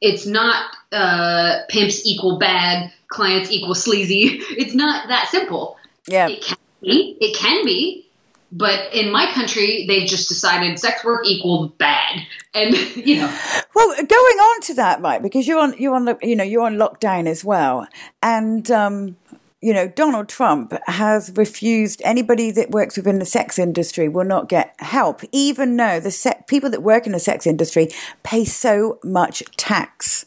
It's 0.00 0.26
not 0.26 0.74
uh, 0.92 1.60
pimps 1.68 2.06
equal 2.06 2.38
bad, 2.38 2.92
clients 3.08 3.50
equal 3.50 3.74
sleazy. 3.74 4.40
It's 4.50 4.74
not 4.74 5.08
that 5.08 5.28
simple. 5.28 5.76
Yeah. 6.06 6.28
It 6.28 6.42
can 6.42 6.56
be. 6.80 7.16
It 7.20 7.36
can 7.36 7.64
be. 7.64 8.05
But 8.52 8.94
in 8.94 9.10
my 9.10 9.30
country, 9.32 9.86
they've 9.88 10.06
just 10.06 10.28
decided 10.28 10.78
sex 10.78 11.04
work 11.04 11.26
equals 11.26 11.72
bad, 11.78 12.22
and 12.54 12.74
you 12.96 13.16
know. 13.16 13.38
Well, 13.74 13.88
going 13.96 14.10
on 14.10 14.60
to 14.62 14.74
that, 14.74 15.00
right? 15.00 15.20
Because 15.20 15.46
you're 15.46 15.58
on, 15.58 15.74
you're 15.78 15.94
on, 15.94 16.16
you 16.22 16.36
know, 16.36 16.44
you're 16.44 16.62
on 16.62 16.76
lockdown 16.76 17.26
as 17.26 17.44
well, 17.44 17.86
and 18.22 18.70
um, 18.70 19.16
you 19.60 19.72
know, 19.72 19.88
Donald 19.88 20.28
Trump 20.28 20.72
has 20.86 21.32
refused 21.34 22.00
anybody 22.04 22.50
that 22.52 22.70
works 22.70 22.96
within 22.96 23.18
the 23.18 23.24
sex 23.24 23.58
industry 23.58 24.08
will 24.08 24.24
not 24.24 24.48
get 24.48 24.74
help, 24.78 25.22
even 25.32 25.76
though 25.76 25.98
the 25.98 26.10
se- 26.10 26.44
people 26.46 26.70
that 26.70 26.82
work 26.82 27.06
in 27.06 27.12
the 27.12 27.18
sex 27.18 27.46
industry 27.46 27.88
pay 28.22 28.44
so 28.44 28.98
much 29.02 29.42
tax. 29.56 30.26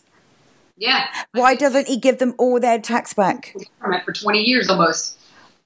Yeah. 0.78 1.06
Why 1.34 1.56
doesn't 1.56 1.88
he 1.88 1.98
give 1.98 2.18
them 2.18 2.34
all 2.38 2.60
their 2.60 2.80
tax 2.80 3.14
back? 3.14 3.56
For 4.06 4.14
20 4.14 4.40
years 4.40 4.70
almost. 4.70 5.19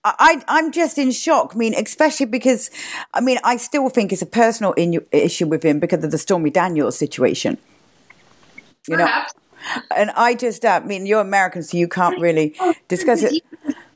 I, 0.06 0.44
I'm 0.48 0.72
just 0.72 0.98
in 0.98 1.12
shock. 1.12 1.52
I 1.54 1.58
mean, 1.58 1.74
especially 1.74 2.26
because, 2.26 2.70
I 3.14 3.22
mean, 3.22 3.38
I 3.44 3.58
still 3.58 3.90
think 3.90 4.12
it's 4.12 4.22
a 4.22 4.28
personal 4.28 4.74
in- 4.74 5.06
issue 5.12 5.48
with 5.48 5.64
him 5.64 5.80
because 5.80 6.04
of 6.04 6.12
the 6.12 6.18
Stormy 6.18 6.50
Daniels 6.50 6.98
situation. 6.98 7.58
You 8.88 8.98
Perhaps. 8.98 9.34
know, 9.34 9.82
and 9.96 10.12
I 10.12 10.36
just, 10.36 10.66
uh, 10.66 10.82
I 10.84 10.86
mean, 10.86 11.06
you're 11.06 11.22
American, 11.22 11.64
so 11.64 11.78
you 11.78 11.88
can't 11.88 12.20
really 12.20 12.56
discuss 12.90 13.24
it. 13.24 13.42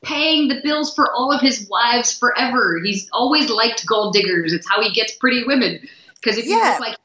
Paying 0.01 0.47
the 0.47 0.61
bills 0.63 0.95
for 0.95 1.11
all 1.11 1.31
of 1.31 1.41
his 1.41 1.67
wives 1.69 2.17
forever. 2.17 2.79
He's 2.81 3.09
always 3.11 3.49
liked 3.49 3.85
gold 3.85 4.13
diggers. 4.13 4.53
It's 4.53 4.69
how 4.69 4.81
he 4.81 4.93
gets 4.93 5.13
pretty 5.15 5.43
women. 5.45 5.85
Because 6.15 6.37
if 6.37 6.45
you 6.45 6.57
yeah. 6.57 6.77
look 6.79 6.87
like 6.87 6.97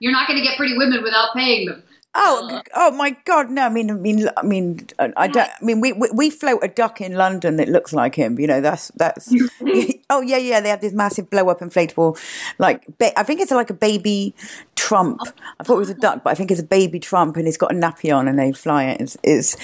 you're 0.00 0.12
not 0.12 0.28
going 0.28 0.38
to 0.38 0.44
get 0.44 0.58
pretty 0.58 0.76
women 0.76 1.02
without 1.02 1.34
paying 1.34 1.66
them. 1.66 1.82
Oh, 2.12 2.48
uh, 2.50 2.62
oh 2.74 2.90
my 2.90 3.16
God! 3.24 3.50
No, 3.50 3.62
I 3.62 3.68
mean, 3.68 3.88
I 3.88 3.94
mean, 3.94 4.28
I 4.36 4.42
mean, 4.42 4.88
I 4.98 5.28
don't. 5.28 5.48
I 5.48 5.64
mean, 5.64 5.80
we, 5.80 5.92
we, 5.92 6.08
we 6.12 6.30
float 6.30 6.58
a 6.60 6.66
duck 6.66 7.00
in 7.00 7.14
London 7.14 7.54
that 7.56 7.68
looks 7.68 7.92
like 7.92 8.16
him. 8.16 8.40
You 8.40 8.48
know, 8.48 8.60
that's 8.60 8.88
that's. 8.96 9.32
oh 10.10 10.20
yeah, 10.20 10.36
yeah. 10.36 10.60
They 10.60 10.70
have 10.70 10.80
this 10.80 10.92
massive 10.92 11.30
blow 11.30 11.48
up 11.50 11.60
inflatable, 11.60 12.18
like 12.58 12.84
I 13.16 13.22
think 13.22 13.40
it's 13.40 13.52
like 13.52 13.70
a 13.70 13.74
baby 13.74 14.34
Trump. 14.74 15.20
I 15.60 15.62
thought 15.62 15.76
it 15.76 15.78
was 15.78 15.90
a 15.90 15.94
duck, 15.94 16.24
but 16.24 16.30
I 16.30 16.34
think 16.34 16.50
it's 16.50 16.60
a 16.60 16.64
baby 16.64 16.98
Trump, 16.98 17.36
and 17.36 17.46
he's 17.46 17.56
got 17.56 17.70
a 17.70 17.76
nappy 17.76 18.14
on, 18.14 18.26
and 18.26 18.36
they 18.36 18.50
fly 18.50 18.86
it. 18.86 19.00
It's 19.00 19.16
it's, 19.22 19.56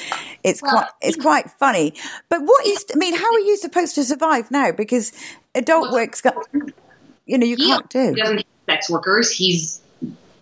it's 0.45 0.61
quite 0.61 0.87
it's 1.01 1.17
quite 1.21 1.51
funny. 1.51 1.95
But 2.29 2.43
what 2.43 2.65
is? 2.65 2.87
I 2.95 2.97
mean, 2.97 3.17
how 3.17 3.33
are 3.33 3.41
you 3.41 3.57
supposed 3.57 3.97
to 3.97 4.05
survive 4.05 4.53
now? 4.53 4.71
Because 4.71 5.13
adult 5.57 5.93
work's 5.93 6.21
got, 6.21 6.37
you 7.27 7.39
know, 7.39 7.47
you 7.47 7.57
can't 7.57 7.89
do. 7.91 8.15
He 8.15 8.21
doesn't 8.21 8.47
sex 8.67 8.89
workers. 8.89 9.33
He's 9.33 9.81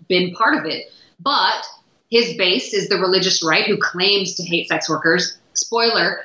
been 0.06 0.34
part 0.34 0.58
of 0.58 0.66
it, 0.66 0.92
but 1.18 1.64
his 2.14 2.36
base 2.36 2.72
is 2.72 2.88
the 2.88 2.96
religious 2.96 3.42
right 3.42 3.66
who 3.66 3.76
claims 3.76 4.36
to 4.36 4.44
hate 4.44 4.68
sex 4.68 4.88
workers. 4.88 5.36
Spoiler, 5.54 6.20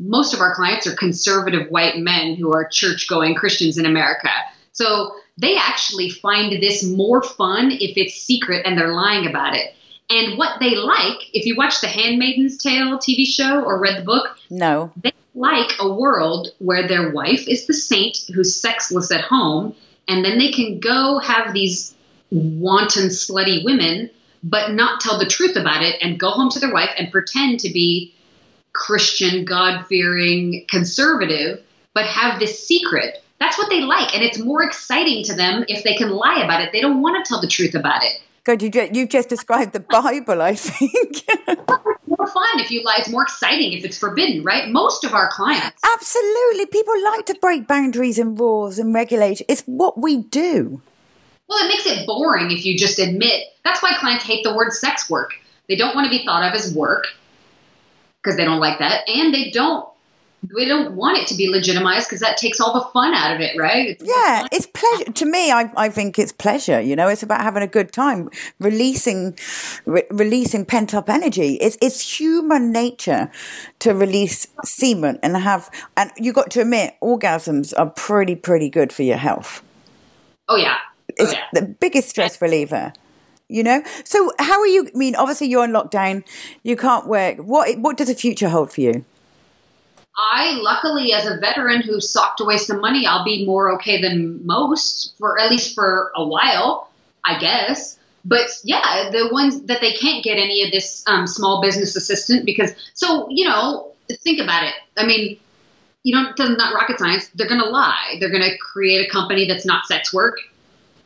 most 0.00 0.34
of 0.34 0.40
our 0.40 0.56
clients 0.56 0.88
are 0.88 0.96
conservative 0.96 1.70
white 1.70 1.98
men 1.98 2.34
who 2.34 2.52
are 2.52 2.66
church 2.66 3.06
going 3.08 3.36
Christians 3.36 3.78
in 3.78 3.86
America. 3.86 4.28
So 4.72 5.14
they 5.38 5.56
actually 5.56 6.10
find 6.10 6.60
this 6.60 6.82
more 6.82 7.22
fun 7.22 7.70
if 7.70 7.96
it's 7.96 8.14
secret 8.14 8.66
and 8.66 8.76
they're 8.76 8.92
lying 8.92 9.28
about 9.28 9.54
it. 9.54 9.76
And 10.10 10.36
what 10.36 10.58
they 10.58 10.74
like, 10.74 11.18
if 11.32 11.46
you 11.46 11.54
watch 11.54 11.80
the 11.80 11.86
Handmaiden's 11.86 12.58
Tale 12.58 12.98
TV 12.98 13.24
show 13.24 13.62
or 13.62 13.78
read 13.78 14.00
the 14.00 14.04
book, 14.04 14.36
no. 14.50 14.90
They 15.00 15.12
like 15.36 15.70
a 15.78 15.94
world 15.94 16.48
where 16.58 16.88
their 16.88 17.10
wife 17.10 17.46
is 17.46 17.68
the 17.68 17.74
saint 17.74 18.18
who's 18.34 18.60
sexless 18.60 19.12
at 19.12 19.20
home, 19.20 19.76
and 20.08 20.24
then 20.24 20.38
they 20.38 20.50
can 20.50 20.80
go 20.80 21.20
have 21.20 21.54
these 21.54 21.94
wanton, 22.32 23.10
slutty 23.10 23.64
women 23.64 24.10
but 24.44 24.72
not 24.72 25.00
tell 25.00 25.18
the 25.18 25.24
truth 25.24 25.56
about 25.56 25.82
it 25.82 25.96
and 26.02 26.20
go 26.20 26.30
home 26.30 26.50
to 26.50 26.60
their 26.60 26.72
wife 26.72 26.90
and 26.98 27.10
pretend 27.10 27.60
to 27.60 27.72
be 27.72 28.14
Christian, 28.74 29.44
God 29.46 29.86
fearing, 29.86 30.66
conservative, 30.68 31.62
but 31.94 32.04
have 32.06 32.38
this 32.38 32.66
secret. 32.66 33.24
That's 33.40 33.56
what 33.56 33.70
they 33.70 33.80
like. 33.80 34.14
And 34.14 34.22
it's 34.22 34.38
more 34.38 34.62
exciting 34.62 35.24
to 35.24 35.34
them 35.34 35.64
if 35.68 35.82
they 35.82 35.94
can 35.94 36.10
lie 36.10 36.42
about 36.44 36.60
it. 36.60 36.72
They 36.72 36.82
don't 36.82 37.00
want 37.00 37.24
to 37.24 37.28
tell 37.28 37.40
the 37.40 37.48
truth 37.48 37.74
about 37.74 38.04
it. 38.04 38.20
God, 38.44 38.60
you 38.60 38.68
just, 38.68 38.94
you 38.94 39.06
just 39.06 39.30
described 39.30 39.72
the 39.72 39.80
Bible, 39.80 40.42
I 40.42 40.54
think. 40.54 41.24
more 42.06 42.26
fun 42.26 42.60
if 42.60 42.70
you 42.70 42.82
lie. 42.82 42.96
It's 42.98 43.08
more 43.08 43.22
exciting 43.22 43.72
if 43.72 43.84
it's 43.84 43.96
forbidden, 43.96 44.44
right? 44.44 44.68
Most 44.68 45.04
of 45.04 45.14
our 45.14 45.30
clients. 45.30 45.80
Absolutely. 45.94 46.66
People 46.66 47.02
like 47.04 47.24
to 47.26 47.34
break 47.40 47.66
boundaries 47.66 48.18
and 48.18 48.38
rules 48.38 48.78
and 48.78 48.92
regulations. 48.92 49.46
It's 49.48 49.62
what 49.62 49.98
we 49.98 50.18
do. 50.18 50.82
Well, 51.54 51.64
it 51.64 51.68
makes 51.68 51.86
it 51.86 52.04
boring 52.04 52.50
if 52.50 52.66
you 52.66 52.76
just 52.76 52.98
admit. 52.98 53.44
That's 53.64 53.80
why 53.80 53.94
clients 53.98 54.24
hate 54.24 54.42
the 54.42 54.54
word 54.54 54.72
sex 54.72 55.08
work. 55.08 55.34
They 55.68 55.76
don't 55.76 55.94
want 55.94 56.04
to 56.06 56.10
be 56.10 56.24
thought 56.24 56.42
of 56.42 56.52
as 56.52 56.74
work 56.74 57.06
because 58.20 58.36
they 58.36 58.44
don't 58.44 58.58
like 58.58 58.80
that, 58.80 59.08
and 59.08 59.32
they 59.32 59.50
don't 59.50 59.88
we 60.52 60.66
don't 60.66 60.94
want 60.94 61.16
it 61.16 61.26
to 61.28 61.34
be 61.34 61.48
legitimized 61.48 62.08
because 62.08 62.20
that 62.20 62.36
takes 62.36 62.60
all 62.60 62.74
the 62.74 62.86
fun 62.92 63.14
out 63.14 63.34
of 63.34 63.40
it, 63.40 63.56
right? 63.56 63.90
It's 63.90 64.04
yeah, 64.04 64.46
it's 64.50 64.66
pleasure. 64.66 65.12
To 65.12 65.24
me, 65.24 65.52
I, 65.52 65.70
I 65.76 65.88
think 65.88 66.18
it's 66.18 66.32
pleasure. 66.32 66.80
You 66.80 66.96
know, 66.96 67.08
it's 67.08 67.22
about 67.22 67.40
having 67.40 67.62
a 67.62 67.66
good 67.66 67.92
time, 67.92 68.28
releasing, 68.58 69.38
re- 69.86 70.04
releasing 70.10 70.64
pent 70.64 70.92
up 70.92 71.08
energy. 71.08 71.54
It's 71.54 71.78
it's 71.80 72.18
human 72.18 72.72
nature 72.72 73.30
to 73.78 73.94
release 73.94 74.48
semen 74.64 75.18
and 75.22 75.36
have. 75.36 75.70
And 75.96 76.10
you 76.16 76.32
got 76.32 76.50
to 76.52 76.62
admit, 76.62 76.96
orgasms 77.00 77.72
are 77.78 77.90
pretty 77.90 78.34
pretty 78.34 78.68
good 78.68 78.92
for 78.92 79.04
your 79.04 79.18
health. 79.18 79.62
Oh 80.48 80.56
yeah, 80.56 80.78
it's 81.16 81.34
the 81.52 81.62
biggest 81.62 82.08
stress 82.08 82.40
reliever. 82.40 82.92
You 83.48 83.62
know. 83.62 83.82
So 84.04 84.32
how 84.38 84.58
are 84.58 84.66
you? 84.66 84.88
I 84.94 84.96
mean, 84.96 85.14
obviously 85.16 85.48
you're 85.48 85.64
in 85.64 85.72
lockdown. 85.72 86.24
You 86.62 86.76
can't 86.76 87.06
work. 87.06 87.38
What 87.38 87.78
What 87.78 87.96
does 87.96 88.08
the 88.08 88.14
future 88.14 88.48
hold 88.48 88.72
for 88.72 88.80
you? 88.80 89.04
I, 90.16 90.52
luckily, 90.62 91.12
as 91.12 91.26
a 91.26 91.38
veteran 91.38 91.82
who 91.82 92.00
socked 92.00 92.40
away 92.40 92.56
some 92.56 92.80
money, 92.80 93.04
I'll 93.04 93.24
be 93.24 93.44
more 93.44 93.72
okay 93.74 94.00
than 94.00 94.46
most 94.46 95.14
for 95.18 95.40
at 95.40 95.50
least 95.50 95.74
for 95.74 96.12
a 96.14 96.24
while, 96.24 96.88
I 97.24 97.38
guess. 97.40 97.98
but 98.24 98.48
yeah, 98.64 99.10
the 99.10 99.28
ones 99.30 99.62
that 99.62 99.80
they 99.80 99.92
can't 99.92 100.24
get 100.24 100.38
any 100.38 100.62
of 100.62 100.72
this 100.72 101.04
um, 101.06 101.26
small 101.26 101.60
business 101.60 101.94
assistant 101.94 102.46
because, 102.46 102.72
so, 102.94 103.28
you 103.28 103.46
know, 103.46 103.92
think 104.22 104.40
about 104.40 104.64
it. 104.64 104.74
I 104.96 105.06
mean, 105.06 105.38
you 106.02 106.14
know, 106.14 106.30
it's 106.30 106.38
not 106.38 106.74
rocket 106.74 106.98
science. 106.98 107.28
They're 107.34 107.48
going 107.48 107.60
to 107.60 107.68
lie. 107.68 108.16
They're 108.20 108.30
going 108.30 108.42
to 108.42 108.56
create 108.58 109.06
a 109.06 109.10
company 109.10 109.46
that's 109.46 109.66
not 109.66 109.86
sex 109.86 110.12
work, 110.12 110.38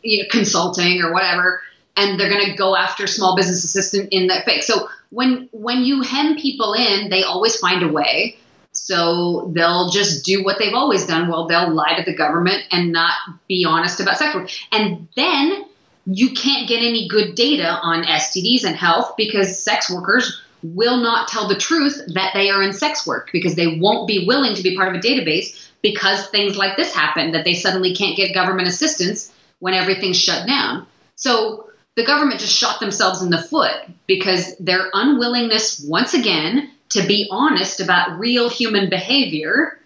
you 0.02 0.22
know, 0.22 0.28
consulting 0.30 1.02
or 1.02 1.12
whatever, 1.12 1.62
and 1.96 2.18
they're 2.18 2.30
going 2.30 2.50
to 2.50 2.56
go 2.56 2.76
after 2.76 3.06
small 3.06 3.36
business 3.36 3.64
assistant 3.64 4.08
in 4.12 4.28
that 4.28 4.44
fake. 4.44 4.62
So 4.62 4.88
when 5.10 5.48
when 5.52 5.82
you 5.82 6.02
hem 6.02 6.36
people 6.36 6.74
in, 6.74 7.10
they 7.10 7.22
always 7.22 7.56
find 7.56 7.82
a 7.82 7.88
way. 7.88 8.36
So 8.72 9.50
they'll 9.54 9.90
just 9.90 10.24
do 10.24 10.44
what 10.44 10.58
they've 10.58 10.74
always 10.74 11.06
done. 11.06 11.28
Well, 11.28 11.46
they'll 11.46 11.72
lie 11.72 11.96
to 11.96 12.04
the 12.04 12.16
government 12.16 12.62
and 12.70 12.92
not 12.92 13.12
be 13.48 13.64
honest 13.66 14.00
about 14.00 14.18
sex 14.18 14.34
work. 14.34 14.50
And 14.70 15.08
then 15.16 15.64
you 16.06 16.30
can't 16.32 16.68
get 16.68 16.78
any 16.78 17.08
good 17.08 17.34
data 17.34 17.68
on 17.82 18.04
STDs 18.04 18.64
and 18.64 18.76
health 18.76 19.14
because 19.16 19.62
sex 19.62 19.90
workers 19.90 20.42
will 20.62 20.98
not 20.98 21.28
tell 21.28 21.48
the 21.48 21.56
truth 21.56 22.00
that 22.14 22.32
they 22.34 22.50
are 22.50 22.62
in 22.62 22.72
sex 22.72 23.06
work 23.06 23.30
because 23.32 23.54
they 23.54 23.78
won't 23.78 24.08
be 24.08 24.26
willing 24.26 24.54
to 24.54 24.62
be 24.62 24.76
part 24.76 24.88
of 24.88 24.94
a 24.94 25.06
database 25.06 25.68
because 25.82 26.26
things 26.28 26.56
like 26.56 26.76
this 26.76 26.94
happen 26.94 27.32
that 27.32 27.44
they 27.44 27.52
suddenly 27.52 27.94
can't 27.94 28.16
get 28.16 28.34
government 28.34 28.66
assistance 28.66 29.32
when 29.60 29.74
everything's 29.74 30.20
shut 30.20 30.46
down. 30.46 30.86
So 31.16 31.68
the 31.96 32.04
government 32.04 32.40
just 32.40 32.56
shot 32.56 32.80
themselves 32.80 33.22
in 33.22 33.30
the 33.30 33.42
foot 33.42 33.74
because 34.06 34.56
their 34.58 34.88
unwillingness 34.92 35.84
once 35.86 36.14
again 36.14 36.70
to 36.90 37.06
be 37.06 37.28
honest 37.30 37.80
about 37.80 38.18
real 38.18 38.48
human 38.48 38.88
behavior 38.88 39.78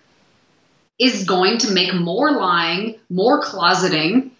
is 0.98 1.24
going 1.24 1.58
to 1.58 1.72
make 1.72 1.92
more 1.94 2.30
lying, 2.30 2.98
more 3.10 3.42
closeting, 3.42 4.30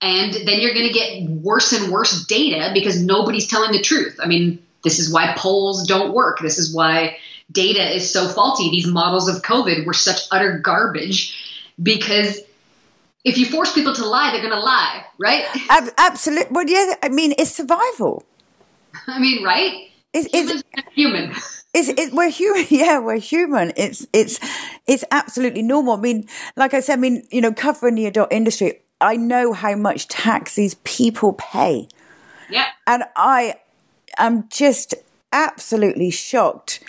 and 0.00 0.32
then 0.32 0.60
you're 0.60 0.74
going 0.74 0.86
to 0.86 0.92
get 0.92 1.22
worse 1.28 1.72
and 1.72 1.92
worse 1.92 2.24
data 2.26 2.70
because 2.72 3.02
nobody's 3.02 3.48
telling 3.48 3.72
the 3.72 3.82
truth. 3.82 4.18
I 4.22 4.26
mean, 4.26 4.62
this 4.84 4.98
is 4.98 5.12
why 5.12 5.34
polls 5.36 5.86
don't 5.86 6.14
work. 6.14 6.38
This 6.40 6.58
is 6.58 6.74
why 6.74 7.16
data 7.50 7.94
is 7.94 8.10
so 8.10 8.28
faulty. 8.28 8.70
These 8.70 8.86
models 8.86 9.28
of 9.28 9.42
COVID 9.42 9.84
were 9.84 9.94
such 9.94 10.20
utter 10.30 10.58
garbage 10.58 11.72
because 11.82 12.40
if 13.26 13.36
you 13.36 13.44
force 13.44 13.74
people 13.74 13.92
to 13.92 14.06
lie, 14.06 14.30
they're 14.30 14.40
going 14.40 14.54
to 14.54 14.60
lie, 14.60 15.04
right? 15.18 15.44
Ab- 15.68 15.92
absolutely. 15.98 16.46
Well, 16.52 16.66
yeah, 16.66 16.94
I 17.02 17.08
mean, 17.08 17.34
it's 17.36 17.50
survival. 17.50 18.24
I 19.08 19.18
mean, 19.18 19.44
right? 19.44 19.90
It's, 20.14 20.28
it's 20.32 20.62
human. 20.94 21.34
It's, 21.74 21.88
it, 21.90 22.14
we're 22.14 22.30
human. 22.30 22.64
Yeah, 22.70 23.00
we're 23.00 23.18
human. 23.18 23.70
It's 23.76 24.06
it's 24.14 24.40
it's 24.86 25.04
absolutely 25.10 25.60
normal. 25.60 25.98
I 25.98 26.00
mean, 26.00 26.26
like 26.56 26.72
I 26.72 26.80
said, 26.80 26.94
I 26.94 26.96
mean, 26.96 27.28
you 27.30 27.42
know, 27.42 27.52
covering 27.52 27.96
the 27.96 28.06
adult 28.06 28.32
industry, 28.32 28.80
I 28.98 29.16
know 29.18 29.52
how 29.52 29.76
much 29.76 30.08
tax 30.08 30.54
these 30.54 30.76
people 30.84 31.34
pay. 31.34 31.88
Yeah. 32.48 32.64
And 32.86 33.04
I 33.14 33.56
am 34.16 34.48
just 34.48 34.94
absolutely 35.34 36.10
shocked 36.10 36.82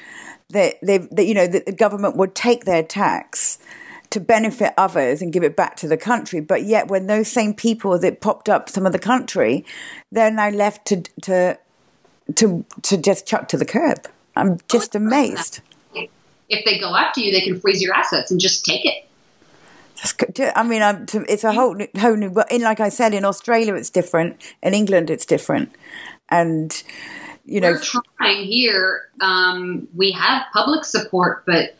that 0.52 0.76
they 0.82 1.00
that 1.00 1.26
you 1.26 1.34
know 1.34 1.48
that 1.48 1.66
the 1.66 1.74
government 1.74 2.16
would 2.16 2.34
take 2.34 2.64
their 2.64 2.84
tax 2.84 3.60
to 4.10 4.20
benefit 4.20 4.74
others 4.78 5.22
and 5.22 5.34
give 5.34 5.44
it 5.44 5.56
back 5.56 5.76
to 5.78 5.88
the 5.88 5.98
country. 5.98 6.40
But 6.40 6.64
yet, 6.64 6.88
when 6.88 7.08
those 7.08 7.28
same 7.28 7.54
people 7.54 8.00
that 8.00 8.22
popped 8.22 8.50
up 8.50 8.70
some 8.70 8.86
of 8.86 8.92
the 8.92 9.00
country, 9.00 9.66
they're 10.12 10.32
now 10.32 10.50
left 10.50 10.86
to 10.88 11.02
to 11.24 11.58
to 12.36 12.66
to 12.84 12.98
just 12.98 13.26
chuck 13.26 13.48
to 13.50 13.58
the 13.58 13.66
curb. 13.66 14.08
I'm 14.36 14.60
just 14.70 14.96
amazed. 14.96 15.62
If 16.50 16.64
they 16.64 16.80
go 16.80 16.96
after 16.96 17.20
you, 17.20 17.32
they 17.32 17.42
can 17.42 17.60
freeze 17.60 17.82
your 17.82 17.94
assets 17.94 18.32
and 18.32 18.40
just 18.40 18.64
take 18.64 18.86
it. 18.86 19.04
I 20.56 20.64
mean, 20.64 20.82
it's 21.28 21.44
a 21.44 21.52
whole 21.52 21.76
whole 21.98 22.16
new. 22.16 22.30
But 22.30 22.52
in 22.52 22.62
like 22.62 22.80
I 22.80 22.90
said, 22.90 23.14
in 23.14 23.26
Australia 23.26 23.74
it's 23.74 23.90
different. 23.90 24.42
In 24.62 24.74
England 24.74 25.10
it's 25.10 25.26
different, 25.26 25.74
and 26.30 26.72
you 27.46 27.62
know, 27.62 27.72
we're 27.72 28.02
trying 28.18 28.44
here. 28.44 29.10
Um, 29.22 29.88
we 29.96 30.12
have 30.12 30.44
public 30.54 30.86
support, 30.86 31.44
but 31.46 31.76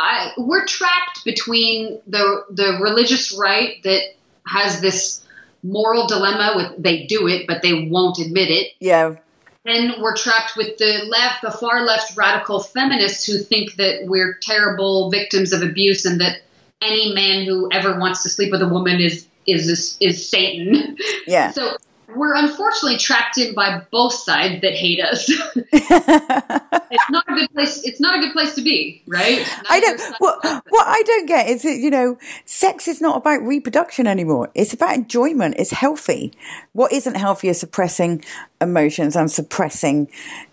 I 0.00 0.32
we're 0.38 0.64
trapped 0.66 1.24
between 1.24 2.00
the 2.06 2.44
the 2.50 2.78
religious 2.80 3.36
right 3.36 3.82
that 3.84 4.02
has 4.46 4.80
this 4.80 5.24
moral 5.62 6.06
dilemma 6.06 6.54
with 6.56 6.82
they 6.82 7.06
do 7.06 7.28
it 7.28 7.46
but 7.46 7.62
they 7.62 7.88
won't 7.88 8.18
admit 8.18 8.50
it. 8.50 8.72
Yeah. 8.80 9.16
Then 9.64 10.00
we're 10.00 10.16
trapped 10.16 10.56
with 10.56 10.78
the 10.78 11.04
left, 11.06 11.42
the 11.42 11.50
far 11.50 11.84
left 11.84 12.16
radical 12.16 12.60
feminists 12.60 13.26
who 13.26 13.38
think 13.38 13.74
that 13.74 14.06
we're 14.06 14.38
terrible 14.40 15.10
victims 15.10 15.52
of 15.52 15.60
abuse 15.60 16.06
and 16.06 16.18
that 16.22 16.38
any 16.80 17.12
man 17.12 17.44
who 17.44 17.68
ever 17.70 17.98
wants 17.98 18.22
to 18.22 18.30
sleep 18.30 18.52
with 18.52 18.62
a 18.62 18.68
woman 18.68 19.00
is 19.00 19.26
is 19.46 19.96
is 20.00 20.28
Satan. 20.30 20.96
Yeah. 21.26 21.52
So 21.60 21.76
we're 22.16 22.34
unfortunately 22.34 22.98
trapped 22.98 23.38
in 23.38 23.54
by 23.54 23.82
both 23.90 24.12
sides 24.12 24.60
that 24.62 24.72
hate 24.72 25.00
us. 25.00 25.28
it's 25.72 27.10
not 27.10 27.24
a 27.28 27.34
good 27.34 27.50
place. 27.52 27.84
It's 27.84 28.00
not 28.00 28.18
a 28.18 28.20
good 28.20 28.32
place 28.32 28.54
to 28.54 28.62
be, 28.62 29.02
right? 29.06 29.38
Neither 29.38 29.66
I 29.68 29.80
don't. 29.80 30.00
What, 30.18 30.64
what 30.68 30.86
I 30.86 31.02
don't 31.02 31.26
get 31.26 31.48
is 31.48 31.62
that 31.62 31.76
you 31.76 31.90
know, 31.90 32.18
sex 32.44 32.88
is 32.88 33.00
not 33.00 33.16
about 33.16 33.42
reproduction 33.42 34.06
anymore. 34.06 34.50
It's 34.54 34.72
about 34.72 34.94
enjoyment. 34.94 35.56
It's 35.58 35.70
healthy. 35.70 36.32
What 36.72 36.92
isn't 36.92 37.14
healthy 37.14 37.48
is 37.48 37.60
suppressing 37.60 38.24
emotions 38.60 39.16
and 39.16 39.30
suppressing 39.30 40.08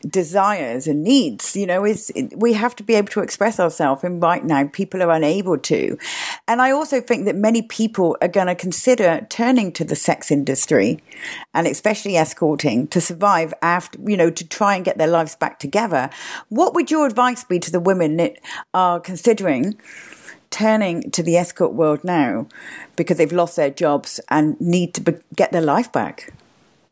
desires 0.07 0.87
and 0.87 1.03
needs. 1.03 1.55
You 1.55 1.67
know, 1.67 1.85
is 1.85 2.11
we 2.35 2.53
have 2.53 2.75
to 2.77 2.83
be 2.83 2.95
able 2.95 3.09
to 3.09 3.21
express 3.21 3.59
ourselves, 3.59 4.03
and 4.03 4.21
right 4.21 4.43
now 4.43 4.67
people 4.67 5.03
are 5.03 5.11
unable 5.11 5.57
to. 5.57 5.97
And 6.47 6.61
I 6.61 6.71
also 6.71 7.01
think 7.01 7.25
that 7.25 7.35
many 7.35 7.61
people 7.61 8.17
are 8.21 8.27
going 8.27 8.47
to 8.47 8.55
consider 8.55 9.25
turning 9.29 9.71
to 9.73 9.83
the 9.83 9.95
sex 9.95 10.31
industry, 10.31 11.03
and 11.57 11.67
especially 11.67 12.15
escorting, 12.15 12.87
to 12.87 13.01
survive 13.01 13.53
after. 13.61 13.99
You 13.99 14.15
know, 14.15 14.29
to 14.29 14.47
try 14.47 14.75
and 14.75 14.85
get 14.85 14.97
their 14.97 15.07
lives 15.07 15.35
back 15.35 15.59
together. 15.59 16.09
What 16.47 16.73
would 16.73 16.89
your 16.89 17.05
advice 17.05 17.43
be 17.43 17.59
to 17.59 17.71
the 17.71 17.81
women 17.81 18.17
that 18.17 18.37
are 18.73 18.99
considering? 18.99 19.79
turning 20.49 21.11
to 21.11 21.21
the 21.21 21.35
escort 21.35 21.73
world 21.73 22.01
now 22.05 22.47
because 22.95 23.17
they've 23.17 23.33
lost 23.33 23.57
their 23.57 23.69
jobs 23.69 24.21
and 24.29 24.59
need 24.61 24.93
to 24.93 25.01
be- 25.01 25.19
get 25.35 25.51
their 25.51 25.61
life 25.61 25.91
back? 25.91 26.31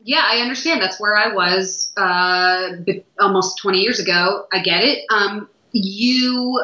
yeah, 0.06 0.22
I 0.24 0.38
understand. 0.38 0.82
That's 0.84 1.00
where 1.00 1.18
I 1.18 1.34
was 1.34 1.92
uh, 1.98 2.74
almost 3.20 3.58
20 3.58 3.80
years 3.80 4.00
ago. 4.00 4.46
I 4.54 4.60
get 4.60 4.84
it. 4.84 5.04
Um, 5.10 5.50
you 5.72 6.62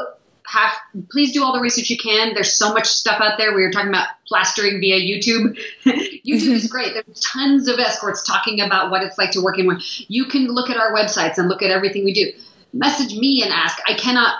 have, 0.52 0.74
please 1.10 1.32
do 1.32 1.43
all 1.43 1.54
the 1.54 1.62
research 1.62 1.89
you 1.89 1.97
can. 1.97 2.34
There's 2.34 2.54
so 2.54 2.74
much 2.74 2.86
stuff 2.86 3.22
out 3.22 3.38
there. 3.38 3.56
We 3.56 3.64
were 3.64 3.72
talking 3.72 3.88
about 3.88 4.10
plastering 4.28 4.82
via 4.82 4.99
YouTube. 4.99 5.58
YouTube 5.86 6.26
is 6.26 6.66
mm-hmm. 6.66 6.68
great. 6.68 6.93
There's 6.93 7.22
tons 7.22 7.70
of 7.70 7.80
escorts 7.80 8.28
talking 8.28 8.60
about 8.60 8.91
what 8.91 9.02
it's 9.02 9.18
like 9.18 9.32
to 9.32 9.41
work 9.41 9.58
in 9.58 9.66
one. 9.66 9.80
You 10.10 10.26
can 10.26 10.47
look 10.47 10.70
at 10.70 10.76
our 10.76 10.93
websites 10.93 11.38
and 11.38 11.47
look 11.47 11.62
at 11.62 11.72
everything 11.72 12.04
we 12.04 12.14
do. 12.14 12.34
Message 12.74 13.18
me 13.18 13.41
and 13.43 13.54
ask. 13.54 13.78
I 13.88 13.93
cannot 13.93 14.36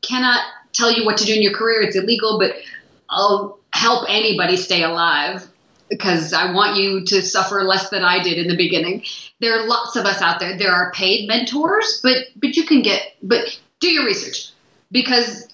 cannot 0.00 0.40
tell 0.72 0.90
you 0.90 1.04
what 1.04 1.18
to 1.18 1.24
do 1.26 1.34
in 1.34 1.42
your 1.42 1.52
career. 1.52 1.82
It's 1.82 1.96
illegal, 1.96 2.38
but 2.38 2.54
I'll 3.10 3.58
help 3.74 4.06
anybody 4.08 4.56
stay 4.56 4.82
alive 4.82 5.46
because 5.90 6.32
I 6.32 6.50
want 6.52 6.78
you 6.78 7.04
to 7.04 7.20
suffer 7.20 7.62
less 7.62 7.90
than 7.90 8.02
I 8.02 8.22
did 8.22 8.38
in 8.38 8.48
the 8.48 8.56
beginning. 8.56 9.04
There 9.40 9.54
are 9.60 9.66
lots 9.66 9.96
of 9.96 10.06
us 10.06 10.22
out 10.22 10.40
there. 10.40 10.56
There 10.56 10.72
are 10.72 10.90
paid 10.92 11.28
mentors, 11.28 12.00
but 12.02 12.16
but 12.36 12.56
you 12.56 12.64
can 12.64 12.80
get 12.80 13.16
but 13.22 13.60
do 13.80 13.90
your 13.90 14.06
research 14.06 14.52
because 14.92 15.48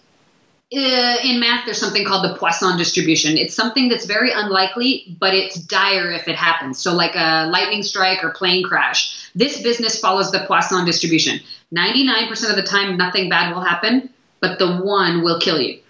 uh, 0.77 1.17
in 1.25 1.41
math 1.41 1.65
there's 1.65 1.79
something 1.79 2.05
called 2.05 2.25
the 2.25 2.37
Poisson 2.37 2.77
distribution. 2.77 3.39
It's 3.39 3.55
something 3.55 3.89
that's 3.89 4.05
very 4.05 4.31
unlikely, 4.33 5.17
but 5.19 5.33
it's 5.33 5.55
dire 5.55 6.11
if 6.11 6.29
it 6.29 6.37
happens. 6.37 6.79
So 6.79 6.95
like 6.95 7.15
a 7.15 7.49
lightning 7.51 7.83
strike 7.83 8.23
or 8.23 8.31
plane 8.31 8.63
crash. 8.65 9.31
This 9.35 9.63
business 9.63 9.99
follows 9.99 10.31
the 10.31 10.41
Poisson 10.41 10.85
distribution. 10.85 11.41
99% 11.75 12.51
of 12.51 12.57
the 12.57 12.63
time 12.63 12.99
nothing 12.99 13.31
bad 13.31 13.55
will 13.55 13.63
happen, 13.63 14.11
but 14.41 14.59
the 14.59 14.77
one 14.77 15.23
will 15.23 15.41
kill 15.41 15.61
you. 15.61 15.81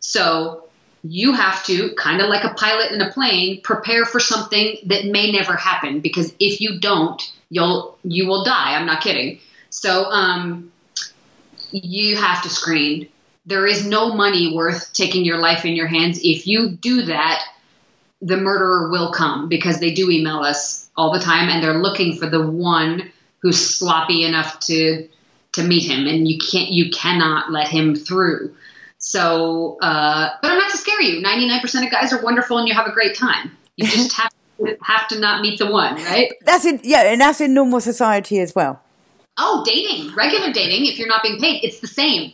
So 0.00 0.64
you 1.04 1.32
have 1.32 1.64
to 1.66 1.94
kind 1.96 2.20
of 2.20 2.28
like 2.28 2.44
a 2.44 2.54
pilot 2.54 2.90
in 2.90 3.00
a 3.00 3.12
plane 3.12 3.60
prepare 3.62 4.04
for 4.04 4.18
something 4.18 4.78
that 4.86 5.04
may 5.04 5.30
never 5.30 5.54
happen 5.54 6.00
because 6.00 6.34
if 6.40 6.62
you 6.62 6.80
don't 6.80 7.30
you'll 7.50 7.98
you 8.04 8.26
will 8.26 8.42
die 8.42 8.74
i'm 8.74 8.86
not 8.86 9.02
kidding 9.02 9.38
so 9.68 10.04
um, 10.06 10.72
you 11.82 12.16
have 12.16 12.42
to 12.42 12.48
screen 12.48 13.08
there 13.46 13.66
is 13.66 13.86
no 13.86 14.14
money 14.14 14.54
worth 14.54 14.92
taking 14.92 15.24
your 15.24 15.38
life 15.38 15.64
in 15.64 15.74
your 15.74 15.86
hands 15.86 16.18
if 16.22 16.46
you 16.46 16.70
do 16.70 17.02
that 17.02 17.44
the 18.22 18.36
murderer 18.36 18.90
will 18.90 19.12
come 19.12 19.48
because 19.48 19.80
they 19.80 19.92
do 19.92 20.10
email 20.10 20.38
us 20.38 20.88
all 20.96 21.12
the 21.12 21.20
time 21.20 21.48
and 21.48 21.62
they're 21.62 21.82
looking 21.82 22.16
for 22.16 22.26
the 22.26 22.46
one 22.46 23.10
who's 23.42 23.58
sloppy 23.58 24.24
enough 24.24 24.60
to 24.60 25.08
to 25.52 25.62
meet 25.62 25.84
him 25.84 26.06
and 26.06 26.26
you 26.28 26.38
can't 26.38 26.70
you 26.70 26.90
cannot 26.90 27.50
let 27.50 27.68
him 27.68 27.94
through 27.94 28.54
so, 29.04 29.76
uh, 29.82 30.30
but 30.40 30.50
I'm 30.50 30.56
not 30.56 30.70
to 30.70 30.78
scare 30.78 31.02
you. 31.02 31.22
99% 31.22 31.84
of 31.84 31.90
guys 31.90 32.10
are 32.14 32.22
wonderful 32.22 32.56
and 32.56 32.66
you 32.66 32.72
have 32.72 32.86
a 32.86 32.92
great 32.92 33.14
time. 33.14 33.54
You 33.76 33.86
just 33.86 34.12
have 34.16 34.32
to, 34.58 34.78
have 34.80 35.08
to 35.08 35.20
not 35.20 35.42
meet 35.42 35.58
the 35.58 35.70
one, 35.70 35.96
right? 35.96 36.32
That's 36.46 36.64
in, 36.64 36.80
yeah, 36.82 37.02
and 37.02 37.20
that's 37.20 37.38
in 37.42 37.52
normal 37.52 37.80
society 37.80 38.40
as 38.40 38.54
well. 38.54 38.80
Oh, 39.36 39.64
dating, 39.66 40.14
regular 40.14 40.52
dating, 40.52 40.86
if 40.86 40.98
you're 40.98 41.08
not 41.08 41.22
being 41.22 41.40
paid, 41.40 41.64
it's 41.64 41.80
the 41.80 41.88
same. 41.88 42.32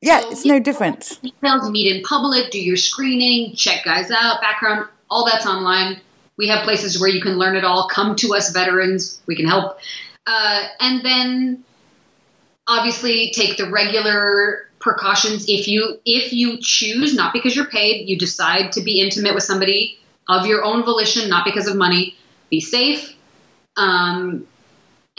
Yeah, 0.00 0.20
so, 0.20 0.30
it's 0.30 0.44
no 0.44 0.58
difference. 0.58 1.16
Details, 1.16 1.70
meet 1.70 1.94
in 1.94 2.02
public, 2.02 2.50
do 2.50 2.60
your 2.60 2.76
screening, 2.76 3.54
check 3.54 3.84
guys 3.84 4.10
out, 4.10 4.40
background, 4.40 4.88
all 5.10 5.26
that's 5.26 5.46
online. 5.46 6.00
We 6.36 6.48
have 6.48 6.64
places 6.64 6.98
where 6.98 7.10
you 7.10 7.20
can 7.20 7.38
learn 7.38 7.54
it 7.54 7.64
all. 7.64 7.88
Come 7.88 8.16
to 8.16 8.34
us, 8.34 8.50
veterans. 8.52 9.20
We 9.26 9.36
can 9.36 9.46
help. 9.46 9.78
Uh, 10.26 10.62
and 10.80 11.04
then 11.04 11.64
obviously 12.66 13.30
take 13.34 13.56
the 13.56 13.68
regular 13.70 14.68
precautions 14.78 15.44
if 15.48 15.68
you 15.68 15.98
if 16.06 16.32
you 16.32 16.56
choose 16.60 17.14
not 17.14 17.32
because 17.34 17.54
you're 17.54 17.66
paid 17.66 18.08
you 18.08 18.16
decide 18.16 18.72
to 18.72 18.80
be 18.80 19.00
intimate 19.00 19.34
with 19.34 19.42
somebody 19.42 19.98
of 20.28 20.46
your 20.46 20.64
own 20.64 20.82
volition 20.84 21.28
not 21.28 21.44
because 21.44 21.66
of 21.66 21.76
money 21.76 22.16
be 22.48 22.60
safe 22.60 23.14
um, 23.76 24.46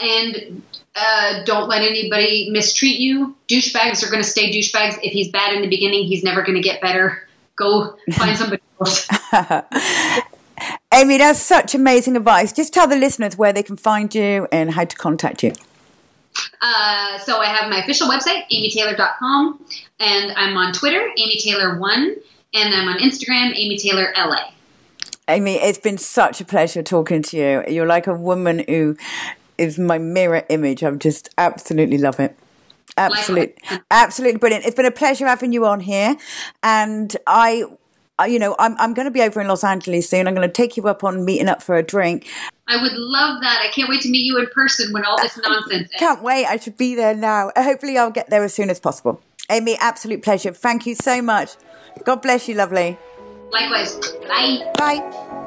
and 0.02 0.62
uh, 0.94 1.44
don't 1.44 1.68
let 1.68 1.82
anybody 1.82 2.50
mistreat 2.50 2.98
you. 2.98 3.34
Douchebags 3.48 4.06
are 4.06 4.10
going 4.10 4.22
to 4.22 4.28
stay 4.28 4.50
douchebags. 4.50 4.98
If 5.02 5.12
he's 5.12 5.30
bad 5.30 5.54
in 5.54 5.62
the 5.62 5.68
beginning 5.68 6.04
he's 6.04 6.22
never 6.22 6.42
going 6.42 6.56
to 6.56 6.62
get 6.62 6.80
better. 6.80 7.26
Go 7.56 7.96
find 8.12 8.36
somebody 8.36 8.62
else. 8.80 9.08
Amy 10.92 11.18
that's 11.18 11.40
such 11.40 11.74
amazing 11.74 12.16
advice. 12.16 12.52
Just 12.52 12.72
tell 12.72 12.86
the 12.86 12.96
listeners 12.96 13.36
where 13.36 13.52
they 13.52 13.62
can 13.62 13.76
find 13.76 14.14
you 14.14 14.46
and 14.52 14.70
how 14.72 14.84
to 14.84 14.96
contact 14.96 15.42
you. 15.42 15.52
Uh, 16.60 17.18
so 17.18 17.38
I 17.38 17.46
have 17.46 17.70
my 17.70 17.82
official 17.82 18.08
website, 18.08 18.44
amytaylor.com, 18.50 19.64
and 20.00 20.32
I'm 20.32 20.56
on 20.56 20.72
Twitter, 20.72 21.10
amytaylor1, 21.18 22.16
and 22.54 22.74
I'm 22.74 22.88
on 22.88 22.98
Instagram, 23.00 23.52
amytaylorla. 23.54 24.50
Amy, 25.28 25.54
it's 25.54 25.78
been 25.78 25.98
such 25.98 26.40
a 26.40 26.44
pleasure 26.44 26.82
talking 26.82 27.22
to 27.22 27.36
you. 27.36 27.64
You're 27.68 27.86
like 27.86 28.06
a 28.06 28.14
woman 28.14 28.64
who 28.68 28.96
is 29.62 29.78
my 29.78 29.98
mirror 29.98 30.44
image. 30.48 30.82
I'm 30.82 30.98
just 30.98 31.30
absolutely 31.38 31.98
love 31.98 32.20
it. 32.20 32.36
Absolutely, 32.98 33.54
absolutely 33.90 34.38
brilliant. 34.38 34.66
It's 34.66 34.76
been 34.76 34.84
a 34.84 34.90
pleasure 34.90 35.26
having 35.26 35.52
you 35.52 35.64
on 35.64 35.80
here, 35.80 36.16
and 36.62 37.16
I 37.26 37.64
you 38.26 38.38
know, 38.38 38.54
I'm, 38.58 38.76
I'm 38.78 38.94
going 38.94 39.06
to 39.06 39.10
be 39.10 39.22
over 39.22 39.40
in 39.40 39.48
Los 39.48 39.64
Angeles 39.64 40.08
soon. 40.08 40.28
I'm 40.28 40.34
going 40.34 40.46
to 40.46 40.52
take 40.52 40.76
you 40.76 40.86
up 40.88 41.02
on 41.02 41.24
meeting 41.24 41.48
up 41.48 41.62
for 41.62 41.76
a 41.76 41.82
drink. 41.82 42.28
I 42.68 42.80
would 42.80 42.92
love 42.92 43.40
that. 43.40 43.60
I 43.60 43.72
can't 43.72 43.88
wait 43.88 44.02
to 44.02 44.10
meet 44.10 44.24
you 44.24 44.38
in 44.38 44.46
person 44.54 44.92
when 44.92 45.04
all 45.04 45.20
this 45.20 45.38
nonsense 45.42 45.72
ends. 45.72 45.92
Can't 45.98 46.22
wait. 46.22 46.46
I 46.46 46.56
should 46.56 46.76
be 46.76 46.94
there 46.94 47.14
now. 47.14 47.50
Hopefully, 47.56 47.98
I'll 47.98 48.10
get 48.10 48.30
there 48.30 48.44
as 48.44 48.54
soon 48.54 48.70
as 48.70 48.78
possible. 48.78 49.20
Amy, 49.50 49.76
absolute 49.80 50.22
pleasure. 50.22 50.52
Thank 50.52 50.86
you 50.86 50.94
so 50.94 51.20
much. 51.20 51.56
God 52.04 52.22
bless 52.22 52.48
you, 52.48 52.54
lovely. 52.54 52.98
Likewise. 53.50 53.96
Bye. 54.28 54.72
Bye. 54.78 55.38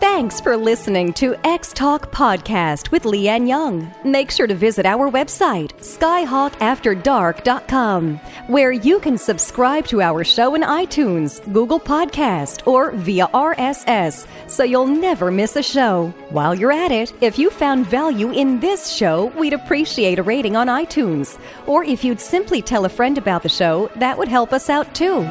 Thanks 0.00 0.40
for 0.40 0.56
listening 0.56 1.12
to 1.14 1.34
X 1.44 1.72
Talk 1.74 2.10
Podcast 2.10 2.90
with 2.90 3.02
Lianne 3.02 3.46
Young. 3.46 3.92
Make 4.02 4.30
sure 4.30 4.46
to 4.46 4.54
visit 4.54 4.86
our 4.86 5.10
website, 5.10 5.74
skyhawkafterdark.com, 5.80 8.16
where 8.46 8.72
you 8.72 8.98
can 9.00 9.18
subscribe 9.18 9.86
to 9.88 10.00
our 10.00 10.24
show 10.24 10.54
in 10.54 10.62
iTunes, 10.62 11.42
Google 11.52 11.78
Podcast, 11.78 12.66
or 12.66 12.92
via 12.92 13.26
RSS, 13.34 14.26
so 14.46 14.64
you'll 14.64 14.86
never 14.86 15.30
miss 15.30 15.56
a 15.56 15.62
show. 15.62 16.14
While 16.30 16.54
you're 16.54 16.72
at 16.72 16.92
it, 16.92 17.12
if 17.20 17.38
you 17.38 17.50
found 17.50 17.86
value 17.86 18.30
in 18.30 18.58
this 18.58 18.90
show, 18.90 19.26
we'd 19.38 19.52
appreciate 19.52 20.18
a 20.18 20.22
rating 20.22 20.56
on 20.56 20.68
iTunes. 20.68 21.38
Or 21.66 21.84
if 21.84 22.04
you'd 22.04 22.22
simply 22.22 22.62
tell 22.62 22.86
a 22.86 22.88
friend 22.88 23.18
about 23.18 23.42
the 23.42 23.50
show, 23.50 23.90
that 23.96 24.16
would 24.16 24.28
help 24.28 24.54
us 24.54 24.70
out 24.70 24.94
too. 24.94 25.26